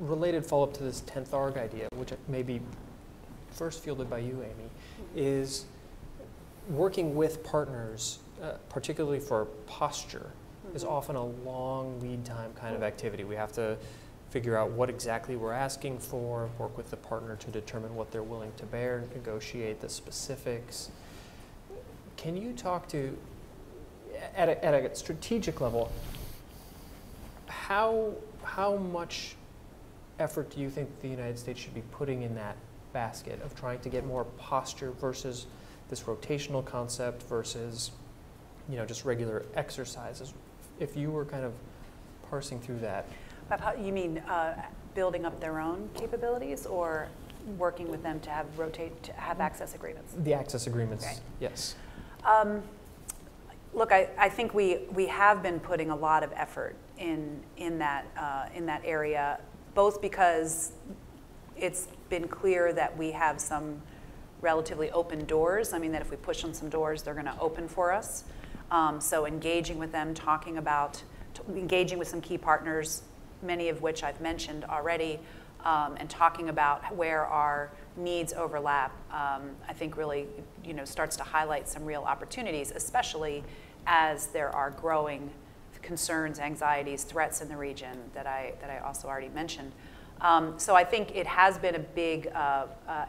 related 0.00 0.44
follow-up 0.44 0.74
to 0.74 0.82
this 0.82 1.02
10th 1.02 1.32
ARG 1.32 1.56
idea, 1.56 1.86
which 1.94 2.10
may 2.26 2.42
be 2.42 2.60
first 3.52 3.80
fielded 3.84 4.10
by 4.10 4.18
you, 4.18 4.42
Amy, 4.42 4.70
is 5.14 5.66
working 6.68 7.14
with 7.14 7.44
partners, 7.44 8.18
uh, 8.42 8.52
particularly 8.68 9.20
for 9.20 9.46
posture, 9.66 10.30
is 10.74 10.84
often 10.84 11.16
a 11.16 11.24
long 11.24 12.00
lead 12.00 12.24
time 12.24 12.52
kind 12.54 12.76
of 12.76 12.82
activity. 12.82 13.24
We 13.24 13.34
have 13.34 13.52
to 13.52 13.76
figure 14.30 14.56
out 14.56 14.70
what 14.70 14.88
exactly 14.88 15.34
we're 15.36 15.52
asking 15.52 15.98
for, 15.98 16.48
work 16.58 16.76
with 16.76 16.90
the 16.90 16.96
partner 16.96 17.36
to 17.36 17.50
determine 17.50 17.94
what 17.96 18.12
they're 18.12 18.22
willing 18.22 18.52
to 18.56 18.66
bear, 18.66 18.98
and 18.98 19.10
negotiate 19.14 19.80
the 19.80 19.88
specifics. 19.88 20.90
Can 22.16 22.36
you 22.36 22.52
talk 22.52 22.88
to, 22.88 23.16
at 24.36 24.48
a, 24.48 24.64
at 24.64 24.74
a 24.74 24.94
strategic 24.94 25.60
level, 25.60 25.90
how, 27.48 28.12
how 28.44 28.76
much 28.76 29.34
effort 30.20 30.50
do 30.54 30.60
you 30.60 30.70
think 30.70 30.88
the 31.02 31.08
United 31.08 31.38
States 31.38 31.58
should 31.58 31.74
be 31.74 31.82
putting 31.90 32.22
in 32.22 32.34
that 32.36 32.56
basket 32.92 33.40
of 33.42 33.54
trying 33.54 33.80
to 33.80 33.88
get 33.88 34.06
more 34.06 34.24
posture 34.38 34.92
versus 34.92 35.46
this 35.88 36.02
rotational 36.02 36.64
concept 36.64 37.22
versus, 37.24 37.90
you 38.68 38.76
know, 38.76 38.84
just 38.86 39.04
regular 39.04 39.44
exercises? 39.54 40.32
If 40.78 40.96
you 40.96 41.10
were 41.10 41.24
kind 41.24 41.44
of 41.44 41.52
parsing 42.28 42.60
through 42.60 42.78
that, 42.80 43.06
You 43.82 43.92
mean 43.92 44.18
uh, 44.18 44.54
building 44.94 45.24
up 45.24 45.40
their 45.40 45.58
own 45.60 45.88
capabilities 45.94 46.66
or 46.66 47.08
working 47.58 47.90
with 47.90 48.02
them 48.02 48.20
to 48.20 48.30
have 48.30 48.46
rotate, 48.58 49.02
to 49.02 49.12
have 49.14 49.40
access 49.40 49.74
agreements? 49.74 50.14
the 50.18 50.34
access 50.34 50.66
agreements, 50.66 51.04
Right. 51.04 51.20
yes. 51.40 51.74
Um, 52.24 52.62
Look, 53.72 53.92
I, 53.92 54.08
I 54.18 54.28
think 54.28 54.52
we, 54.52 54.78
we 54.92 55.06
have 55.06 55.44
been 55.44 55.60
putting 55.60 55.90
a 55.90 55.96
lot 55.96 56.24
of 56.24 56.32
effort 56.34 56.74
in, 56.98 57.40
in 57.56 57.78
that, 57.78 58.04
uh, 58.18 58.46
in 58.52 58.66
that 58.66 58.82
area, 58.84 59.38
both 59.74 60.02
because 60.02 60.72
it's 61.56 61.86
been 62.08 62.26
clear 62.26 62.72
that 62.72 62.96
we 62.98 63.12
have 63.12 63.40
some 63.40 63.80
relatively 64.40 64.90
open 64.90 65.24
doors. 65.24 65.72
I 65.72 65.78
mean, 65.78 65.92
that 65.92 66.02
if 66.02 66.10
we 66.10 66.16
push 66.16 66.42
on 66.42 66.52
some 66.52 66.68
doors, 66.68 67.02
they're 67.04 67.14
going 67.14 67.26
to 67.26 67.38
open 67.40 67.68
for 67.68 67.92
us. 67.92 68.24
Um, 68.70 69.00
so 69.00 69.26
engaging 69.26 69.78
with 69.78 69.92
them, 69.92 70.14
talking 70.14 70.58
about, 70.58 71.02
engaging 71.48 71.98
with 71.98 72.08
some 72.08 72.20
key 72.20 72.38
partners, 72.38 73.02
many 73.42 73.68
of 73.68 73.82
which 73.82 74.02
I've 74.02 74.20
mentioned 74.20 74.64
already, 74.64 75.18
um, 75.64 75.96
and 75.98 76.08
talking 76.08 76.48
about 76.48 76.94
where 76.94 77.26
our 77.26 77.70
needs 77.96 78.32
overlap, 78.32 78.92
um, 79.12 79.50
I 79.68 79.72
think 79.72 79.96
really, 79.96 80.26
you 80.64 80.72
know, 80.72 80.84
starts 80.84 81.16
to 81.16 81.22
highlight 81.22 81.68
some 81.68 81.84
real 81.84 82.02
opportunities, 82.02 82.72
especially 82.74 83.42
as 83.86 84.28
there 84.28 84.54
are 84.54 84.70
growing 84.70 85.30
concerns, 85.82 86.38
anxieties, 86.38 87.04
threats 87.04 87.40
in 87.40 87.48
the 87.48 87.56
region 87.56 87.98
that 88.14 88.26
I, 88.26 88.52
that 88.60 88.70
I 88.70 88.78
also 88.78 89.08
already 89.08 89.30
mentioned. 89.30 89.72
Um, 90.20 90.58
so 90.58 90.74
I 90.74 90.84
think 90.84 91.16
it 91.16 91.26
has 91.26 91.58
been 91.58 91.74
a 91.74 91.80
big 91.80 92.28
uh, 92.34 92.66
uh, 92.86 93.04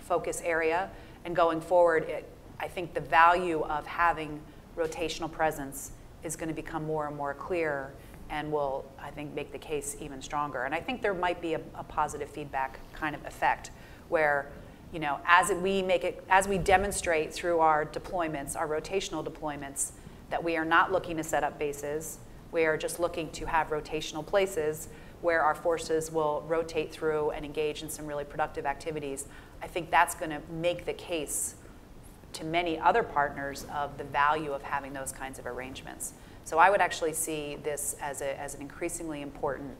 focus 0.00 0.42
area, 0.44 0.90
and 1.24 1.34
going 1.34 1.60
forward, 1.60 2.04
it, 2.08 2.28
I 2.60 2.68
think 2.68 2.94
the 2.94 3.00
value 3.00 3.62
of 3.62 3.86
having 3.86 4.40
rotational 4.76 5.30
presence 5.30 5.92
is 6.22 6.36
going 6.36 6.48
to 6.48 6.54
become 6.54 6.84
more 6.84 7.06
and 7.06 7.16
more 7.16 7.34
clear 7.34 7.92
and 8.30 8.50
will, 8.50 8.84
I 9.00 9.10
think, 9.10 9.34
make 9.34 9.52
the 9.52 9.58
case 9.58 9.96
even 10.00 10.22
stronger. 10.22 10.64
And 10.64 10.74
I 10.74 10.80
think 10.80 11.02
there 11.02 11.14
might 11.14 11.42
be 11.42 11.54
a, 11.54 11.60
a 11.74 11.84
positive 11.84 12.30
feedback 12.30 12.78
kind 12.94 13.14
of 13.14 13.24
effect 13.26 13.70
where, 14.08 14.50
you 14.92 15.00
know, 15.00 15.18
as 15.26 15.50
we 15.50 15.82
make 15.82 16.04
it, 16.04 16.24
as 16.30 16.48
we 16.48 16.56
demonstrate 16.58 17.32
through 17.32 17.58
our 17.60 17.84
deployments, 17.84 18.56
our 18.56 18.66
rotational 18.66 19.26
deployments, 19.26 19.92
that 20.30 20.42
we 20.42 20.56
are 20.56 20.64
not 20.64 20.90
looking 20.90 21.16
to 21.18 21.24
set 21.24 21.44
up 21.44 21.58
bases, 21.58 22.18
we 22.52 22.64
are 22.64 22.78
just 22.78 22.98
looking 22.98 23.30
to 23.32 23.44
have 23.46 23.68
rotational 23.68 24.24
places, 24.24 24.88
where 25.20 25.42
our 25.42 25.54
forces 25.54 26.10
will 26.10 26.44
rotate 26.48 26.90
through 26.90 27.30
and 27.30 27.44
engage 27.44 27.82
in 27.82 27.88
some 27.88 28.06
really 28.06 28.24
productive 28.24 28.66
activities, 28.66 29.26
I 29.62 29.66
think 29.68 29.90
that's 29.90 30.14
going 30.14 30.30
to 30.30 30.40
make 30.50 30.84
the 30.84 30.92
case 30.92 31.54
to 32.32 32.44
many 32.44 32.78
other 32.78 33.02
partners 33.02 33.66
of 33.74 33.96
the 33.98 34.04
value 34.04 34.52
of 34.52 34.62
having 34.62 34.92
those 34.92 35.12
kinds 35.12 35.38
of 35.38 35.46
arrangements. 35.46 36.12
So 36.44 36.58
I 36.58 36.70
would 36.70 36.80
actually 36.80 37.12
see 37.12 37.56
this 37.62 37.96
as, 38.00 38.20
a, 38.20 38.38
as 38.40 38.54
an 38.54 38.62
increasingly 38.62 39.22
important 39.22 39.76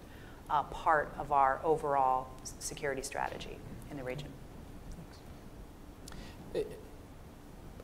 uh, 0.50 0.62
part 0.64 1.12
of 1.18 1.32
our 1.32 1.60
overall 1.64 2.28
security 2.58 3.02
strategy 3.02 3.56
in 3.90 3.96
the 3.96 4.04
region. 4.04 4.28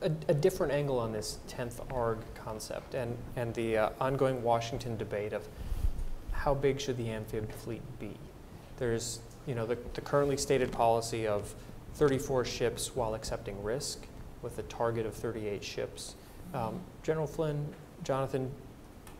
a, 0.01 0.11
a 0.27 0.33
different 0.33 0.71
angle 0.71 0.99
on 0.99 1.11
this 1.11 1.39
10th 1.49 1.81
ARG 1.93 2.19
concept 2.35 2.93
and, 2.95 3.17
and 3.35 3.53
the 3.53 3.77
uh, 3.77 3.89
ongoing 3.99 4.41
Washington 4.43 4.97
debate 4.97 5.33
of 5.33 5.47
how 6.31 6.53
big 6.53 6.79
should 6.79 6.97
the 6.97 7.09
amphib 7.09 7.51
fleet 7.51 7.81
be. 7.99 8.13
There's, 8.77 9.19
you 9.45 9.55
know, 9.55 9.65
the, 9.65 9.77
the 9.93 10.01
currently 10.01 10.37
stated 10.37 10.71
policy 10.71 11.27
of 11.27 11.53
34 11.95 12.45
ships 12.45 12.95
while 12.95 13.13
accepting 13.13 13.61
risk 13.61 14.05
with 14.41 14.57
a 14.59 14.63
target 14.63 15.05
of 15.05 15.13
38 15.13 15.63
ships. 15.63 16.15
Um, 16.53 16.79
General 17.03 17.27
Flynn, 17.27 17.67
Jonathan, 18.03 18.51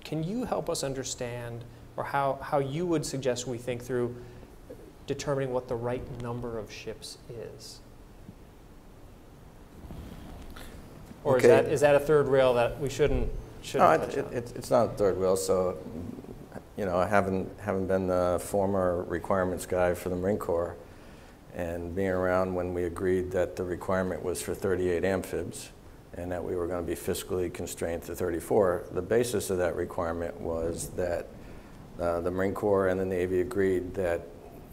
can 0.03 0.24
you 0.24 0.45
help 0.45 0.70
us 0.70 0.84
understand 0.84 1.63
or 1.97 2.03
how, 2.03 2.39
how 2.41 2.59
you 2.59 2.86
would 2.86 3.05
suggest 3.05 3.47
we 3.47 3.57
think 3.57 3.84
through 3.84 4.15
determining 5.07 5.51
what 5.51 5.67
the 5.67 5.76
right 5.76 6.03
number 6.22 6.57
of 6.57 6.72
ships 6.72 7.17
is? 7.30 7.80
Or 11.24 11.38
is 11.38 11.43
that, 11.43 11.65
is 11.65 11.82
that 11.82 11.95
a 11.95 11.99
third 11.99 12.28
rail 12.28 12.53
that 12.53 12.80
we 12.80 12.89
shouldn't, 12.89 13.30
shouldn't 13.61 14.03
it- 14.03 14.05
touch 14.05 14.17
it- 14.17 14.26
on? 14.26 14.34
it's, 14.34 14.51
it's 14.53 14.72
not 14.72 14.86
a 14.86 14.89
third 14.93 15.17
rail, 15.17 15.36
so, 15.36 15.78
you 16.78 16.86
know, 16.86 17.01
having, 17.01 17.49
having 17.59 17.86
been 17.86 18.07
the 18.07 18.39
former 18.41 19.03
requirements 19.03 19.65
guy 19.65 19.93
for 19.93 20.07
the 20.07 20.15
Marine 20.15 20.38
Corps 20.38 20.78
and 21.60 21.93
being 21.93 22.10
around 22.10 22.55
when 22.55 22.74
we 22.74 22.86
agreed 22.86 23.32
that 23.32 23.57
the 23.57 23.64
requirement 23.64 24.24
was 24.24 24.41
for 24.41 24.55
38 24.55 25.03
amphibs 25.03 25.72
and 26.14 26.32
that 26.32 26.41
we 26.41 26.55
were 26.55 26.68
going 26.68 26.86
to 26.86 26.88
be 26.88 26.95
fiscally 26.95 27.53
constrained 27.53 28.01
to 28.03 28.16
34, 28.16 28.86
the 28.93 29.01
basis 29.01 29.49
of 29.49 29.57
that 29.57 29.76
requirement 29.76 30.39
was 30.39 30.89
that 30.91 31.28
uh, 31.99 32.22
the 32.22 32.32
Marine 32.32 32.53
Corps 32.53 32.88
and 32.88 32.99
the 32.99 33.05
Navy 33.05 33.41
agreed 33.41 33.93
that 33.93 34.22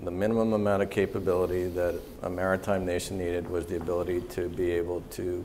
the 0.01 0.11
minimum 0.11 0.53
amount 0.53 0.83
of 0.83 0.91
capability 0.91 1.67
that 1.67 1.99
a 2.23 2.31
maritime 2.31 2.87
nation 2.87 3.19
needed 3.19 3.49
was 3.51 3.67
the 3.67 3.77
ability 3.77 4.21
to 4.21 4.49
be 4.49 4.71
able 4.71 5.01
to 5.11 5.45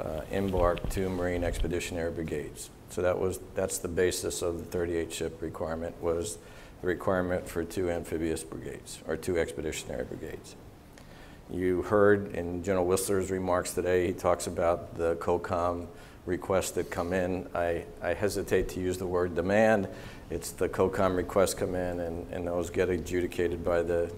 uh, 0.00 0.20
embark 0.30 0.88
two 0.88 1.10
Marine 1.10 1.44
Expeditionary 1.44 2.12
Brigades. 2.12 2.70
So 2.88 3.02
that 3.02 3.18
was, 3.18 3.40
that's 3.54 3.78
the 3.78 3.88
basis 3.88 4.40
of 4.40 4.58
the 4.58 4.64
38 4.64 5.12
ship 5.12 5.42
requirement 5.42 6.00
was 6.00 6.38
the 6.80 6.86
requirement 6.86 7.46
for 7.46 7.62
two 7.62 7.90
amphibious 7.90 8.42
brigades 8.42 9.00
or 9.06 9.16
two 9.16 9.38
expeditionary 9.38 10.04
brigades. 10.04 10.56
You 11.50 11.80
heard 11.80 12.34
in 12.34 12.62
General 12.62 12.86
Wissler's 12.86 13.30
remarks 13.30 13.72
today, 13.72 14.06
he 14.08 14.12
talks 14.12 14.46
about 14.46 14.96
the 14.96 15.16
COCOM 15.16 15.86
requests 16.26 16.72
that 16.72 16.90
come 16.90 17.14
in. 17.14 17.48
I, 17.54 17.84
I 18.02 18.12
hesitate 18.12 18.68
to 18.70 18.80
use 18.80 18.98
the 18.98 19.06
word 19.06 19.34
demand. 19.34 19.88
It's 20.30 20.50
the 20.50 20.68
COCOM 20.68 21.16
requests 21.16 21.54
come 21.54 21.74
in 21.74 22.00
and, 22.00 22.30
and 22.30 22.46
those 22.46 22.68
get 22.68 22.90
adjudicated 22.90 23.64
by 23.64 23.80
the, 23.80 24.12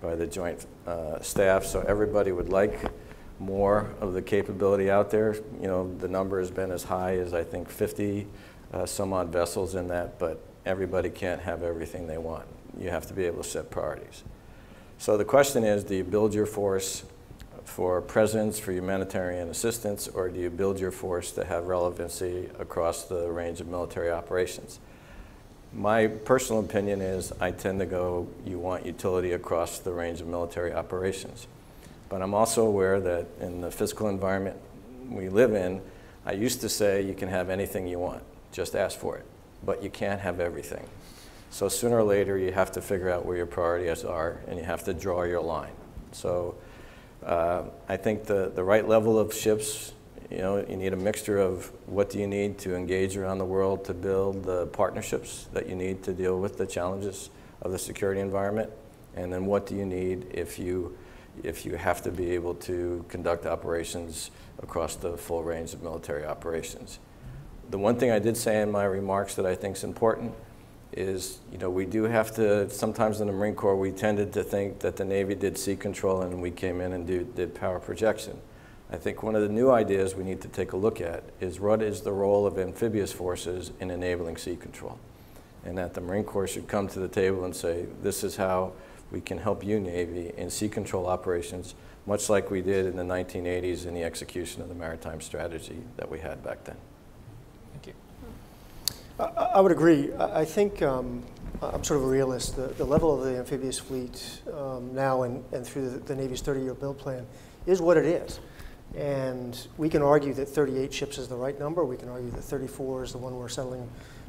by 0.00 0.14
the 0.14 0.28
joint 0.28 0.64
uh, 0.86 1.20
staff. 1.20 1.64
So 1.64 1.80
everybody 1.80 2.30
would 2.30 2.50
like 2.50 2.92
more 3.40 3.92
of 4.00 4.12
the 4.12 4.22
capability 4.22 4.88
out 4.88 5.10
there. 5.10 5.34
You 5.60 5.66
know, 5.66 5.92
the 5.98 6.08
number 6.08 6.38
has 6.38 6.52
been 6.52 6.70
as 6.70 6.84
high 6.84 7.16
as 7.16 7.34
I 7.34 7.42
think 7.42 7.68
50 7.68 8.28
uh, 8.72 8.86
some 8.86 9.12
odd 9.12 9.32
vessels 9.32 9.74
in 9.74 9.88
that, 9.88 10.20
but 10.20 10.40
everybody 10.64 11.10
can't 11.10 11.40
have 11.40 11.64
everything 11.64 12.06
they 12.06 12.18
want. 12.18 12.46
You 12.78 12.90
have 12.90 13.06
to 13.08 13.14
be 13.14 13.24
able 13.24 13.42
to 13.42 13.48
set 13.48 13.70
priorities. 13.70 14.22
So 14.98 15.16
the 15.16 15.24
question 15.24 15.64
is, 15.64 15.84
do 15.84 15.94
you 15.94 16.04
build 16.04 16.34
your 16.34 16.46
force 16.46 17.04
for 17.64 18.00
presence, 18.00 18.58
for 18.58 18.72
humanitarian 18.72 19.48
assistance, 19.48 20.08
or 20.08 20.28
do 20.28 20.40
you 20.40 20.50
build 20.50 20.80
your 20.80 20.90
force 20.90 21.32
to 21.32 21.44
have 21.44 21.66
relevancy 21.66 22.48
across 22.58 23.04
the 23.04 23.30
range 23.30 23.60
of 23.60 23.68
military 23.68 24.10
operations? 24.10 24.78
My 25.72 26.06
personal 26.06 26.60
opinion 26.62 27.02
is 27.02 27.32
I 27.40 27.50
tend 27.50 27.80
to 27.80 27.86
go, 27.86 28.28
you 28.46 28.58
want 28.58 28.86
utility 28.86 29.32
across 29.32 29.78
the 29.78 29.92
range 29.92 30.20
of 30.20 30.26
military 30.26 30.72
operations. 30.72 31.46
But 32.08 32.22
I'm 32.22 32.34
also 32.34 32.64
aware 32.64 33.00
that 33.00 33.26
in 33.40 33.60
the 33.60 33.70
physical 33.70 34.08
environment 34.08 34.56
we 35.10 35.28
live 35.28 35.54
in, 35.54 35.82
I 36.24 36.32
used 36.32 36.60
to 36.62 36.68
say 36.68 37.02
you 37.02 37.14
can 37.14 37.28
have 37.28 37.50
anything 37.50 37.86
you 37.86 37.98
want, 37.98 38.22
just 38.52 38.74
ask 38.74 38.98
for 38.98 39.18
it. 39.18 39.26
But 39.64 39.82
you 39.82 39.90
can't 39.90 40.20
have 40.20 40.40
everything. 40.40 40.88
So 41.56 41.70
sooner 41.70 41.96
or 41.96 42.04
later, 42.04 42.36
you 42.36 42.52
have 42.52 42.70
to 42.72 42.82
figure 42.82 43.08
out 43.08 43.24
where 43.24 43.34
your 43.34 43.46
priorities 43.46 44.04
are 44.04 44.40
and 44.46 44.58
you 44.58 44.64
have 44.66 44.84
to 44.84 44.92
draw 44.92 45.22
your 45.22 45.40
line. 45.40 45.72
So 46.12 46.54
uh, 47.24 47.62
I 47.88 47.96
think 47.96 48.26
the, 48.26 48.52
the 48.54 48.62
right 48.62 48.86
level 48.86 49.18
of 49.18 49.32
ships, 49.32 49.94
you 50.30 50.36
know, 50.36 50.58
you 50.58 50.76
need 50.76 50.92
a 50.92 50.98
mixture 50.98 51.38
of 51.38 51.72
what 51.86 52.10
do 52.10 52.18
you 52.18 52.26
need 52.26 52.58
to 52.58 52.76
engage 52.76 53.16
around 53.16 53.38
the 53.38 53.46
world 53.46 53.86
to 53.86 53.94
build 53.94 54.44
the 54.44 54.66
partnerships 54.66 55.48
that 55.54 55.66
you 55.66 55.74
need 55.74 56.02
to 56.02 56.12
deal 56.12 56.38
with 56.38 56.58
the 56.58 56.66
challenges 56.66 57.30
of 57.62 57.72
the 57.72 57.78
security 57.78 58.20
environment, 58.20 58.70
and 59.14 59.32
then 59.32 59.46
what 59.46 59.64
do 59.64 59.74
you 59.74 59.86
need 59.86 60.26
if 60.34 60.58
you 60.58 60.94
if 61.42 61.64
you 61.64 61.76
have 61.76 62.02
to 62.02 62.10
be 62.10 62.32
able 62.32 62.54
to 62.54 63.02
conduct 63.08 63.46
operations 63.46 64.30
across 64.62 64.94
the 64.96 65.16
full 65.16 65.42
range 65.42 65.72
of 65.72 65.82
military 65.82 66.26
operations. 66.26 66.98
The 67.70 67.78
one 67.78 67.96
thing 67.96 68.10
I 68.10 68.18
did 68.18 68.36
say 68.36 68.60
in 68.60 68.70
my 68.70 68.84
remarks 68.84 69.36
that 69.36 69.46
I 69.46 69.54
think 69.54 69.76
is 69.76 69.84
important 69.84 70.34
is, 70.96 71.38
you 71.52 71.58
know, 71.58 71.68
we 71.68 71.84
do 71.84 72.04
have 72.04 72.34
to, 72.36 72.68
sometimes 72.70 73.20
in 73.20 73.26
the 73.26 73.32
Marine 73.32 73.54
Corps, 73.54 73.76
we 73.76 73.92
tended 73.92 74.32
to 74.32 74.42
think 74.42 74.80
that 74.80 74.96
the 74.96 75.04
Navy 75.04 75.34
did 75.34 75.58
sea 75.58 75.76
control 75.76 76.22
and 76.22 76.40
we 76.40 76.50
came 76.50 76.80
in 76.80 76.92
and 76.92 77.06
do, 77.06 77.24
did 77.36 77.54
power 77.54 77.78
projection. 77.78 78.38
I 78.90 78.96
think 78.96 79.22
one 79.22 79.34
of 79.34 79.42
the 79.42 79.48
new 79.48 79.70
ideas 79.70 80.14
we 80.14 80.24
need 80.24 80.40
to 80.42 80.48
take 80.48 80.72
a 80.72 80.76
look 80.76 81.00
at 81.00 81.24
is 81.40 81.60
what 81.60 81.82
is 81.82 82.00
the 82.00 82.12
role 82.12 82.46
of 82.46 82.58
amphibious 82.58 83.12
forces 83.12 83.72
in 83.80 83.90
enabling 83.90 84.36
sea 84.36 84.56
control? 84.56 84.98
And 85.64 85.76
that 85.76 85.94
the 85.94 86.00
Marine 86.00 86.24
Corps 86.24 86.46
should 86.46 86.68
come 86.68 86.88
to 86.88 87.00
the 87.00 87.08
table 87.08 87.44
and 87.44 87.54
say, 87.54 87.86
this 88.02 88.24
is 88.24 88.36
how 88.36 88.72
we 89.10 89.20
can 89.20 89.38
help 89.38 89.64
you, 89.64 89.80
Navy, 89.80 90.32
in 90.36 90.50
sea 90.50 90.68
control 90.68 91.06
operations, 91.06 91.74
much 92.06 92.30
like 92.30 92.50
we 92.50 92.62
did 92.62 92.86
in 92.86 92.96
the 92.96 93.02
1980s 93.02 93.86
in 93.86 93.94
the 93.94 94.04
execution 94.04 94.62
of 94.62 94.68
the 94.68 94.74
maritime 94.74 95.20
strategy 95.20 95.78
that 95.96 96.08
we 96.08 96.20
had 96.20 96.42
back 96.42 96.64
then. 96.64 96.76
I 99.18 99.24
I 99.24 99.60
would 99.60 99.72
agree. 99.72 100.12
I 100.14 100.40
I 100.40 100.44
think 100.44 100.82
um, 100.82 101.22
I'm 101.62 101.84
sort 101.84 102.00
of 102.00 102.04
a 102.04 102.08
realist. 102.08 102.56
The, 102.56 102.68
the 102.68 102.84
level 102.84 103.14
of 103.14 103.24
the 103.24 103.38
amphibious 103.38 103.78
fleet 103.78 104.40
um, 104.52 104.94
now 104.94 105.22
and, 105.22 105.42
and 105.52 105.66
through 105.66 105.90
the, 105.90 105.98
the 105.98 106.14
Navy's 106.14 106.42
30-year 106.42 106.74
build 106.74 106.98
plan 106.98 107.26
is 107.66 107.80
what 107.80 107.96
it 107.96 108.04
is. 108.04 108.40
And 108.96 109.66
we 109.78 109.88
can 109.88 110.02
argue 110.02 110.32
that 110.34 110.46
38 110.46 110.92
ships 110.92 111.18
is 111.18 111.28
the 111.28 111.36
right 111.36 111.58
number. 111.58 111.84
We 111.84 111.96
can 111.96 112.08
argue 112.08 112.30
that 112.30 112.42
34 112.42 113.04
is 113.04 113.12
the 113.12 113.18
one 113.18 113.34
we're 113.36 113.48
settling 113.48 113.88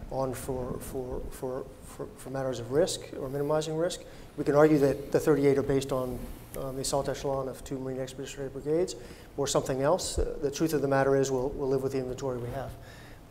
on 0.09 0.33
for, 0.33 0.77
for, 0.79 1.21
for, 1.31 1.65
for, 1.85 2.07
for 2.17 2.29
matters 2.29 2.59
of 2.59 2.71
risk 2.71 3.01
or 3.19 3.29
minimizing 3.29 3.75
risk. 3.75 4.01
We 4.37 4.43
can 4.43 4.55
argue 4.55 4.77
that 4.79 5.11
the 5.11 5.19
38 5.19 5.57
are 5.57 5.63
based 5.63 5.91
on 5.91 6.17
um, 6.57 6.75
the 6.75 6.81
assault 6.81 7.09
echelon 7.09 7.49
of 7.49 7.63
two 7.63 7.77
Marine 7.77 7.99
Expeditionary 7.99 8.49
Brigades 8.49 8.95
or 9.35 9.47
something 9.47 9.81
else. 9.81 10.15
The 10.15 10.51
truth 10.51 10.73
of 10.73 10.81
the 10.81 10.87
matter 10.87 11.15
is 11.15 11.29
we'll, 11.29 11.49
we'll 11.49 11.69
live 11.69 11.83
with 11.83 11.91
the 11.91 11.99
inventory 11.99 12.37
we 12.37 12.49
have. 12.51 12.71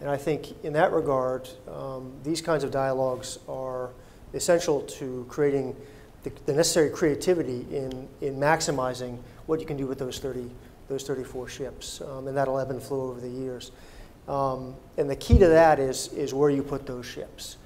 And 0.00 0.10
I 0.10 0.16
think 0.16 0.62
in 0.64 0.72
that 0.74 0.92
regard, 0.92 1.48
um, 1.72 2.12
these 2.22 2.40
kinds 2.40 2.64
of 2.64 2.70
dialogues 2.70 3.38
are 3.48 3.90
essential 4.34 4.82
to 4.82 5.24
creating 5.28 5.74
the, 6.22 6.32
the 6.44 6.52
necessary 6.52 6.90
creativity 6.90 7.66
in, 7.70 8.08
in 8.20 8.36
maximizing 8.36 9.18
what 9.46 9.60
you 9.60 9.66
can 9.66 9.76
do 9.76 9.86
with 9.86 9.98
those 9.98 10.18
30, 10.18 10.50
those 10.88 11.04
34 11.04 11.48
ships. 11.48 12.00
Um, 12.00 12.28
and 12.28 12.36
that'll 12.36 12.58
ebb 12.58 12.70
and 12.70 12.82
flow 12.82 13.08
over 13.08 13.20
the 13.20 13.28
years. 13.28 13.70
Um, 14.28 14.74
and 14.98 15.08
the 15.08 15.16
key 15.16 15.38
to 15.38 15.48
that 15.48 15.78
is, 15.78 16.08
is 16.08 16.34
where 16.34 16.50
you 16.50 16.62
put 16.62 16.86
those 16.86 17.06
ships. 17.06 17.56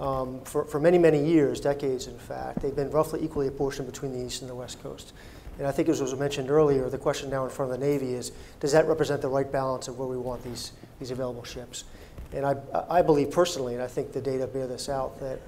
Um, 0.00 0.40
for, 0.44 0.64
for 0.64 0.78
many, 0.78 0.98
many 0.98 1.24
years, 1.24 1.60
decades 1.60 2.06
in 2.06 2.18
fact, 2.18 2.60
they've 2.60 2.74
been 2.74 2.90
roughly 2.90 3.24
equally 3.24 3.48
apportioned 3.48 3.90
between 3.90 4.12
the 4.12 4.24
East 4.24 4.42
and 4.42 4.50
the 4.50 4.54
West 4.54 4.82
Coast. 4.82 5.12
And 5.58 5.66
I 5.66 5.72
think 5.72 5.88
as 5.88 6.00
was 6.00 6.14
mentioned 6.14 6.50
earlier, 6.50 6.88
the 6.88 6.98
question 6.98 7.30
now 7.30 7.44
in 7.44 7.50
front 7.50 7.72
of 7.72 7.80
the 7.80 7.84
Navy 7.84 8.14
is, 8.14 8.30
does 8.60 8.72
that 8.72 8.86
represent 8.86 9.20
the 9.20 9.28
right 9.28 9.50
balance 9.50 9.88
of 9.88 9.98
where 9.98 10.06
we 10.06 10.16
want 10.16 10.42
these, 10.44 10.72
these 11.00 11.10
available 11.10 11.44
ships? 11.44 11.84
And 12.32 12.46
I, 12.46 12.56
I 12.88 13.02
believe 13.02 13.30
personally, 13.30 13.74
and 13.74 13.82
I 13.82 13.88
think 13.88 14.12
the 14.12 14.20
data 14.20 14.46
bear 14.46 14.66
this 14.66 14.88
out, 14.88 15.18
that 15.20 15.40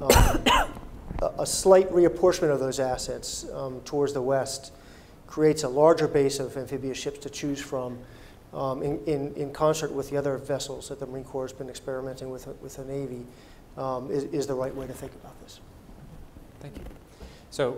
um, 0.00 0.68
a, 1.38 1.46
slight 1.46 1.88
reapportionment 1.90 2.50
of 2.50 2.58
those 2.58 2.80
assets 2.80 3.46
um, 3.52 3.80
towards 3.84 4.12
the 4.12 4.22
West 4.22 4.72
creates 5.26 5.62
a 5.62 5.68
larger 5.68 6.08
base 6.08 6.40
of 6.40 6.56
amphibious 6.56 6.98
ships 6.98 7.18
to 7.20 7.30
choose 7.30 7.60
from 7.60 7.98
um, 8.52 8.82
in, 8.82 9.02
in, 9.04 9.34
in 9.34 9.52
concert 9.52 9.92
with 9.92 10.10
the 10.10 10.16
other 10.16 10.36
vessels 10.38 10.88
that 10.88 10.98
the 10.98 11.06
Marine 11.06 11.24
Corps 11.24 11.44
has 11.44 11.52
been 11.52 11.68
experimenting 11.68 12.30
with, 12.30 12.46
with 12.60 12.76
the 12.76 12.84
Navy, 12.84 13.24
um, 13.76 14.10
is, 14.10 14.24
is 14.24 14.46
the 14.46 14.54
right 14.54 14.74
way 14.74 14.86
to 14.86 14.92
think 14.92 15.14
about 15.14 15.40
this. 15.42 15.60
Thank 16.60 16.76
you. 16.76 16.84
So 17.50 17.76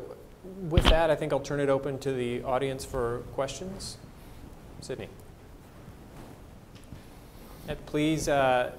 with 0.69 0.85
that, 0.85 1.11
I 1.11 1.15
think 1.15 1.33
I'll 1.33 1.41
turn 1.41 1.61
it 1.61 1.69
open 1.69 1.99
to 2.01 2.13
the 2.13 2.43
audience 2.43 2.85
for 2.85 3.23
questions. 3.33 3.97
Sydney. 4.81 5.09
Please 7.87 8.29
uh, 8.29 8.73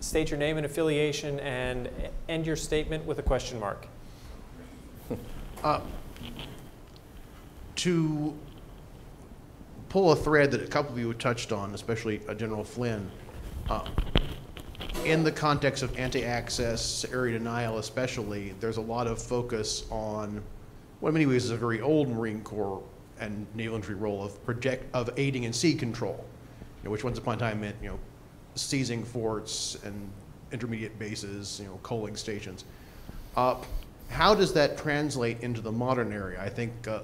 state 0.00 0.30
your 0.30 0.38
name 0.38 0.56
and 0.56 0.64
affiliation 0.64 1.40
and 1.40 1.88
end 2.28 2.46
your 2.46 2.56
statement 2.56 3.04
with 3.04 3.18
a 3.18 3.22
question 3.22 3.58
mark. 3.58 3.88
to 7.76 8.34
pull 9.88 10.12
a 10.12 10.16
thread 10.16 10.50
that 10.52 10.62
a 10.62 10.66
couple 10.66 10.92
of 10.92 10.98
you 10.98 11.12
touched 11.14 11.50
on, 11.50 11.74
especially 11.74 12.20
uh, 12.28 12.34
General 12.34 12.62
Flynn, 12.62 13.10
uh, 13.68 13.84
in 15.04 15.24
the 15.24 15.32
context 15.32 15.82
of 15.82 15.96
anti-access, 15.98 17.04
area 17.12 17.36
denial 17.38 17.78
especially, 17.78 18.54
there's 18.60 18.76
a 18.76 18.80
lot 18.80 19.06
of 19.06 19.20
focus 19.20 19.84
on 19.90 20.42
what 21.04 21.10
in 21.10 21.14
many 21.16 21.26
ways 21.26 21.44
is 21.44 21.50
a 21.50 21.56
very 21.56 21.82
old 21.82 22.08
Marine 22.08 22.40
Corps 22.40 22.82
and 23.20 23.46
Naval 23.54 23.76
Infantry 23.76 23.94
role 23.94 24.24
of 24.24 24.42
project 24.46 24.86
of 24.94 25.10
aiding 25.18 25.42
in 25.42 25.52
sea 25.52 25.74
control, 25.74 26.24
you 26.80 26.86
know, 26.86 26.90
which 26.90 27.04
once 27.04 27.18
upon 27.18 27.34
a 27.34 27.38
time 27.38 27.60
meant 27.60 27.76
you 27.82 27.90
know 27.90 27.98
seizing 28.54 29.04
forts 29.04 29.76
and 29.84 30.10
intermediate 30.50 30.98
bases, 30.98 31.60
you 31.60 31.68
know, 31.68 31.78
coaling 31.82 32.16
stations. 32.16 32.64
Uh, 33.36 33.56
how 34.08 34.34
does 34.34 34.54
that 34.54 34.78
translate 34.78 35.38
into 35.42 35.60
the 35.60 35.70
modern 35.70 36.10
area? 36.10 36.40
I 36.40 36.48
think 36.48 36.88
uh, 36.88 37.00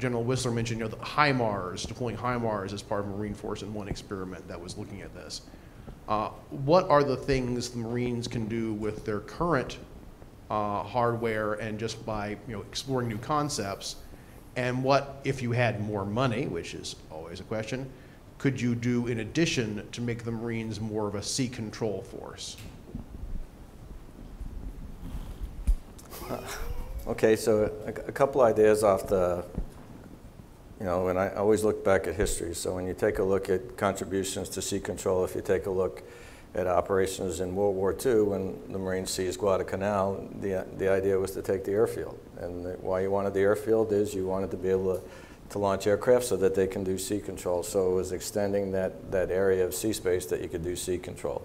General 0.00 0.24
Wissler 0.24 0.52
mentioned, 0.52 0.80
you 0.80 0.84
know, 0.86 0.90
the 0.90 0.96
HIMARS, 0.96 1.86
deploying 1.86 2.16
HIMARS 2.16 2.72
as 2.72 2.82
part 2.82 3.02
of 3.02 3.06
Marine 3.06 3.34
Force 3.34 3.62
in 3.62 3.72
one 3.72 3.86
experiment 3.86 4.48
that 4.48 4.60
was 4.60 4.76
looking 4.76 5.02
at 5.02 5.14
this. 5.14 5.42
Uh, 6.08 6.30
what 6.50 6.88
are 6.88 7.04
the 7.04 7.16
things 7.16 7.68
the 7.68 7.78
Marines 7.78 8.26
can 8.26 8.48
do 8.48 8.72
with 8.72 9.04
their 9.04 9.20
current 9.20 9.78
uh, 10.54 10.82
hardware 10.84 11.54
and 11.54 11.78
just 11.78 12.04
by, 12.06 12.30
you 12.46 12.54
know, 12.54 12.60
exploring 12.62 13.08
new 13.08 13.18
concepts? 13.18 13.96
And 14.56 14.84
what, 14.84 15.20
if 15.24 15.42
you 15.42 15.50
had 15.50 15.80
more 15.80 16.04
money, 16.04 16.46
which 16.46 16.74
is 16.74 16.94
always 17.10 17.40
a 17.40 17.42
question, 17.42 17.90
could 18.38 18.60
you 18.60 18.76
do 18.76 19.08
in 19.08 19.20
addition 19.20 19.86
to 19.90 20.00
make 20.00 20.24
the 20.24 20.30
Marines 20.30 20.80
more 20.80 21.08
of 21.08 21.16
a 21.16 21.22
sea 21.22 21.48
control 21.48 22.02
force? 22.02 22.56
Okay, 27.06 27.36
so 27.36 27.70
a, 27.84 27.90
a 27.90 28.12
couple 28.12 28.40
ideas 28.40 28.82
off 28.82 29.08
the, 29.08 29.44
you 30.80 30.86
know, 30.86 31.08
and 31.08 31.18
I 31.18 31.28
always 31.34 31.62
look 31.62 31.84
back 31.84 32.06
at 32.06 32.14
history. 32.14 32.54
So 32.54 32.76
when 32.76 32.86
you 32.86 32.94
take 32.94 33.18
a 33.18 33.22
look 33.22 33.50
at 33.50 33.76
contributions 33.76 34.48
to 34.48 34.62
sea 34.62 34.80
control, 34.80 35.22
if 35.22 35.34
you 35.34 35.42
take 35.42 35.66
a 35.66 35.70
look 35.70 36.02
at 36.54 36.66
operations 36.68 37.40
in 37.40 37.54
World 37.54 37.74
War 37.74 37.92
II 37.92 38.22
when 38.22 38.72
the 38.72 38.78
Marines 38.78 39.10
seized 39.10 39.40
Guadalcanal, 39.40 40.28
the, 40.40 40.64
the 40.78 40.88
idea 40.88 41.18
was 41.18 41.32
to 41.32 41.42
take 41.42 41.64
the 41.64 41.72
airfield. 41.72 42.18
And 42.38 42.64
the, 42.64 42.70
why 42.74 43.00
you 43.00 43.10
wanted 43.10 43.34
the 43.34 43.40
airfield 43.40 43.92
is 43.92 44.14
you 44.14 44.26
wanted 44.26 44.50
to 44.52 44.56
be 44.56 44.68
able 44.68 44.96
to, 44.96 45.02
to 45.50 45.58
launch 45.58 45.86
aircraft 45.86 46.24
so 46.24 46.36
that 46.36 46.54
they 46.54 46.68
can 46.68 46.84
do 46.84 46.96
sea 46.96 47.18
control. 47.18 47.64
So 47.64 47.90
it 47.90 47.94
was 47.94 48.12
extending 48.12 48.70
that, 48.72 49.10
that 49.10 49.30
area 49.30 49.64
of 49.64 49.74
sea 49.74 49.92
space 49.92 50.26
that 50.26 50.42
you 50.42 50.48
could 50.48 50.62
do 50.62 50.76
sea 50.76 50.96
control. 50.96 51.44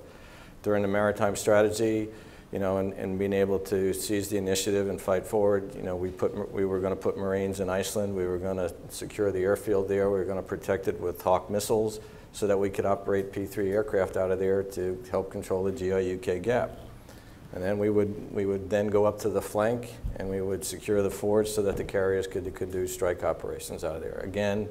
During 0.61 0.83
the 0.83 0.87
maritime 0.87 1.35
strategy, 1.35 2.09
you 2.51 2.59
know, 2.59 2.77
and, 2.77 2.93
and 2.93 3.17
being 3.17 3.33
able 3.33 3.59
to 3.59 3.93
seize 3.93 4.29
the 4.29 4.37
initiative 4.37 4.89
and 4.89 4.99
fight 4.99 5.25
forward. 5.25 5.73
You 5.75 5.83
know, 5.83 5.95
we, 5.95 6.09
put, 6.09 6.51
we 6.51 6.65
were 6.65 6.79
going 6.79 6.95
to 6.95 6.99
put 6.99 7.17
Marines 7.17 7.59
in 7.59 7.69
Iceland. 7.69 8.15
We 8.15 8.25
were 8.25 8.39
going 8.39 8.57
to 8.57 8.73
secure 8.89 9.31
the 9.31 9.39
airfield 9.39 9.87
there. 9.87 10.09
We 10.09 10.19
were 10.19 10.25
going 10.25 10.41
to 10.41 10.47
protect 10.47 10.87
it 10.87 10.99
with 10.99 11.21
Hawk 11.21 11.49
missiles 11.49 11.99
so 12.31 12.47
that 12.47 12.57
we 12.57 12.69
could 12.69 12.85
operate 12.85 13.31
P-3 13.31 13.71
aircraft 13.71 14.17
out 14.17 14.31
of 14.31 14.39
there 14.39 14.63
to 14.63 15.03
help 15.09 15.31
control 15.31 15.63
the 15.63 15.71
GIUK 15.71 16.41
gap. 16.41 16.71
And 17.53 17.63
then 17.63 17.79
we 17.79 17.89
would, 17.89 18.33
we 18.33 18.45
would 18.45 18.69
then 18.69 18.87
go 18.87 19.05
up 19.05 19.19
to 19.19 19.29
the 19.29 19.41
flank 19.41 19.95
and 20.17 20.29
we 20.29 20.41
would 20.41 20.63
secure 20.63 21.01
the 21.01 21.09
forts 21.09 21.53
so 21.53 21.63
that 21.63 21.77
the 21.77 21.83
carriers 21.83 22.27
could, 22.27 22.53
could 22.53 22.71
do 22.71 22.85
strike 22.85 23.23
operations 23.23 23.83
out 23.83 23.95
of 23.95 24.01
there. 24.03 24.19
Again, 24.23 24.69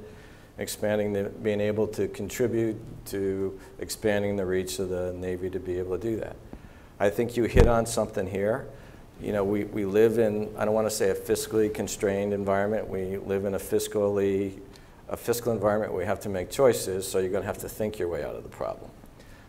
expanding 0.57 1.13
the, 1.13 1.23
being 1.23 1.59
able 1.59 1.87
to 1.87 2.07
contribute 2.07 2.77
to 3.07 3.59
expanding 3.79 4.35
the 4.35 4.45
reach 4.45 4.79
of 4.79 4.89
the 4.89 5.13
Navy 5.13 5.49
to 5.49 5.59
be 5.59 5.77
able 5.77 5.97
to 5.97 6.01
do 6.01 6.17
that. 6.17 6.35
I 6.99 7.09
think 7.09 7.35
you 7.35 7.45
hit 7.45 7.67
on 7.67 7.85
something 7.85 8.27
here. 8.27 8.67
You 9.21 9.33
know, 9.33 9.43
we, 9.43 9.65
we 9.65 9.85
live 9.85 10.17
in, 10.17 10.49
I 10.57 10.65
don't 10.65 10.73
want 10.73 10.87
to 10.87 10.95
say 10.95 11.09
a 11.09 11.15
fiscally 11.15 11.73
constrained 11.73 12.33
environment. 12.33 12.87
We 12.87 13.17
live 13.17 13.45
in 13.45 13.55
a 13.55 13.59
fiscally, 13.59 14.59
a 15.09 15.17
fiscal 15.17 15.51
environment 15.51 15.91
where 15.91 15.99
we 15.99 16.05
have 16.05 16.19
to 16.21 16.29
make 16.29 16.49
choices, 16.49 17.07
so 17.07 17.19
you're 17.19 17.29
going 17.29 17.43
to 17.43 17.47
have 17.47 17.57
to 17.59 17.69
think 17.69 17.99
your 17.99 18.07
way 18.07 18.23
out 18.23 18.35
of 18.35 18.43
the 18.43 18.49
problem. 18.49 18.89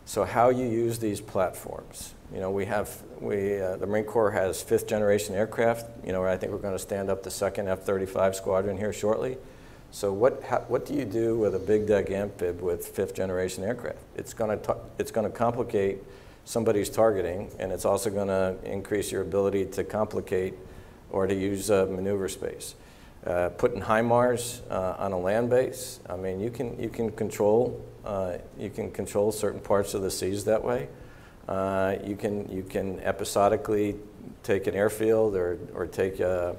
So 0.07 0.25
how 0.25 0.49
you 0.49 0.67
use 0.67 0.99
these 0.99 1.21
platforms. 1.21 2.15
You 2.33 2.41
know, 2.41 2.51
we 2.51 2.65
have, 2.67 3.03
we, 3.21 3.61
uh, 3.61 3.77
the 3.77 3.87
Marine 3.87 4.05
Corps 4.05 4.31
has 4.31 4.63
fifth 4.63 4.87
generation 4.87 5.35
aircraft. 5.35 5.87
You 6.05 6.13
know, 6.13 6.25
I 6.25 6.37
think 6.37 6.53
we're 6.53 6.59
going 6.59 6.75
to 6.75 6.79
stand 6.79 7.11
up 7.11 7.23
the 7.23 7.31
second 7.31 7.69
F-35 7.69 8.35
squadron 8.35 8.77
here 8.79 8.93
shortly. 8.93 9.37
So 9.93 10.13
what, 10.13 10.43
how, 10.45 10.61
what 10.69 10.87
do 10.87 10.95
you 10.95 11.05
do 11.05 11.37
with 11.39 11.55
a 11.55 11.59
big 11.59 11.87
deck 11.87 12.11
amphib 12.11 12.61
with 12.61 12.87
fifth 12.89 13.15
generation 13.15 13.65
aircraft? 13.65 13.99
It's 14.17 14.33
going 14.33 14.59
to, 14.59 14.77
it's 14.99 15.11
going 15.11 15.31
to 15.31 15.37
complicate 15.37 15.99
somebody's 16.45 16.89
targeting, 16.89 17.53
and 17.59 17.71
it's 17.73 17.85
also 17.85 18.11
going 18.11 18.29
to 18.29 18.57
increase 18.65 19.13
your 19.13 19.23
ability 19.23 19.67
to 19.67 19.85
complicate 19.85 20.55
or 21.11 21.27
to 21.27 21.35
use 21.35 21.71
uh, 21.71 21.87
maneuver 21.91 22.29
space. 22.29 22.75
Uh, 23.27 23.51
putting 23.51 23.83
HIMARS 23.83 24.63
uh, 24.71 24.97
on 24.99 25.13
a 25.13 25.19
land 25.19 25.51
base, 25.51 26.01
I 26.09 26.17
mean, 26.17 26.41
you 26.41 26.51
can, 26.51 26.81
you 26.81 26.89
can 26.89 27.11
control 27.11 27.85
uh, 28.05 28.39
you 28.59 28.71
can 28.71 28.91
control 28.91 29.31
certain 29.31 29.61
parts 29.61 29.95
of 29.95 30.03
the 30.03 30.11
seas 30.11 30.45
that 30.45 30.65
way. 30.65 30.89
Uh, 31.49 31.97
you 32.05 32.17
can 32.17 32.51
you 32.51 32.63
can 32.63 33.01
episodically 33.01 33.97
take 34.43 34.67
an 34.67 34.75
airfield 34.75 35.37
or 35.37 35.59
or 35.75 35.87
take 35.87 36.21
a, 36.21 36.57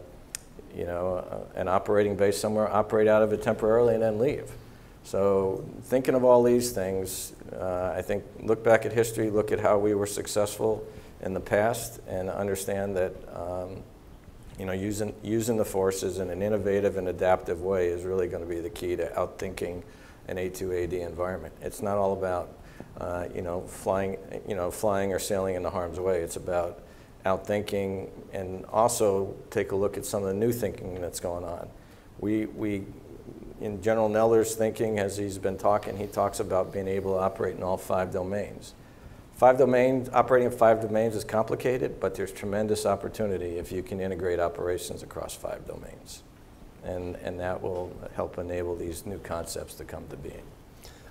you 0.76 0.86
know 0.86 1.48
an 1.56 1.68
operating 1.68 2.16
base 2.16 2.38
somewhere, 2.38 2.70
operate 2.72 3.08
out 3.08 3.22
of 3.22 3.34
it 3.34 3.42
temporarily, 3.42 3.94
and 3.94 4.04
then 4.04 4.20
leave. 4.20 4.52
So 5.04 5.66
thinking 5.84 6.14
of 6.14 6.24
all 6.24 6.44
these 6.44 6.72
things, 6.72 7.34
uh, 7.54 7.94
I 7.96 8.04
think 8.04 8.24
look 8.40 8.64
back 8.64 8.86
at 8.86 8.94
history, 8.94 9.32
look 9.32 9.52
at 9.52 9.60
how 9.60 9.80
we 9.80 9.96
were 9.96 10.06
successful 10.06 10.86
in 11.22 11.34
the 11.34 11.40
past, 11.40 12.00
and 12.08 12.30
understand 12.30 12.96
that 12.98 13.14
um, 13.34 13.84
you 14.60 14.66
know 14.66 14.74
using 14.74 15.14
using 15.24 15.58
the 15.58 15.66
forces 15.66 16.20
in 16.20 16.30
an 16.30 16.42
innovative 16.42 16.98
and 16.98 17.08
adaptive 17.08 17.62
way 17.62 17.88
is 17.88 18.04
really 18.04 18.28
going 18.28 18.44
to 18.44 18.50
be 18.50 18.60
the 18.60 18.70
key 18.70 18.96
to 18.96 19.08
outthinking 19.10 19.84
an 20.28 20.38
A2AD 20.38 20.94
environment. 20.94 21.54
It's 21.62 21.82
not 21.82 21.98
all 21.98 22.14
about 22.14 22.50
uh, 23.00 23.28
you 23.34 23.42
know 23.42 23.62
flying 23.62 24.18
you 24.48 24.56
know 24.56 24.72
flying 24.72 25.14
or 25.14 25.20
sailing 25.20 25.56
into 25.56 25.70
harm's 25.70 26.00
way. 26.00 26.22
It's 26.22 26.36
about 26.36 26.82
outthinking 27.26 28.10
and 28.34 28.66
also 28.66 29.36
take 29.50 29.72
a 29.72 29.76
look 29.76 29.98
at 29.98 30.06
some 30.06 30.24
of 30.24 30.30
the 30.30 30.36
new 30.36 30.52
thinking 30.52 31.00
that's 31.02 31.20
going 31.20 31.44
on. 31.44 31.70
We 32.20 32.46
we 32.46 32.86
in 33.62 33.82
General 33.82 34.10
Neller's 34.10 34.56
thinking, 34.56 34.98
as 34.98 35.18
he's 35.18 35.38
been 35.38 35.58
talking, 35.58 35.96
he 35.96 36.08
talks 36.08 36.40
about 36.40 36.74
being 36.74 36.88
able 36.88 37.14
to 37.14 37.20
operate 37.20 37.56
in 37.56 37.64
all 37.64 37.78
five 37.78 38.12
domains. 38.12 38.74
Five 39.36 39.58
domains, 39.58 40.10
operating 40.10 40.52
in 40.52 40.58
five 40.58 40.82
domains 40.82 41.16
is 41.16 41.24
complicated, 41.24 42.00
but 42.00 42.14
there's 42.14 42.32
tremendous 42.32 42.86
opportunity 42.86 43.58
if 43.58 43.72
you 43.72 43.82
can 43.82 44.00
integrate 44.00 44.40
operations 44.40 45.02
across 45.02 45.36
five 45.36 45.66
domains. 45.66 46.24
And, 46.84 47.16
and 47.18 47.40
that 47.40 47.62
will 47.62 47.92
help 48.16 48.38
enable 48.38 48.76
these 48.76 49.06
new 49.06 49.20
concepts 49.20 49.74
to 49.76 49.84
come 49.84 50.08
to 50.10 50.18
being. 50.18 50.44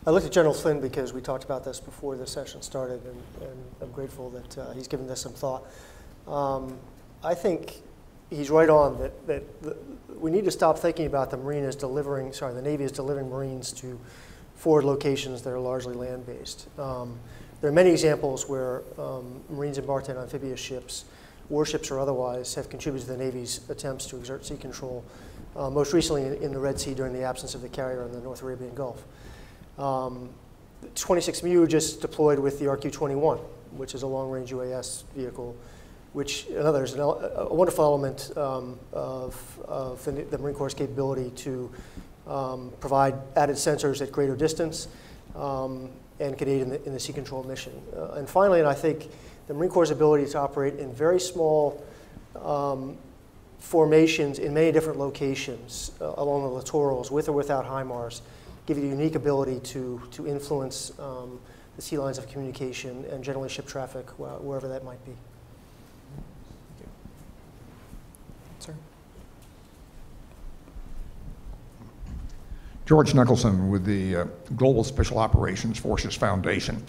I 0.07 0.11
looked 0.11 0.27
at 0.27 0.33
General 0.33 0.55
Flynn 0.55 0.81
because 0.81 1.13
we 1.13 1.21
talked 1.21 1.45
about 1.45 1.65
this 1.65 1.79
before 1.79 2.17
the 2.17 2.27
session 2.27 2.63
started, 2.63 3.05
and, 3.05 3.49
and 3.49 3.65
I'm 3.83 3.91
grateful 3.91 4.31
that 4.31 4.59
uh, 4.59 4.73
he's 4.73 4.89
given 4.89 5.07
this 5.07 5.21
some 5.21 5.33
thought. 5.33 5.65
Um, 6.27 6.79
I 7.23 7.35
think 7.35 7.83
he's 8.31 8.49
right 8.49 8.71
on 8.71 8.99
that, 8.99 9.27
that 9.27 9.63
the, 9.63 9.77
we 10.19 10.31
need 10.31 10.45
to 10.45 10.51
stop 10.51 10.79
thinking 10.79 11.07
about 11.07 11.31
the 11.31 11.37
Marine 11.37 11.65
as 11.65 11.77
delivering, 11.77 12.33
sorry, 12.33 12.55
the 12.55 12.63
Navy 12.63 12.85
is 12.85 12.93
delivering 12.93 13.29
Marines 13.29 13.73
to 13.73 13.99
forward 14.55 14.85
locations 14.85 15.43
that 15.43 15.51
are 15.51 15.61
largely 15.61 15.95
land-based. 15.95 16.67
Um, 16.79 17.19
there 17.61 17.69
are 17.69 17.73
many 17.73 17.91
examples 17.91 18.49
where 18.49 18.83
um, 18.99 19.43
Marines 19.51 19.79
embarked 19.79 20.09
on 20.09 20.17
amphibious 20.17 20.61
ships, 20.61 21.05
warships 21.49 21.91
or 21.91 21.99
otherwise, 21.99 22.55
have 22.55 22.71
contributed 22.71 23.07
to 23.07 23.13
the 23.13 23.23
Navy's 23.23 23.61
attempts 23.69 24.07
to 24.07 24.17
exert 24.17 24.47
sea 24.47 24.57
control, 24.57 25.05
uh, 25.57 25.69
most 25.69 25.93
recently 25.93 26.25
in, 26.25 26.35
in, 26.43 26.53
the 26.53 26.59
Red 26.59 26.81
Sea 26.81 26.95
during 26.95 27.13
the 27.13 27.23
absence 27.23 27.55
of 27.55 27.61
the 27.61 27.69
carrier 27.69 28.05
in 28.05 28.13
the 28.13 28.21
North 28.21 28.43
Arabian 28.43 28.75
Gulf. 28.75 29.05
Um, 29.79 30.31
26 30.95 31.43
MEU 31.43 31.67
just 31.67 32.01
deployed 32.01 32.39
with 32.39 32.59
the 32.59 32.65
RQ-21, 32.65 33.39
which 33.77 33.95
is 33.95 34.03
a 34.03 34.07
long-range 34.07 34.51
UAS 34.51 35.05
vehicle 35.15 35.55
which 36.13 36.47
another 36.49 36.83
is 36.83 36.95
an, 36.95 37.01
a 37.01 37.55
wonderful 37.55 37.85
element 37.85 38.37
um, 38.37 38.79
of, 38.93 39.61
of, 39.67 40.05
the 40.05 40.39
Marine 40.39 40.55
Corps' 40.55 40.75
capability 40.75 41.31
to 41.31 41.71
um, 42.27 42.73
provide 42.81 43.15
added 43.37 43.57
sensors 43.57 44.03
at 44.03 44.11
greater 44.11 44.35
distance 44.35 44.89
um, 45.37 45.91
and 46.21 46.37
can 46.37 46.49
aid 46.49 46.63
in 46.63 46.69
the, 46.69 46.85
in 46.85 46.93
the 46.93 47.01
sea 47.01 47.13
control 47.13 47.43
mission. 47.43 47.73
Uh, 47.97 48.13
and 48.13 48.29
finally, 48.29 48.61
and 48.61 48.69
I 48.69 48.75
think 48.75 49.09
the 49.47 49.55
Marine 49.55 49.71
Corps' 49.71 49.91
ability 49.91 50.27
to 50.27 50.39
operate 50.39 50.75
in 50.79 50.93
very 50.93 51.19
small 51.19 51.85
um, 52.41 52.97
formations 53.59 54.39
in 54.39 54.55
many 54.55 54.73
different 54.73 54.99
locations 54.99 55.93
uh, 56.01 56.15
along 56.17 56.43
the 56.43 56.63
littorals, 56.63 57.11
with 57.11 57.29
or 57.29 57.33
without 57.33 57.65
HIMARS, 57.65 58.21
give 58.67 58.79
you 58.79 58.85
a 58.85 58.89
unique 58.89 59.15
ability 59.15 59.61
to, 59.61 60.01
to 60.11 60.27
influence 60.27 60.93
um, 60.99 61.41
the 61.77 61.83
sea 61.83 61.99
lines 61.99 62.19
of 62.19 62.29
communication 62.29 63.05
and 63.11 63.25
generally 63.25 63.49
ship 63.49 63.67
traffic 63.67 64.09
wherever 64.19 64.69
that 64.69 64.85
might 64.85 65.05
be. 65.05 65.13
George 72.91 73.15
Nicholson 73.15 73.71
with 73.71 73.85
the 73.85 74.17
uh, 74.17 74.25
Global 74.57 74.83
Special 74.83 75.19
Operations 75.19 75.79
Forces 75.79 76.17
Foundation. 76.17 76.85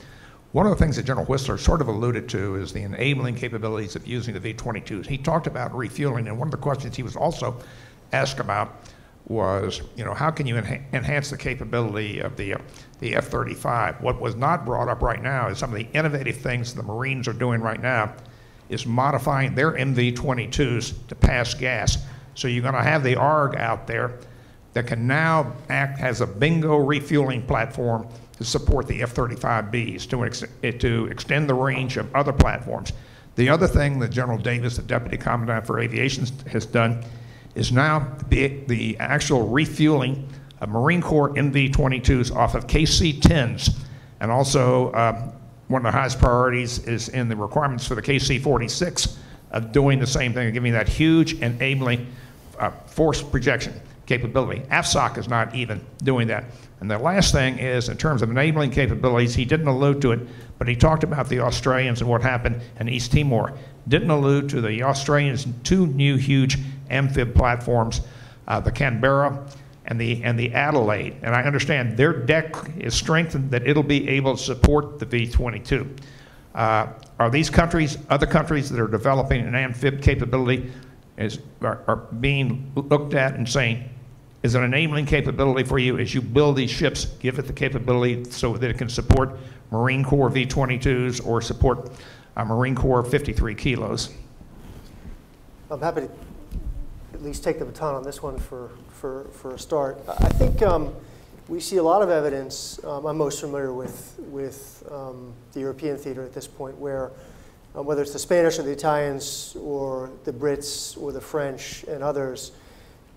One 0.51 0.65
of 0.65 0.71
the 0.71 0.83
things 0.83 0.95
that 0.95 1.05
General 1.05 1.27
Wissler 1.27 1.59
sort 1.59 1.79
of 1.79 1.89
alluded 1.89 2.27
to 2.29 2.55
is 2.55 2.73
the 2.73 2.81
enabling 2.81 3.35
capabilities 3.35 3.95
of 3.95 4.07
using 4.07 4.33
the 4.33 4.39
V-22s. 4.39 5.05
He 5.05 5.19
talked 5.19 5.45
about 5.45 5.77
refueling, 5.77 6.27
and 6.27 6.39
one 6.39 6.47
of 6.47 6.51
the 6.51 6.57
questions 6.57 6.95
he 6.95 7.03
was 7.03 7.15
also 7.15 7.55
asked 8.13 8.39
about 8.39 8.81
was, 9.27 9.83
you 9.95 10.03
know, 10.03 10.15
how 10.15 10.31
can 10.31 10.47
you 10.47 10.55
enha- 10.55 10.81
enhance 10.91 11.29
the 11.29 11.37
capability 11.37 12.17
of 12.17 12.35
the, 12.35 12.55
uh, 12.55 12.61
the 12.99 13.15
F-35? 13.17 14.01
What 14.01 14.19
was 14.19 14.35
not 14.35 14.65
brought 14.65 14.89
up 14.89 15.03
right 15.03 15.21
now 15.21 15.49
is 15.49 15.59
some 15.59 15.71
of 15.71 15.77
the 15.77 15.87
innovative 15.93 16.37
things 16.37 16.73
the 16.73 16.81
Marines 16.81 17.27
are 17.27 17.33
doing 17.33 17.61
right 17.61 17.79
now 17.79 18.15
is 18.69 18.87
modifying 18.87 19.53
their 19.53 19.73
MV-22s 19.73 21.07
to 21.09 21.13
pass 21.13 21.53
gas. 21.53 21.99
So 22.33 22.47
you're 22.47 22.63
going 22.63 22.73
to 22.73 22.81
have 22.81 23.03
the 23.03 23.17
ARG 23.17 23.55
out 23.57 23.85
there 23.85 24.17
that 24.73 24.87
can 24.87 25.05
now 25.05 25.53
act 25.69 25.99
as 25.99 26.21
a 26.21 26.27
bingo 26.27 26.77
refueling 26.77 27.45
platform 27.45 28.07
to 28.37 28.43
support 28.43 28.87
the 28.87 29.01
F-35Bs, 29.03 30.09
to, 30.09 30.25
ex- 30.25 30.43
to 30.79 31.05
extend 31.07 31.49
the 31.49 31.53
range 31.53 31.97
of 31.97 32.13
other 32.15 32.33
platforms. 32.33 32.93
The 33.35 33.49
other 33.49 33.67
thing 33.67 33.99
that 33.99 34.09
General 34.09 34.37
Davis, 34.37 34.77
the 34.77 34.83
Deputy 34.83 35.17
Commandant 35.17 35.65
for 35.65 35.79
Aviation, 35.79 36.25
has 36.47 36.65
done 36.65 37.03
is 37.55 37.71
now 37.71 38.15
the, 38.29 38.47
the 38.67 38.97
actual 38.99 39.47
refueling 39.47 40.27
of 40.61 40.69
Marine 40.69 41.01
Corps 41.01 41.31
MV-22s 41.31 42.33
off 42.35 42.55
of 42.55 42.67
KC-10s. 42.67 43.75
And 44.21 44.31
also, 44.31 44.91
uh, 44.91 45.31
one 45.67 45.85
of 45.85 45.91
the 45.91 45.97
highest 45.97 46.19
priorities 46.19 46.85
is 46.87 47.09
in 47.09 47.29
the 47.29 47.35
requirements 47.35 47.85
for 47.87 47.95
the 47.95 48.01
KC-46 48.01 49.17
of 49.51 49.71
doing 49.71 49.99
the 49.99 50.07
same 50.07 50.33
thing, 50.33 50.53
giving 50.53 50.71
that 50.73 50.87
huge 50.87 51.33
enabling 51.41 52.07
uh, 52.59 52.71
force 52.71 53.21
projection 53.21 53.73
capability. 54.11 54.59
AFSOC 54.69 55.17
is 55.17 55.29
not 55.29 55.55
even 55.55 55.79
doing 56.03 56.27
that. 56.27 56.43
And 56.81 56.91
the 56.91 56.97
last 56.97 57.31
thing 57.31 57.59
is, 57.59 57.87
in 57.87 57.95
terms 57.95 58.21
of 58.21 58.29
enabling 58.29 58.71
capabilities, 58.71 59.33
he 59.33 59.45
didn't 59.45 59.67
allude 59.67 60.01
to 60.01 60.11
it, 60.11 60.19
but 60.57 60.67
he 60.67 60.75
talked 60.75 61.05
about 61.05 61.29
the 61.29 61.39
Australians 61.39 62.01
and 62.01 62.09
what 62.09 62.21
happened 62.21 62.61
in 62.81 62.89
East 62.89 63.13
Timor. 63.13 63.57
Didn't 63.87 64.09
allude 64.09 64.49
to 64.49 64.59
the 64.59 64.83
Australians' 64.83 65.47
two 65.63 65.87
new 65.87 66.17
huge 66.17 66.57
amphib 66.89 67.33
platforms, 67.33 68.01
uh, 68.49 68.59
the 68.59 68.71
Canberra 68.71 69.47
and 69.85 69.99
the, 69.99 70.21
and 70.23 70.37
the 70.37 70.51
Adelaide. 70.53 71.15
And 71.21 71.33
I 71.33 71.43
understand 71.43 71.95
their 71.95 72.11
deck 72.11 72.53
is 72.77 72.93
strengthened 72.93 73.49
that 73.51 73.65
it'll 73.65 73.81
be 73.81 74.09
able 74.09 74.35
to 74.35 74.43
support 74.43 74.99
the 74.99 75.05
V-22. 75.05 75.87
Uh, 76.53 76.87
are 77.17 77.29
these 77.29 77.49
countries, 77.49 77.97
other 78.09 78.27
countries 78.27 78.69
that 78.71 78.79
are 78.81 78.89
developing 78.89 79.47
an 79.47 79.55
amphib 79.55 80.01
capability, 80.01 80.69
is, 81.17 81.39
are, 81.61 81.81
are 81.87 81.95
being 81.95 82.71
looked 82.75 83.13
at 83.13 83.35
and 83.35 83.47
saying, 83.47 83.89
is 84.43 84.55
an 84.55 84.63
enabling 84.63 85.05
capability 85.05 85.67
for 85.67 85.77
you 85.77 85.99
as 85.99 86.13
you 86.13 86.21
build 86.21 86.55
these 86.55 86.71
ships, 86.71 87.05
give 87.19 87.37
it 87.37 87.45
the 87.45 87.53
capability 87.53 88.23
so 88.31 88.57
that 88.57 88.69
it 88.69 88.77
can 88.77 88.89
support 88.89 89.37
Marine 89.71 90.03
Corps 90.03 90.29
V-22s 90.29 91.25
or 91.25 91.41
support 91.41 91.91
uh, 92.35 92.45
Marine 92.45 92.75
Corps 92.75 93.03
53 93.03 93.53
kilos. 93.55 94.09
I'm 95.69 95.79
happy 95.79 96.01
to 96.01 96.09
at 97.13 97.21
least 97.23 97.43
take 97.43 97.59
the 97.59 97.65
baton 97.65 97.95
on 97.95 98.03
this 98.03 98.23
one 98.23 98.37
for, 98.37 98.71
for, 98.89 99.25
for 99.31 99.53
a 99.53 99.59
start. 99.59 99.99
I 100.07 100.29
think 100.29 100.61
um, 100.63 100.93
we 101.47 101.59
see 101.59 101.77
a 101.77 101.83
lot 101.83 102.01
of 102.01 102.09
evidence, 102.09 102.83
um, 102.83 103.05
I'm 103.05 103.17
most 103.17 103.41
familiar 103.41 103.73
with, 103.73 104.15
with 104.19 104.83
um, 104.91 105.33
the 105.53 105.59
European 105.59 105.97
theater 105.97 106.23
at 106.23 106.33
this 106.33 106.47
point, 106.47 106.77
where 106.77 107.11
uh, 107.75 107.81
whether 107.81 108.01
it's 108.01 108.13
the 108.13 108.19
Spanish 108.19 108.59
or 108.59 108.63
the 108.63 108.71
Italians 108.71 109.55
or 109.61 110.09
the 110.23 110.33
Brits 110.33 111.01
or 111.01 111.11
the 111.11 111.21
French 111.21 111.83
and 111.83 112.03
others, 112.03 112.51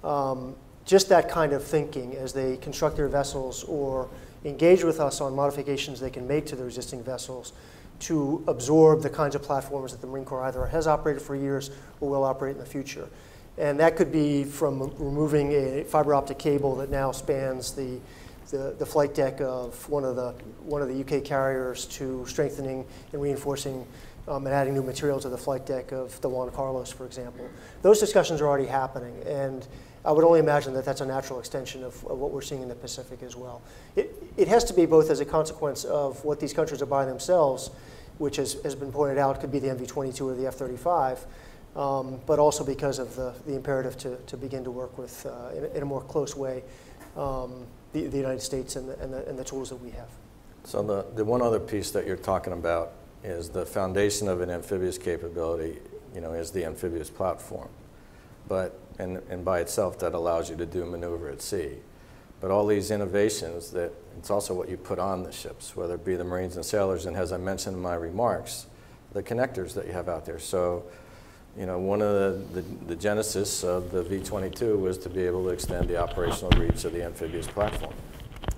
um, 0.04 0.54
just 0.84 1.08
that 1.08 1.28
kind 1.28 1.52
of 1.52 1.64
thinking 1.64 2.14
as 2.16 2.32
they 2.32 2.56
construct 2.58 2.96
their 2.96 3.08
vessels 3.08 3.64
or 3.64 4.08
engage 4.44 4.84
with 4.84 5.00
us 5.00 5.20
on 5.20 5.34
modifications 5.34 6.00
they 6.00 6.10
can 6.10 6.26
make 6.26 6.44
to 6.46 6.56
their 6.56 6.66
existing 6.66 7.02
vessels 7.02 7.52
to 8.00 8.44
absorb 8.48 9.02
the 9.02 9.08
kinds 9.10 9.34
of 9.34 9.42
platforms 9.42 9.92
that 9.92 10.00
the 10.00 10.06
Marine 10.06 10.24
Corps 10.24 10.44
either 10.44 10.66
has 10.66 10.86
operated 10.86 11.22
for 11.22 11.36
years 11.36 11.70
or 12.00 12.10
will 12.10 12.24
operate 12.24 12.54
in 12.54 12.60
the 12.60 12.66
future. 12.66 13.08
And 13.56 13.78
that 13.80 13.96
could 13.96 14.10
be 14.10 14.44
from 14.44 14.80
removing 14.98 15.52
a 15.52 15.84
fiber 15.84 16.14
optic 16.14 16.38
cable 16.38 16.74
that 16.76 16.90
now 16.90 17.12
spans 17.12 17.72
the, 17.72 18.00
the, 18.50 18.74
the 18.78 18.84
flight 18.84 19.14
deck 19.14 19.40
of 19.40 19.88
one 19.88 20.04
of 20.04 20.16
the, 20.16 20.32
one 20.64 20.82
of 20.82 20.88
the 20.88 21.00
UK 21.00 21.24
carriers 21.24 21.86
to 21.86 22.26
strengthening 22.26 22.84
and 23.12 23.22
reinforcing 23.22 23.86
um, 24.26 24.46
and 24.46 24.54
adding 24.54 24.74
new 24.74 24.82
material 24.82 25.20
to 25.20 25.28
the 25.28 25.38
flight 25.38 25.66
deck 25.66 25.92
of 25.92 26.20
the 26.20 26.28
Juan 26.28 26.50
Carlos, 26.50 26.90
for 26.90 27.06
example. 27.06 27.48
Those 27.82 28.00
discussions 28.00 28.40
are 28.40 28.48
already 28.48 28.66
happening. 28.66 29.14
And 29.26 29.66
I 30.04 30.12
would 30.12 30.24
only 30.24 30.38
imagine 30.38 30.74
that 30.74 30.84
that's 30.84 31.00
a 31.00 31.06
natural 31.06 31.38
extension 31.38 31.82
of, 31.82 31.94
of, 32.06 32.18
what 32.18 32.30
we're 32.30 32.42
seeing 32.42 32.62
in 32.62 32.68
the 32.68 32.74
Pacific 32.74 33.22
as 33.22 33.36
well. 33.36 33.62
It, 33.96 34.12
it 34.36 34.48
has 34.48 34.62
to 34.64 34.74
be 34.74 34.84
both 34.84 35.08
as 35.08 35.20
a 35.20 35.24
consequence 35.24 35.84
of 35.84 36.22
what 36.24 36.40
these 36.40 36.52
countries 36.52 36.82
are 36.82 36.86
buying 36.86 37.08
themselves, 37.08 37.70
which 38.18 38.36
has, 38.36 38.54
has 38.62 38.74
been 38.74 38.92
pointed 38.92 39.18
out 39.18 39.40
could 39.40 39.50
be 39.50 39.58
the 39.58 39.68
MV-22 39.68 40.20
or 40.20 40.34
the 40.34 40.46
F-35, 40.46 41.18
um, 41.74 42.20
but 42.26 42.38
also 42.38 42.64
because 42.64 42.98
of 42.98 43.16
the, 43.16 43.32
the 43.46 43.56
imperative 43.56 43.96
to, 43.98 44.16
to 44.26 44.36
begin 44.36 44.62
to 44.64 44.70
work 44.70 44.96
with, 44.98 45.24
uh, 45.26 45.56
in, 45.56 45.64
a, 45.64 45.68
in, 45.68 45.82
a, 45.82 45.86
more 45.86 46.02
close 46.02 46.36
way, 46.36 46.62
um, 47.16 47.66
the, 47.92 48.06
the 48.06 48.18
United 48.18 48.42
States 48.42 48.76
and 48.76 48.88
the, 48.88 48.98
and, 49.00 49.12
the, 49.12 49.26
and 49.26 49.38
the 49.38 49.44
tools 49.44 49.70
that 49.70 49.76
we 49.76 49.90
have. 49.90 50.08
So 50.64 50.82
the, 50.82 51.06
the 51.14 51.24
one 51.24 51.40
other 51.40 51.60
piece 51.60 51.90
that 51.92 52.06
you're 52.06 52.16
talking 52.16 52.52
about 52.52 52.92
is 53.22 53.48
the 53.48 53.64
foundation 53.64 54.28
of 54.28 54.42
an 54.42 54.50
amphibious 54.50 54.98
capability, 54.98 55.78
you 56.14 56.20
know, 56.20 56.34
is 56.34 56.50
the 56.50 56.64
amphibious 56.64 57.08
platform. 57.08 57.68
But 58.48 58.78
and, 58.98 59.20
and 59.28 59.44
by 59.44 59.60
itself 59.60 59.98
that 60.00 60.14
allows 60.14 60.50
you 60.50 60.56
to 60.56 60.66
do 60.66 60.84
maneuver 60.84 61.28
at 61.28 61.42
sea. 61.42 61.76
But 62.40 62.50
all 62.50 62.66
these 62.66 62.90
innovations 62.90 63.70
that 63.70 63.92
it's 64.18 64.30
also 64.30 64.54
what 64.54 64.68
you 64.68 64.76
put 64.76 64.98
on 64.98 65.22
the 65.22 65.32
ships, 65.32 65.74
whether 65.76 65.94
it 65.94 66.04
be 66.04 66.16
the 66.16 66.24
Marines 66.24 66.56
and 66.56 66.64
sailors, 66.64 67.06
and 67.06 67.16
as 67.16 67.32
I 67.32 67.36
mentioned 67.36 67.76
in 67.76 67.82
my 67.82 67.94
remarks, 67.94 68.66
the 69.12 69.22
connectors 69.22 69.74
that 69.74 69.86
you 69.86 69.92
have 69.92 70.08
out 70.08 70.24
there. 70.26 70.38
So, 70.38 70.84
you 71.56 71.66
know, 71.66 71.78
one 71.78 72.02
of 72.02 72.14
the, 72.52 72.60
the, 72.60 72.86
the 72.86 72.96
genesis 72.96 73.64
of 73.64 73.92
the 73.92 74.02
V-22 74.02 74.78
was 74.78 74.98
to 74.98 75.08
be 75.08 75.22
able 75.22 75.44
to 75.44 75.50
extend 75.50 75.88
the 75.88 75.96
operational 75.96 76.50
reach 76.60 76.84
of 76.84 76.92
the 76.92 77.04
amphibious 77.04 77.46
platform. 77.46 77.94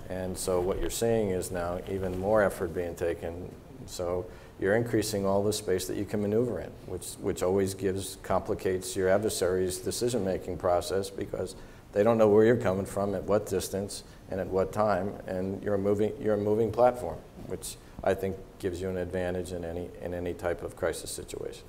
And 0.09 0.37
so 0.37 0.59
what 0.61 0.79
you're 0.79 0.89
seeing 0.89 1.29
is 1.29 1.51
now 1.51 1.79
even 1.89 2.17
more 2.19 2.41
effort 2.41 2.73
being 2.73 2.95
taken. 2.95 3.53
So 3.85 4.25
you're 4.59 4.75
increasing 4.75 5.25
all 5.25 5.43
the 5.43 5.53
space 5.53 5.85
that 5.87 5.97
you 5.97 6.05
can 6.05 6.21
maneuver 6.21 6.59
in, 6.59 6.71
which, 6.87 7.13
which 7.21 7.43
always 7.43 7.73
gives, 7.73 8.17
complicates 8.23 8.95
your 8.95 9.09
adversary's 9.09 9.77
decision-making 9.77 10.57
process 10.57 11.09
because 11.09 11.55
they 11.93 12.03
don't 12.03 12.17
know 12.17 12.27
where 12.27 12.45
you're 12.45 12.57
coming 12.57 12.85
from, 12.85 13.13
at 13.15 13.23
what 13.23 13.45
distance, 13.45 14.03
and 14.29 14.39
at 14.39 14.47
what 14.47 14.73
time, 14.73 15.13
and 15.27 15.61
you're 15.63 15.75
a 15.75 15.79
moving, 15.79 16.11
you're 16.19 16.33
a 16.33 16.39
moving 16.39 16.71
platform, 16.71 17.17
which 17.47 17.75
I 18.03 18.13
think 18.13 18.35
gives 18.59 18.81
you 18.81 18.89
an 18.89 18.97
advantage 18.97 19.51
in 19.51 19.63
any, 19.63 19.89
in 20.01 20.13
any 20.13 20.33
type 20.33 20.63
of 20.63 20.75
crisis 20.75 21.11
situation. 21.11 21.63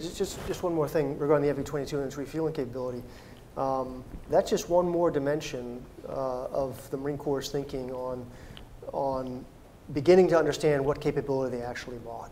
Just, 0.00 0.44
just 0.46 0.62
one 0.62 0.74
more 0.74 0.88
thing 0.88 1.18
regarding 1.18 1.46
the 1.46 1.62
MV-22 1.62 1.92
and 1.94 2.04
its 2.04 2.16
refueling 2.16 2.54
capability. 2.54 3.02
Um, 3.56 4.02
that's 4.30 4.50
just 4.50 4.68
one 4.70 4.88
more 4.88 5.10
dimension 5.10 5.84
uh, 6.08 6.46
of 6.46 6.90
the 6.90 6.96
Marine 6.96 7.18
Corps' 7.18 7.48
thinking 7.48 7.92
on, 7.92 8.26
on 8.92 9.44
beginning 9.92 10.28
to 10.28 10.38
understand 10.38 10.84
what 10.84 11.00
capability 11.00 11.56
they 11.56 11.62
actually 11.62 11.98
bought. 11.98 12.30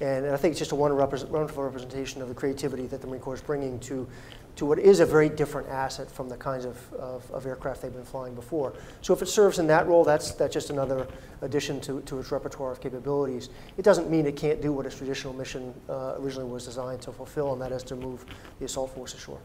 And 0.00 0.26
I 0.26 0.36
think 0.36 0.52
it's 0.52 0.58
just 0.58 0.72
a 0.72 0.76
wonderful 0.76 1.62
representation 1.64 2.22
of 2.22 2.28
the 2.28 2.34
creativity 2.34 2.86
that 2.86 3.00
the 3.00 3.06
Marine 3.06 3.20
Corps 3.20 3.34
is 3.34 3.40
bringing 3.40 3.80
to, 3.80 4.06
to 4.54 4.64
what 4.64 4.78
is 4.78 5.00
a 5.00 5.06
very 5.06 5.28
different 5.28 5.68
asset 5.68 6.08
from 6.08 6.28
the 6.28 6.36
kinds 6.36 6.64
of, 6.64 6.92
of, 6.94 7.28
of, 7.32 7.46
aircraft 7.46 7.82
they've 7.82 7.92
been 7.92 8.04
flying 8.04 8.34
before. 8.34 8.74
So 9.02 9.12
if 9.12 9.22
it 9.22 9.26
serves 9.26 9.58
in 9.58 9.66
that 9.66 9.88
role, 9.88 10.04
that's, 10.04 10.32
that's 10.32 10.54
just 10.54 10.70
another 10.70 11.08
addition 11.42 11.80
to, 11.82 12.00
to 12.02 12.20
its 12.20 12.30
repertoire 12.30 12.70
of 12.70 12.80
capabilities. 12.80 13.48
It 13.76 13.82
doesn't 13.82 14.08
mean 14.08 14.24
it 14.26 14.36
can't 14.36 14.62
do 14.62 14.72
what 14.72 14.86
its 14.86 14.96
traditional 14.96 15.32
mission 15.32 15.74
uh, 15.88 16.14
originally 16.18 16.48
was 16.48 16.64
designed 16.64 17.02
to 17.02 17.12
fulfill, 17.12 17.52
and 17.52 17.60
that 17.60 17.72
is 17.72 17.82
to 17.84 17.96
move 17.96 18.24
the 18.60 18.66
assault 18.66 18.94
force 18.94 19.14
ashore. 19.14 19.40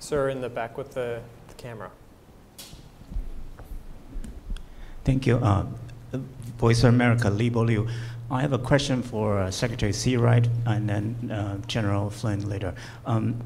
Sir, 0.00 0.30
in 0.30 0.40
the 0.40 0.48
back 0.48 0.76
with 0.76 0.92
the, 0.92 1.20
the 1.46 1.54
camera. 1.54 1.90
Thank 5.04 5.26
you. 5.26 5.36
Uh, 5.36 5.66
Voice 6.58 6.84
of 6.84 6.94
America, 6.94 7.30
Lee 7.30 7.50
Liu. 7.50 7.88
I 8.30 8.40
have 8.40 8.52
a 8.52 8.58
question 8.58 9.02
for 9.02 9.38
uh, 9.38 9.50
Secretary 9.50 9.92
Searight 9.92 10.48
and 10.66 10.88
then 10.88 11.30
uh, 11.30 11.58
General 11.66 12.10
Flynn 12.10 12.48
later. 12.48 12.74
Um, 13.06 13.40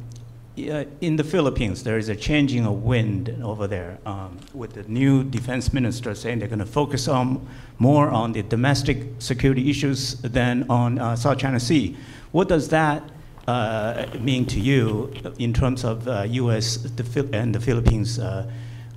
in 0.57 1.17
the 1.17 1.25
Philippines, 1.25 1.85
there 1.85 1.99
is 1.99 2.09
a 2.09 2.17
changing 2.17 2.67
of 2.67 2.83
wind 2.83 3.29
over 3.45 3.67
there 3.67 3.99
um, 4.05 4.39
with 4.55 4.73
the 4.73 4.83
new 4.85 5.23
defense 5.23 5.73
minister 5.73 6.15
saying 6.15 6.41
they're 6.41 6.49
going 6.49 6.59
to 6.59 6.67
focus 6.67 7.07
on 7.07 7.47
more 7.79 8.09
on 8.09 8.33
the 8.33 8.43
domestic 8.43 9.07
security 9.21 9.71
issues 9.71 10.15
than 10.23 10.67
on 10.69 10.99
uh, 10.99 11.15
South 11.15 11.39
China 11.39 11.61
Sea. 11.61 11.97
What 12.33 12.49
does 12.49 12.69
that 12.71 13.09
uh, 13.47 14.07
mean 14.21 14.47
to 14.47 14.61
you 14.61 15.13
in 15.39 15.53
terms 15.53 15.85
of 15.85 16.07
U.S. 16.07 16.77
The 16.79 17.29
and 17.33 17.55
the 17.55 17.61
Philippines 17.61 18.19
uh, 18.19 18.51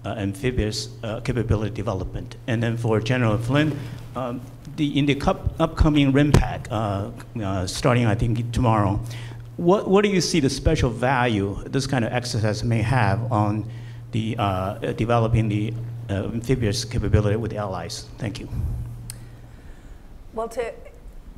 amphibious 0.09 0.89
uh, 1.03 1.19
capability 1.21 1.73
development? 1.73 2.35
And 2.47 2.61
then 2.61 2.77
for 2.77 2.99
General 2.99 3.37
Flynn, 3.37 3.77
um, 4.15 4.41
the, 4.75 4.97
in 4.97 5.05
the 5.05 5.19
upcoming 5.59 6.11
RIMPAC, 6.11 6.67
uh, 6.71 7.11
uh, 7.43 7.67
starting 7.67 8.05
I 8.05 8.15
think 8.15 8.51
tomorrow, 8.51 8.99
what, 9.57 9.87
what 9.87 10.03
do 10.03 10.09
you 10.09 10.21
see 10.21 10.39
the 10.39 10.49
special 10.49 10.89
value 10.89 11.61
this 11.65 11.85
kind 11.85 12.03
of 12.03 12.11
exercise 12.11 12.63
may 12.63 12.81
have 12.81 13.31
on 13.31 13.69
the 14.11 14.35
uh, 14.37 14.73
developing 14.93 15.49
the 15.49 15.73
uh, 16.09 16.25
amphibious 16.25 16.83
capability 16.83 17.35
with 17.35 17.53
allies? 17.53 18.07
Thank 18.17 18.39
you. 18.39 18.49
Well, 20.33 20.49
to, 20.49 20.73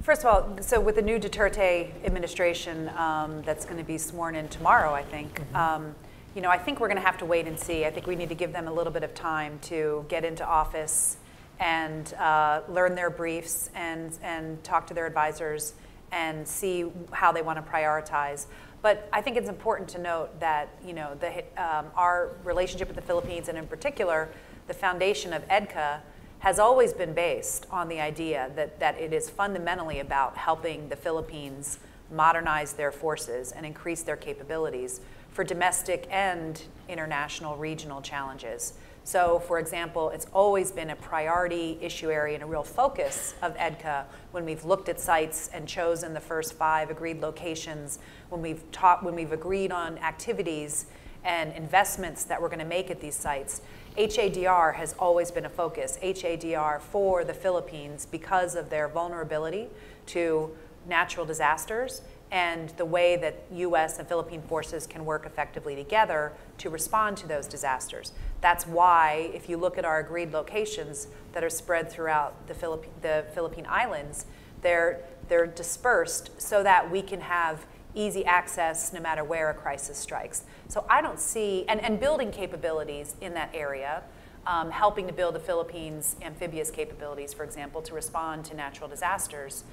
first 0.01 0.21
of 0.23 0.27
all, 0.27 0.61
so 0.61 0.79
with 0.79 0.95
the 0.95 1.01
new 1.01 1.19
Duterte 1.19 1.91
administration 2.05 2.89
um, 2.95 3.41
that's 3.43 3.65
going 3.65 3.77
to 3.77 3.83
be 3.83 3.97
sworn 3.97 4.35
in 4.35 4.47
tomorrow, 4.47 4.93
I 4.93 5.03
think, 5.03 5.41
um, 5.55 5.95
you 6.35 6.41
know, 6.41 6.49
I 6.49 6.57
think 6.57 6.79
we're 6.79 6.87
going 6.87 6.97
to 6.97 7.05
have 7.05 7.17
to 7.19 7.25
wait 7.25 7.47
and 7.47 7.59
see. 7.59 7.85
I 7.85 7.91
think 7.91 8.07
we 8.07 8.15
need 8.15 8.29
to 8.29 8.35
give 8.35 8.53
them 8.53 8.67
a 8.67 8.73
little 8.73 8.91
bit 8.91 9.03
of 9.03 9.13
time 9.13 9.59
to 9.63 10.05
get 10.09 10.25
into 10.25 10.45
office 10.45 11.17
and 11.59 12.11
uh, 12.15 12.61
learn 12.67 12.95
their 12.95 13.11
briefs 13.11 13.69
and, 13.75 14.17
and 14.23 14.63
talk 14.63 14.87
to 14.87 14.93
their 14.93 15.05
advisors 15.05 15.73
and 16.11 16.47
see 16.47 16.91
how 17.11 17.31
they 17.31 17.41
want 17.41 17.63
to 17.63 17.71
prioritize. 17.71 18.47
But 18.81 19.07
I 19.13 19.21
think 19.21 19.37
it's 19.37 19.49
important 19.49 19.87
to 19.89 19.99
note 19.99 20.39
that, 20.39 20.69
you 20.85 20.93
know, 20.93 21.15
the, 21.19 21.39
um, 21.55 21.85
our 21.95 22.31
relationship 22.43 22.87
with 22.87 22.95
the 22.95 23.01
Philippines, 23.01 23.47
and 23.47 23.57
in 23.57 23.67
particular, 23.67 24.29
the 24.67 24.73
foundation 24.73 25.33
of 25.33 25.47
EDCA, 25.47 25.99
has 26.39 26.59
always 26.59 26.93
been 26.93 27.13
based 27.13 27.65
on 27.71 27.87
the 27.87 28.01
idea 28.01 28.51
that, 28.55 28.79
that 28.79 28.97
it 28.99 29.13
is 29.13 29.29
fundamentally 29.29 29.99
about 29.99 30.35
helping 30.35 30.89
the 30.89 30.95
Philippines 30.95 31.79
modernize 32.11 32.73
their 32.73 32.91
forces 32.91 33.53
and 33.53 33.65
increase 33.65 34.03
their 34.03 34.17
capabilities 34.17 34.99
for 35.33 35.43
domestic 35.43 36.07
and 36.11 36.61
international 36.87 37.57
regional 37.57 38.01
challenges. 38.01 38.73
So, 39.03 39.39
for 39.39 39.59
example, 39.59 40.11
it's 40.11 40.27
always 40.31 40.71
been 40.71 40.91
a 40.91 40.95
priority 40.95 41.77
issue 41.81 42.09
area 42.09 42.35
and 42.35 42.43
a 42.43 42.45
real 42.45 42.63
focus 42.63 43.35
of 43.41 43.53
EDCA 43.57 44.05
when 44.31 44.45
we've 44.45 44.63
looked 44.63 44.87
at 44.87 44.99
sites 44.99 45.49
and 45.53 45.67
chosen 45.67 46.13
the 46.13 46.21
first 46.21 46.53
five 46.53 46.89
agreed 46.89 47.19
locations, 47.19 47.99
when 48.29 48.41
we've 48.41 48.63
taught, 48.71 49.03
when 49.03 49.13
we've 49.13 49.33
agreed 49.33 49.73
on 49.73 49.97
activities 49.97 50.85
and 51.25 51.53
investments 51.53 52.23
that 52.25 52.41
we're 52.41 52.47
going 52.47 52.59
to 52.59 52.65
make 52.65 52.89
at 52.89 53.01
these 53.01 53.15
sites. 53.15 53.61
HADR 53.97 54.75
has 54.75 54.93
always 54.97 55.31
been 55.31 55.45
a 55.45 55.49
focus. 55.49 55.97
HADR 56.01 56.79
for 56.79 57.23
the 57.23 57.33
Philippines 57.33 58.07
because 58.09 58.55
of 58.55 58.69
their 58.69 58.87
vulnerability 58.87 59.67
to 60.07 60.55
natural 60.87 61.25
disasters 61.25 62.01
and 62.33 62.69
the 62.77 62.85
way 62.85 63.15
that 63.15 63.35
US 63.51 63.99
and 63.99 64.07
Philippine 64.07 64.41
forces 64.41 64.87
can 64.87 65.05
work 65.05 65.27
effectively 65.27 65.75
together 65.75 66.33
to 66.57 66.71
respond 66.71 67.15
to 67.17 67.27
those 67.27 67.45
disasters. 67.45 68.11
That's 68.41 68.65
why, 68.65 69.29
if 69.35 69.47
you 69.47 69.55
look 69.55 69.77
at 69.77 69.85
our 69.85 69.99
agreed 69.99 70.33
locations 70.33 71.07
that 71.33 71.43
are 71.43 71.49
spread 71.49 71.91
throughout 71.91 72.47
the, 72.47 72.55
Philipp 72.55 72.87
the 73.03 73.25
Philippine 73.35 73.67
Islands, 73.69 74.25
they're, 74.63 75.01
they're 75.29 75.45
dispersed 75.45 76.31
so 76.41 76.63
that 76.63 76.89
we 76.89 77.03
can 77.03 77.21
have 77.21 77.67
easy 77.93 78.25
access 78.25 78.91
no 78.91 78.99
matter 78.99 79.23
where 79.23 79.51
a 79.51 79.53
crisis 79.53 79.99
strikes. 79.99 80.41
So 80.69 80.87
I 80.89 81.03
don't 81.03 81.19
see, 81.19 81.65
and, 81.67 81.79
and 81.81 81.99
building 81.99 82.31
capabilities 82.31 83.15
in 83.21 83.35
that 83.35 83.51
area, 83.53 84.01
um, 84.47 84.71
helping 84.71 85.05
to 85.05 85.13
build 85.13 85.35
the 85.35 85.39
Philippines' 85.39 86.15
amphibious 86.23 86.71
capabilities, 86.71 87.31
for 87.31 87.43
example, 87.43 87.83
to 87.83 87.93
respond 87.93 88.43
to 88.45 88.55
natural 88.55 88.89
disasters, 88.89 89.65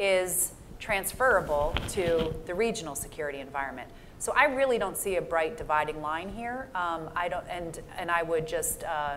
is 0.00 0.52
transferable 0.78 1.74
to 1.88 2.34
the 2.46 2.54
regional 2.54 2.94
security 2.94 3.40
environment. 3.40 3.90
So 4.18 4.32
I 4.34 4.44
really 4.44 4.78
don't 4.78 4.96
see 4.96 5.16
a 5.16 5.22
bright 5.22 5.56
dividing 5.56 6.02
line 6.02 6.28
here. 6.28 6.68
Um, 6.74 7.10
I 7.14 7.28
don't, 7.28 7.46
and, 7.48 7.80
and 7.96 8.10
I 8.10 8.22
would 8.22 8.48
just 8.48 8.82
uh, 8.84 9.16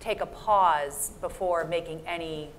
take 0.00 0.20
a 0.20 0.26
pause 0.26 1.12
before 1.20 1.64
making 1.64 2.02
any 2.06 2.50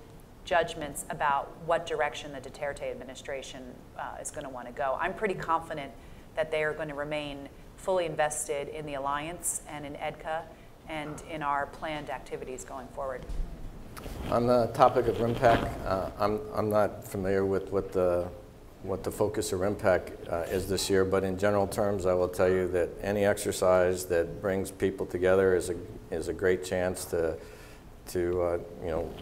judgments 0.44 1.04
about 1.10 1.50
what 1.64 1.86
direction 1.86 2.32
the 2.32 2.40
Duterte 2.40 2.90
administration 2.90 3.62
uh, 3.98 4.16
is 4.20 4.30
going 4.30 4.44
to 4.44 4.50
want 4.50 4.66
to 4.66 4.72
go. 4.72 4.96
I'm 5.00 5.14
pretty 5.14 5.34
confident 5.34 5.92
that 6.36 6.50
they 6.50 6.62
are 6.62 6.72
going 6.72 6.88
to 6.88 6.94
remain 6.94 7.48
fully 7.76 8.06
invested 8.06 8.68
in 8.68 8.86
the 8.86 8.94
alliance 8.94 9.62
and 9.68 9.84
in 9.84 9.94
EDCA 9.94 10.42
and 10.88 11.22
in 11.30 11.42
our 11.42 11.66
planned 11.66 12.10
activities 12.10 12.64
going 12.64 12.86
forward. 12.88 13.24
On 14.30 14.46
the 14.46 14.66
topic 14.74 15.06
of 15.06 15.18
RIMPAC, 15.18 15.86
uh, 15.86 16.10
I'm, 16.18 16.40
I'm 16.52 16.68
not 16.68 17.06
familiar 17.06 17.46
with 17.46 17.70
what 17.70 17.92
the, 17.92 18.26
what 18.82 19.04
the 19.04 19.10
focus 19.10 19.52
of 19.52 19.60
RIMPAC 19.60 20.32
uh, 20.32 20.36
is 20.50 20.68
this 20.68 20.90
year, 20.90 21.04
but 21.04 21.22
in 21.22 21.38
general 21.38 21.68
terms, 21.68 22.06
I 22.06 22.14
will 22.14 22.28
tell 22.28 22.48
you 22.48 22.66
that 22.68 22.88
any 23.02 23.24
exercise 23.24 24.04
that 24.06 24.42
brings 24.42 24.72
people 24.72 25.06
together 25.06 25.54
is 25.54 25.70
a, 25.70 25.76
is 26.10 26.26
a 26.26 26.32
great 26.32 26.64
chance 26.64 27.04
to, 27.06 27.36
to 28.08 28.42
uh, 28.42 28.58
you 28.82 28.90
know, 28.90 29.14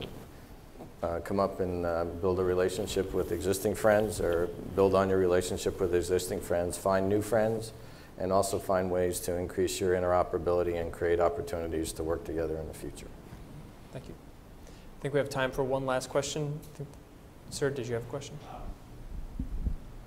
uh, 1.03 1.21
come 1.21 1.39
up 1.39 1.61
and 1.61 1.85
uh, 1.85 2.07
build 2.23 2.41
a 2.41 2.45
relationship 2.45 3.13
with 3.13 3.31
existing 3.31 3.75
friends 3.75 4.23
or 4.23 4.49
build 4.75 4.95
on 4.95 5.11
your 5.11 5.19
relationship 5.19 5.81
with 5.81 5.95
existing 5.95 6.41
friends, 6.41 6.79
find 6.79 7.11
new 7.11 7.21
friends, 7.21 7.75
and 8.17 8.33
also 8.33 8.59
find 8.59 8.91
ways 8.91 9.21
to 9.21 9.37
increase 9.37 9.81
your 9.81 9.93
interoperability 9.93 10.81
and 10.81 10.93
create 10.93 11.21
opportunities 11.21 11.93
to 11.93 12.03
work 12.03 12.25
together 12.25 12.57
in 12.57 12.67
the 12.69 12.75
future. 12.75 13.09
Thank 13.93 14.09
you. 14.09 14.15
I 15.05 15.07
think 15.07 15.13
we 15.13 15.19
have 15.21 15.29
time 15.29 15.51
for 15.51 15.63
one 15.63 15.85
last 15.85 16.09
question. 16.09 16.59
Sir, 17.51 17.69
did 17.69 17.87
you 17.87 17.93
have 17.93 18.05
a 18.05 18.07
question? 18.07 18.39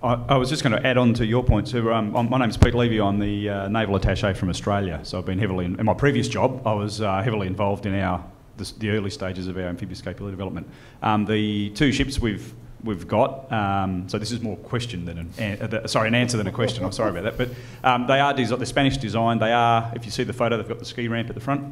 I, 0.01 0.13
I 0.27 0.37
was 0.37 0.49
just 0.49 0.63
going 0.63 0.75
to 0.75 0.83
add 0.87 0.97
on 0.97 1.13
to 1.13 1.25
your 1.27 1.43
point. 1.43 1.67
So, 1.67 1.93
um, 1.93 2.13
my 2.27 2.39
name's 2.39 2.57
Pete 2.57 2.73
Levy. 2.73 2.99
I'm 2.99 3.19
the 3.19 3.47
uh, 3.47 3.67
naval 3.67 3.99
attaché 3.99 4.35
from 4.35 4.49
Australia. 4.49 4.99
So 5.03 5.19
I've 5.19 5.25
been 5.27 5.37
heavily 5.37 5.65
in, 5.65 5.79
in 5.79 5.85
my 5.85 5.93
previous 5.93 6.27
job. 6.27 6.65
I 6.65 6.73
was 6.73 6.99
uh, 6.99 7.21
heavily 7.21 7.45
involved 7.45 7.85
in 7.85 7.93
our 7.93 8.25
the, 8.57 8.73
the 8.79 8.89
early 8.89 9.11
stages 9.11 9.45
of 9.45 9.55
our 9.57 9.67
amphibious 9.67 10.01
capability 10.01 10.31
development. 10.31 10.67
Um, 11.03 11.25
the 11.25 11.69
two 11.75 11.91
ships 11.91 12.17
we've 12.17 12.51
we've 12.83 13.07
got. 13.07 13.51
Um, 13.51 14.09
so 14.09 14.17
this 14.17 14.31
is 14.31 14.41
more 14.41 14.57
question 14.57 15.05
than 15.05 15.19
an, 15.19 15.33
an 15.37 15.75
uh, 15.75 15.85
sorry 15.85 16.07
an 16.07 16.15
answer 16.15 16.37
than 16.37 16.47
a 16.47 16.51
question. 16.51 16.83
I'm 16.83 16.91
sorry 16.91 17.11
about 17.11 17.37
that. 17.37 17.37
But 17.37 17.55
um, 17.87 18.07
they 18.07 18.19
are 18.19 18.33
the 18.33 18.65
Spanish 18.65 18.97
design. 18.97 19.37
They 19.37 19.53
are. 19.53 19.91
If 19.95 20.05
you 20.05 20.11
see 20.11 20.23
the 20.23 20.33
photo, 20.33 20.57
they've 20.57 20.67
got 20.67 20.79
the 20.79 20.85
ski 20.85 21.07
ramp 21.07 21.29
at 21.29 21.35
the 21.35 21.41
front. 21.41 21.71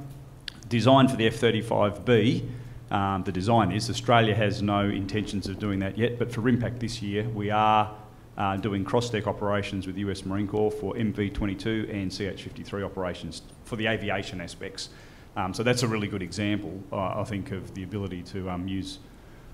Designed 0.70 1.10
for 1.10 1.18
the 1.18 1.26
F-35B. 1.26 2.48
Um, 2.92 3.24
the 3.24 3.32
design 3.32 3.72
is 3.72 3.90
Australia 3.90 4.36
has 4.36 4.62
no 4.62 4.82
intentions 4.82 5.48
of 5.48 5.60
doing 5.60 5.80
that 5.80 5.98
yet. 5.98 6.20
But 6.20 6.32
for 6.32 6.42
RIMPAC 6.42 6.80
this 6.80 7.02
year, 7.02 7.24
we 7.30 7.50
are. 7.52 7.96
Uh, 8.38 8.58
doing 8.58 8.84
cross-deck 8.84 9.28
operations 9.28 9.88
with 9.88 9.96
the 9.96 10.02
US 10.02 10.26
Marine 10.26 10.46
Corps 10.46 10.70
for 10.70 10.94
MV-22 10.96 11.90
and 11.90 12.12
CH-53 12.12 12.84
operations 12.84 13.44
for 13.64 13.78
the 13.78 13.88
aviation 13.88 14.42
aspects. 14.42 14.90
Um, 15.38 15.54
so 15.54 15.64
that's 15.64 15.84
a 15.84 15.88
really 15.88 16.08
good 16.08 16.22
example, 16.22 16.82
uh, 16.92 17.22
I 17.22 17.24
think, 17.24 17.52
of 17.52 17.74
the 17.74 17.84
ability 17.84 18.24
to 18.24 18.50
um, 18.50 18.68
use, 18.68 19.00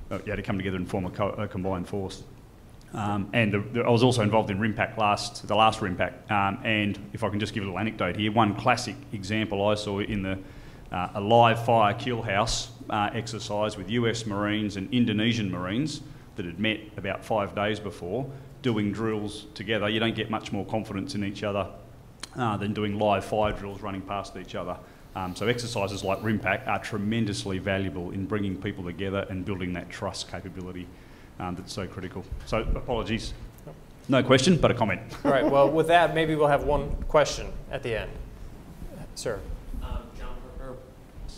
uh, 0.09 0.19
yeah, 0.25 0.35
to 0.35 0.41
come 0.41 0.57
together 0.57 0.77
and 0.77 0.89
form 0.89 1.05
a, 1.05 1.09
co- 1.09 1.29
a 1.29 1.47
combined 1.47 1.87
force. 1.87 2.23
Um, 2.93 3.29
and 3.33 3.53
the, 3.53 3.59
the, 3.59 3.81
I 3.81 3.89
was 3.89 4.03
also 4.03 4.21
involved 4.21 4.51
in 4.51 4.59
RIMPAC 4.59 4.97
last, 4.97 5.47
the 5.47 5.55
last 5.55 5.79
RIMPAC. 5.79 6.29
Um, 6.29 6.59
and 6.63 6.99
if 7.13 7.23
I 7.23 7.29
can 7.29 7.39
just 7.39 7.53
give 7.53 7.63
a 7.63 7.65
little 7.65 7.79
anecdote 7.79 8.17
here, 8.17 8.31
one 8.31 8.55
classic 8.55 8.95
example 9.13 9.65
I 9.67 9.75
saw 9.75 9.99
in 9.99 10.21
the 10.21 10.37
uh, 10.91 11.09
a 11.15 11.21
live 11.21 11.63
fire 11.65 11.93
kill 11.93 12.21
house 12.21 12.71
uh, 12.89 13.09
exercise 13.13 13.77
with 13.77 13.89
US 13.89 14.25
Marines 14.25 14.77
and 14.77 14.93
Indonesian 14.93 15.49
Marines 15.49 16.01
that 16.35 16.45
had 16.45 16.59
met 16.59 16.79
about 16.97 17.23
five 17.23 17.55
days 17.55 17.79
before, 17.79 18.29
doing 18.61 18.91
drills 18.91 19.45
together. 19.53 19.89
You 19.89 19.99
don't 19.99 20.15
get 20.15 20.29
much 20.29 20.51
more 20.51 20.65
confidence 20.65 21.15
in 21.15 21.23
each 21.23 21.43
other 21.43 21.67
uh, 22.37 22.57
than 22.57 22.73
doing 22.73 22.97
live 22.97 23.25
fire 23.25 23.51
drills 23.51 23.81
running 23.81 24.01
past 24.01 24.35
each 24.37 24.55
other. 24.55 24.77
Um, 25.15 25.35
so 25.35 25.47
exercises 25.47 26.03
like 26.03 26.19
RIMPAC 26.19 26.67
are 26.67 26.79
tremendously 26.79 27.57
valuable 27.59 28.11
in 28.11 28.25
bringing 28.25 28.55
people 28.55 28.83
together 28.83 29.25
and 29.29 29.43
building 29.43 29.73
that 29.73 29.89
trust 29.89 30.31
capability 30.31 30.87
um, 31.39 31.55
that's 31.55 31.73
so 31.73 31.85
critical. 31.85 32.23
So 32.45 32.59
apologies. 32.75 33.33
No 34.07 34.23
question, 34.23 34.57
but 34.57 34.71
a 34.71 34.73
comment. 34.73 35.01
All 35.23 35.31
right, 35.31 35.45
well, 35.45 35.69
with 35.69 35.87
that, 35.87 36.15
maybe 36.15 36.35
we'll 36.35 36.47
have 36.47 36.63
one 36.63 36.89
question 37.07 37.51
at 37.71 37.83
the 37.83 37.99
end. 37.99 38.11
Sir. 39.15 39.39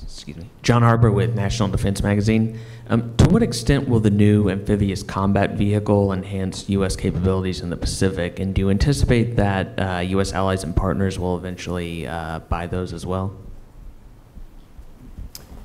Excuse 0.04 0.38
me, 0.38 0.50
John 0.62 0.82
Harper 0.82 1.12
with 1.12 1.36
National 1.36 1.70
Defense 1.70 2.04
Magazine. 2.04 2.60
Um, 2.90 3.16
to 3.18 3.30
what 3.30 3.42
extent 3.42 3.88
will 3.88 4.00
the 4.00 4.10
new 4.10 4.50
amphibious 4.50 5.04
combat 5.04 5.52
vehicle 5.52 6.12
enhance 6.12 6.70
U.S. 6.70 6.96
capabilities 6.96 7.62
in 7.62 7.70
the 7.70 7.78
Pacific, 7.78 8.40
and 8.40 8.54
do 8.54 8.62
you 8.62 8.70
anticipate 8.70 9.36
that 9.38 9.80
uh, 9.80 10.00
U.S. 10.00 10.34
allies 10.34 10.64
and 10.64 10.76
partners 10.76 11.18
will 11.18 11.38
eventually 11.38 12.06
uh, 12.06 12.40
buy 12.40 12.68
those 12.68 12.94
as 12.94 13.06
well? 13.06 13.36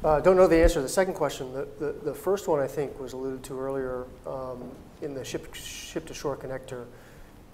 Uh, 0.05 0.21
don't 0.21 0.37
know 0.37 0.47
the 0.47 0.63
answer 0.63 0.77
to 0.77 0.83
the 0.83 0.89
second 0.89 1.15
question. 1.15 1.53
The, 1.53 1.69
the, 1.81 1.93
the 2.05 2.15
first 2.15 2.47
one, 2.47 2.61
I 2.61 2.69
think, 2.69 2.99
was 3.01 3.15
alluded 3.15 3.43
to 3.45 3.59
earlier 3.59 4.05
um, 4.27 4.71
in 5.03 5.13
the 5.13 5.25
ship, 5.25 5.53
ship 5.55 6.07
to 6.07 6.15
shore 6.15 6.37
connector 6.37 6.85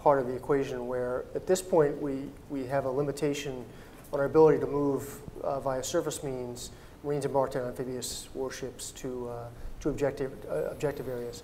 part 0.03 0.21
of 0.21 0.27
the 0.27 0.35
equation, 0.35 0.87
where 0.87 1.25
at 1.35 1.47
this 1.47 1.63
point 1.63 2.01
we, 2.03 2.25
we 2.51 2.67
have 2.67 2.85
a 2.85 2.91
limitation 2.91 3.65
on 4.13 4.21
our 4.21 4.27
ability 4.27 4.61
to 4.61 4.67
move 4.67 5.21
uh, 5.45 5.61
via 5.61 5.83
surface 5.83 6.23
means 6.23 6.71
Marines 7.03 7.25
embarked 7.25 7.57
on 7.57 7.67
amphibious 7.67 8.29
warships 8.35 8.91
to, 8.93 9.29
uh, 9.29 9.49
to 9.81 9.91
objective, 9.91 10.33
uh, 10.51 10.71
objective 10.71 11.09
areas. 11.09 11.43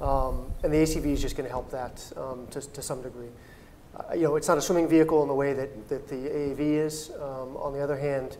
Um, 0.00 0.50
and 0.62 0.72
the 0.72 0.78
ACV 0.78 1.06
is 1.06 1.22
just 1.22 1.36
going 1.36 1.46
to 1.46 1.50
help 1.50 1.70
that 1.70 2.12
um, 2.16 2.46
to, 2.50 2.60
to 2.60 2.82
some 2.82 3.02
degree. 3.02 3.28
Uh, 3.96 4.14
you 4.14 4.22
know, 4.22 4.36
it's 4.36 4.48
not 4.48 4.58
a 4.58 4.62
swimming 4.62 4.88
vehicle 4.88 5.22
in 5.22 5.28
the 5.28 5.34
way 5.34 5.52
that, 5.52 5.88
that 5.88 6.08
the 6.08 6.16
AAV 6.16 6.60
is. 6.60 7.10
Um, 7.20 7.56
on 7.56 7.72
the 7.72 7.80
other 7.80 7.96
hand, 7.96 8.36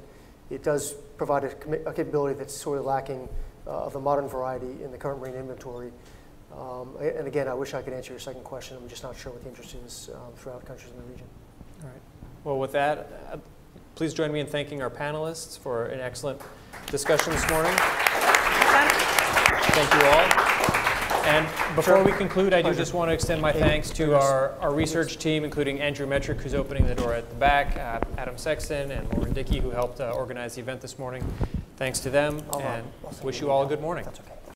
it 0.50 0.62
does 0.62 0.94
provide 1.16 1.44
a, 1.44 1.88
a 1.88 1.92
capability 1.92 2.38
that's 2.38 2.54
sort 2.54 2.78
of 2.78 2.84
lacking 2.84 3.28
uh, 3.66 3.84
of 3.84 3.92
the 3.92 4.00
modern 4.00 4.28
variety 4.28 4.82
in 4.82 4.90
the 4.90 4.98
current 4.98 5.20
Marine 5.20 5.34
inventory. 5.34 5.92
Um, 6.52 6.96
and 7.00 7.26
again, 7.26 7.48
I 7.48 7.54
wish 7.54 7.74
I 7.74 7.82
could 7.82 7.92
answer 7.92 8.12
your 8.12 8.20
second 8.20 8.44
question. 8.44 8.76
I'm 8.76 8.88
just 8.88 9.02
not 9.02 9.16
sure 9.16 9.32
what 9.32 9.42
the 9.42 9.48
interest 9.48 9.74
is 9.74 10.10
um, 10.14 10.32
throughout 10.36 10.64
countries 10.64 10.92
in 10.92 10.98
the 10.98 11.10
region. 11.10 11.26
All 11.82 11.88
right. 11.88 12.00
Well, 12.44 12.58
with 12.58 12.72
that, 12.72 13.08
please 13.94 14.12
join 14.12 14.32
me 14.32 14.40
in 14.40 14.46
thanking 14.46 14.82
our 14.82 14.90
panelists 14.90 15.58
for 15.58 15.86
an 15.86 16.00
excellent 16.00 16.40
discussion 16.90 17.32
this 17.32 17.48
morning. 17.50 17.72
Thank 19.72 19.94
you 19.94 20.08
all. 20.08 20.54
And 21.26 21.46
before 21.74 22.02
we 22.04 22.12
conclude, 22.12 22.52
I 22.52 22.60
do 22.60 22.74
just 22.74 22.92
want 22.92 23.08
to 23.08 23.14
extend 23.14 23.40
my 23.40 23.50
thanks 23.50 23.90
to 23.92 24.14
our, 24.14 24.52
our 24.60 24.74
research 24.74 25.16
team, 25.16 25.42
including 25.42 25.80
Andrew 25.80 26.06
Metrick, 26.06 26.40
who's 26.40 26.54
opening 26.54 26.86
the 26.86 26.94
door 26.94 27.14
at 27.14 27.30
the 27.30 27.36
back, 27.36 27.78
uh, 27.78 28.00
Adam 28.18 28.36
Sexton, 28.36 28.90
and 28.90 29.10
Lauren 29.14 29.32
Dickey, 29.32 29.58
who 29.58 29.70
helped 29.70 30.00
uh, 30.00 30.10
organize 30.10 30.54
the 30.56 30.60
event 30.60 30.82
this 30.82 30.98
morning. 30.98 31.24
Thanks 31.76 32.00
to 32.00 32.10
them, 32.10 32.42
and 32.60 32.84
wish 33.22 33.40
you 33.40 33.46
you 33.46 33.52
all 33.52 33.64
a 33.64 33.66
good 33.66 33.80
morning. 33.80 34.04
That's 34.04 34.20
okay. 34.20 34.33